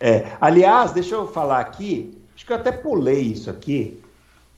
[0.00, 0.32] É.
[0.40, 2.16] Aliás, deixa eu falar aqui.
[2.34, 4.00] Acho que eu até pulei isso aqui.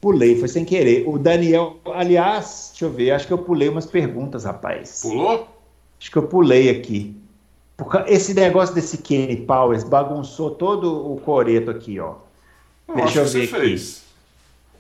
[0.01, 1.05] Pulei, foi sem querer.
[1.07, 3.13] O Daniel, aliás, deixa eu ver.
[3.13, 5.01] Acho que eu pulei umas perguntas, rapaz.
[5.03, 5.49] Pulou?
[5.99, 7.17] Acho que eu pulei aqui.
[7.77, 12.15] Porque esse negócio desse Kenny Powers bagunçou todo o coreto aqui, ó.
[12.89, 13.47] Eu Deixa eu ver aqui.
[13.49, 14.06] Fez.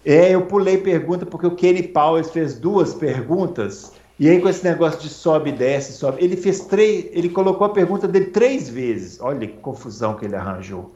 [0.06, 3.90] É, eu pulei pergunta porque o Kenny Powers fez duas perguntas.
[4.20, 6.24] E aí, com esse negócio de sobe e desce, sobe.
[6.24, 7.06] Ele fez três.
[7.10, 9.18] Ele colocou a pergunta dele três vezes.
[9.20, 10.94] Olha que confusão que ele arranjou.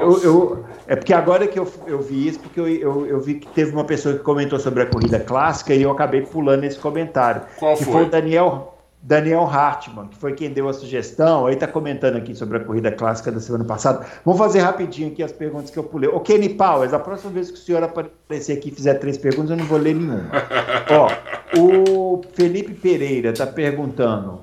[0.00, 3.34] Eu, eu, é porque agora que eu, eu vi isso, porque eu, eu, eu, vi
[3.34, 6.76] que teve uma pessoa que comentou sobre a corrida clássica e eu acabei pulando esse
[6.76, 7.42] comentário.
[7.56, 7.92] Qual que foi?
[7.92, 12.34] foi o Daniel, Daniel Hartmann, que foi quem deu a sugestão, aí está comentando aqui
[12.34, 14.04] sobre a corrida clássica da semana passada.
[14.24, 16.10] Vamos fazer rapidinho aqui as perguntas que eu pulei.
[16.10, 19.50] O Kenny Powers, a próxima vez que o senhor aparecer aqui e fizer três perguntas,
[19.50, 20.30] eu não vou ler nenhuma.
[20.90, 24.40] Ó, o Felipe Pereira está perguntando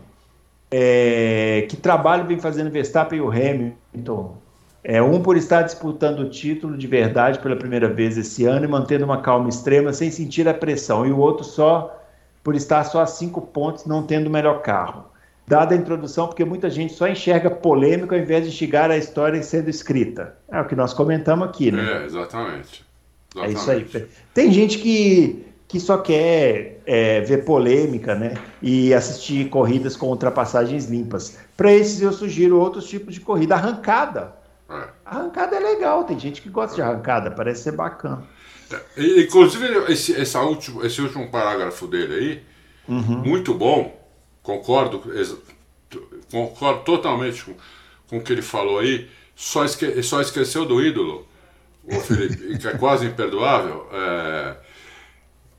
[0.72, 4.38] é, que trabalho vem fazendo Verstappen e o Hamilton.
[4.84, 8.68] É, um por estar disputando o título de verdade pela primeira vez esse ano e
[8.68, 11.97] mantendo uma calma extrema sem sentir a pressão, e o outro só
[12.48, 15.08] por estar só a cinco pontos, não tendo o melhor carro.
[15.46, 19.44] Dada a introdução, porque muita gente só enxerga polêmica ao invés de chegar a história
[19.44, 20.38] sendo escrita.
[20.48, 21.82] É o que nós comentamos aqui, né?
[21.82, 22.86] É, exatamente.
[23.36, 23.38] exatamente.
[23.38, 24.08] É isso aí.
[24.34, 28.36] Tem gente que, que só quer é, ver polêmica, né?
[28.62, 31.38] E assistir corridas com ultrapassagens limpas.
[31.58, 33.56] Para esses, eu sugiro outros tipos de corrida.
[33.56, 34.32] Arrancada.
[34.70, 34.88] É.
[35.06, 38.24] Arrancada é legal, tem gente que gosta de arrancada, parece ser bacana.
[38.98, 42.44] Inclusive, esse, essa último, esse último parágrafo dele aí,
[42.88, 43.24] uhum.
[43.24, 43.98] muito bom,
[44.44, 45.02] concordo,
[46.32, 47.54] concordo totalmente com,
[48.10, 51.26] com o que ele falou aí, só, esque, só esqueceu do ídolo,
[51.84, 53.88] o Felipe, que é quase imperdoável.
[53.94, 54.56] É,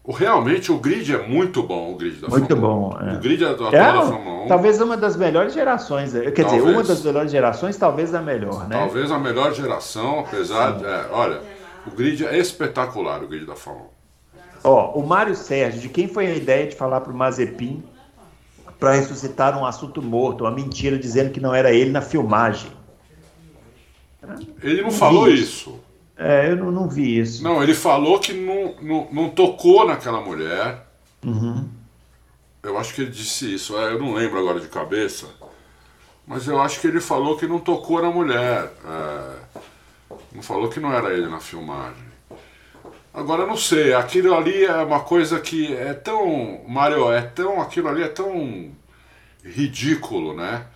[0.06, 3.09] realmente o grid é muito bom, o grid da Muito Fórmula bom.
[3.09, 3.14] É.
[3.14, 4.48] O grid é atual é, da Fórmula 1.
[4.48, 6.12] Talvez uma das melhores gerações.
[6.12, 6.51] Quer talvez.
[6.51, 8.76] dizer, uma das melhores gerações, talvez a melhor, né?
[8.76, 10.72] Talvez a melhor geração, apesar.
[10.72, 11.57] De, é, olha
[11.89, 13.98] o grid é espetacular, o grid da Fórmula 1.
[14.65, 17.82] Ó, o Mário Sérgio, de quem foi a ideia de falar para o Mazepin
[18.78, 22.70] para ressuscitar um assunto morto, uma mentira dizendo que não era ele na filmagem?
[24.62, 25.70] Ele não, não falou isso.
[25.70, 25.81] isso.
[26.16, 27.43] É, eu não, não, vi isso.
[27.43, 30.85] Não, ele falou que não, não, não tocou naquela mulher.
[31.24, 31.69] Uhum.
[32.62, 33.78] Eu acho que ele disse isso.
[33.78, 35.27] É, eu não lembro agora de cabeça.
[36.27, 38.73] Mas eu acho que ele falou que não tocou na mulher.
[38.85, 39.57] É,
[40.32, 42.09] não falou que não era ele na filmagem.
[43.12, 46.60] Agora não sei, aquilo ali é uma coisa que é tão.
[46.68, 47.60] Mário, é tão.
[47.60, 48.70] Aquilo ali é tão
[49.44, 50.66] ridículo, né?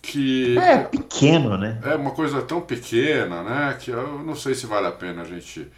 [0.00, 0.56] Que.
[0.58, 1.78] É pequeno, né?
[1.84, 3.76] É uma coisa tão pequena, né?
[3.78, 5.70] Que eu não sei se vale a pena a gente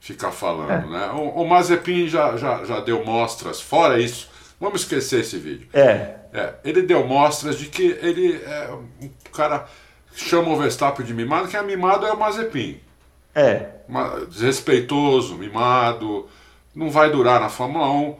[0.00, 0.98] ficar falando, é.
[0.98, 1.10] né?
[1.12, 4.28] O, o Mazepin já, já, já deu mostras, fora isso,
[4.60, 5.68] vamos esquecer esse vídeo.
[5.72, 6.16] É.
[6.32, 6.54] é.
[6.64, 8.70] Ele deu mostras de que ele é
[9.00, 9.66] um cara
[10.24, 12.80] chama o Verstappen de mimado, que a mimado é o Mazepin.
[13.34, 13.68] É.
[14.28, 16.26] Desrespeitoso, mimado,
[16.74, 18.16] não vai durar na Fórmula 1,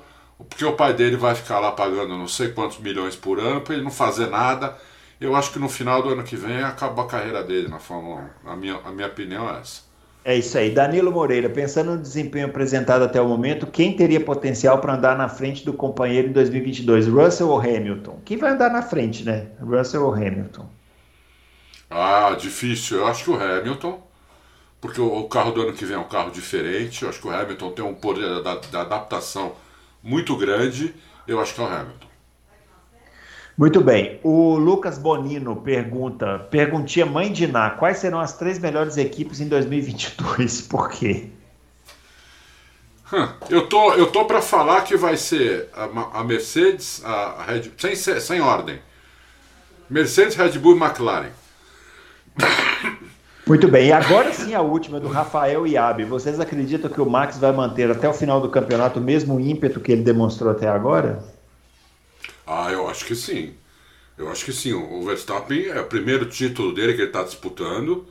[0.49, 3.75] porque o pai dele vai ficar lá pagando não sei quantos milhões por ano para
[3.75, 4.77] ele não fazer nada.
[5.21, 8.31] Eu acho que no final do ano que vem acaba a carreira dele na Fórmula
[8.45, 8.51] 1.
[8.51, 9.89] A minha, a minha opinião é essa.
[10.25, 10.71] É isso aí.
[10.71, 15.29] Danilo Moreira, pensando no desempenho apresentado até o momento, quem teria potencial para andar na
[15.29, 17.09] frente do companheiro em 2022?
[17.09, 18.21] Russell ou Hamilton?
[18.25, 19.47] Quem vai andar na frente, né?
[19.61, 20.69] Russell ou Hamilton?
[21.91, 22.99] Ah, difícil.
[22.99, 24.03] Eu acho que o Hamilton,
[24.81, 27.03] porque o, carro do ano que vem é um carro diferente.
[27.03, 29.55] Eu acho que o Hamilton tem um poder de adaptação
[30.03, 30.95] muito grande.
[31.27, 32.09] Eu acho que é o Hamilton.
[33.57, 34.21] Muito bem.
[34.23, 39.49] O Lucas Bonino pergunta: perguntia mãe de Ná, quais serão as três melhores equipes em
[39.49, 40.63] 2022?
[40.69, 41.29] Por quê?
[43.49, 47.97] Eu tô, eu tô para falar que vai ser a, a Mercedes, a, Red, sem,
[47.97, 48.81] sem ordem.
[49.89, 51.31] Mercedes, Red Bull e McLaren.
[53.47, 56.05] Muito bem, e agora sim a última do Rafael Iabe.
[56.05, 59.81] Vocês acreditam que o Max vai manter até o final do campeonato o mesmo ímpeto
[59.81, 61.25] que ele demonstrou até agora?
[62.47, 63.55] Ah, eu acho que sim.
[64.19, 64.75] Eu acho que sim.
[64.75, 68.07] O Verstappen é o primeiro título dele que ele está disputando.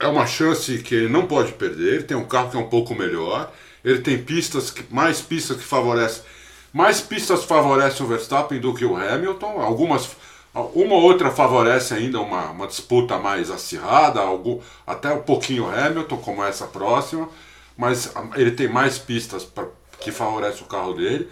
[0.00, 1.94] É uma chance que ele não pode perder.
[1.94, 3.52] Ele tem um carro que é um pouco melhor.
[3.84, 6.24] Ele tem pistas, que, mais pistas que favorecem.
[6.72, 9.60] Mais pistas favorecem o Verstappen do que o Hamilton.
[9.60, 10.08] Algumas
[10.54, 16.16] uma ou outra favorece ainda uma, uma disputa mais acirrada, algum, até um pouquinho Hamilton,
[16.18, 17.28] como essa próxima,
[17.76, 19.66] mas ele tem mais pistas pra,
[20.00, 21.28] que favorece o carro dele.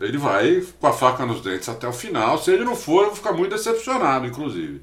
[0.00, 2.38] Ele vai com a faca nos dentes até o final.
[2.38, 4.82] Se ele não for, eu vou ficar muito decepcionado, inclusive.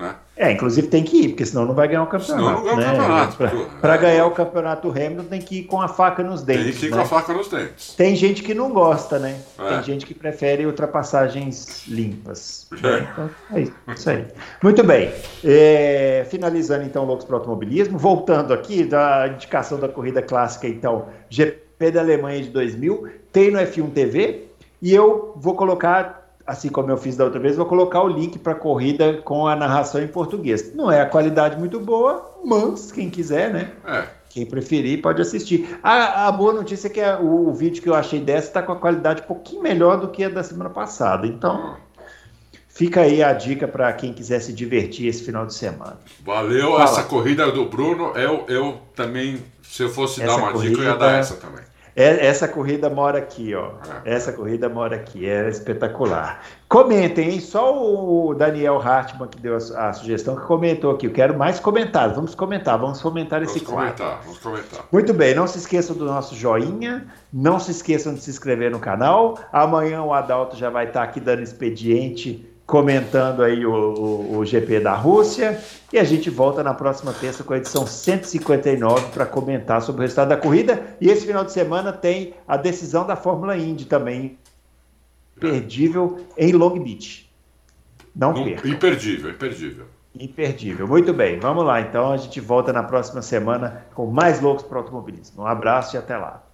[0.00, 0.14] Né?
[0.34, 2.60] É, inclusive tem que ir, porque senão não vai ganhar o campeonato.
[2.60, 3.04] Senão não ganha né?
[3.04, 3.70] o campeonato.
[3.78, 6.64] Para é, ganhar o campeonato o Hamilton tem que ir com a faca nos dentes.
[6.64, 6.96] Tem que ir né?
[6.96, 7.94] com a faca nos dentes.
[7.94, 9.38] Tem gente que não gosta, né?
[9.58, 9.68] É.
[9.68, 12.66] Tem gente que prefere ultrapassagens limpas.
[12.72, 13.00] É.
[13.00, 14.24] Então, é isso aí.
[14.62, 15.12] Muito bem.
[15.44, 21.08] É, finalizando então Loucos para o Automobilismo, voltando aqui da indicação da corrida clássica, então,
[21.28, 24.46] GP da Alemanha de 2000, tem no F1 TV,
[24.80, 26.19] e eu vou colocar
[26.50, 29.46] assim como eu fiz da outra vez, vou colocar o link para a corrida com
[29.46, 30.74] a narração em português.
[30.74, 33.70] Não é a qualidade muito boa, mas quem quiser, né?
[33.86, 34.04] É.
[34.28, 35.78] Quem preferir pode assistir.
[35.80, 38.62] A, a boa notícia é que a, o, o, vídeo que eu achei dessa está
[38.62, 41.24] com a qualidade um pouquinho melhor do que a da semana passada.
[41.24, 41.76] Então,
[42.68, 45.98] fica aí a dica para quem quiser se divertir esse final de semana.
[46.24, 50.80] Valeu, essa corrida do Bruno, eu, eu também, se eu fosse essa dar uma dica,
[50.80, 51.69] eu ia dar essa também.
[51.94, 53.72] É, essa corrida mora aqui, ó.
[54.04, 56.42] Essa corrida mora aqui, é espetacular.
[56.68, 57.40] Comentem, hein?
[57.40, 61.06] Só o Daniel Hartmann que deu a, a, sugestão que comentou aqui.
[61.06, 62.14] Eu quero mais comentários.
[62.14, 64.86] Vamos comentar, vamos fomentar esse vamos comentar, Vamos comentar.
[64.92, 68.78] Muito bem, não se esqueçam do nosso joinha, não se esqueçam de se inscrever no
[68.78, 69.38] canal.
[69.52, 74.80] Amanhã o Adalto já vai estar aqui dando expediente comentando aí o, o, o, GP
[74.80, 75.60] da Rússia.
[75.92, 80.02] E a gente volta na próxima terça com a edição 159 para comentar sobre o
[80.02, 80.96] resultado da corrida.
[81.00, 84.38] E esse final de semana tem a decisão da Fórmula Indy também,
[85.38, 87.28] perdível em Long Beach.
[88.14, 88.68] Não, Não perca.
[88.68, 89.86] Imperdível, imperdível.
[90.14, 90.88] Imperdível.
[90.88, 91.80] Muito bem, vamos lá.
[91.80, 95.42] Então a gente volta na próxima semana com mais loucos para o automobilismo.
[95.42, 96.49] Um abraço e até lá.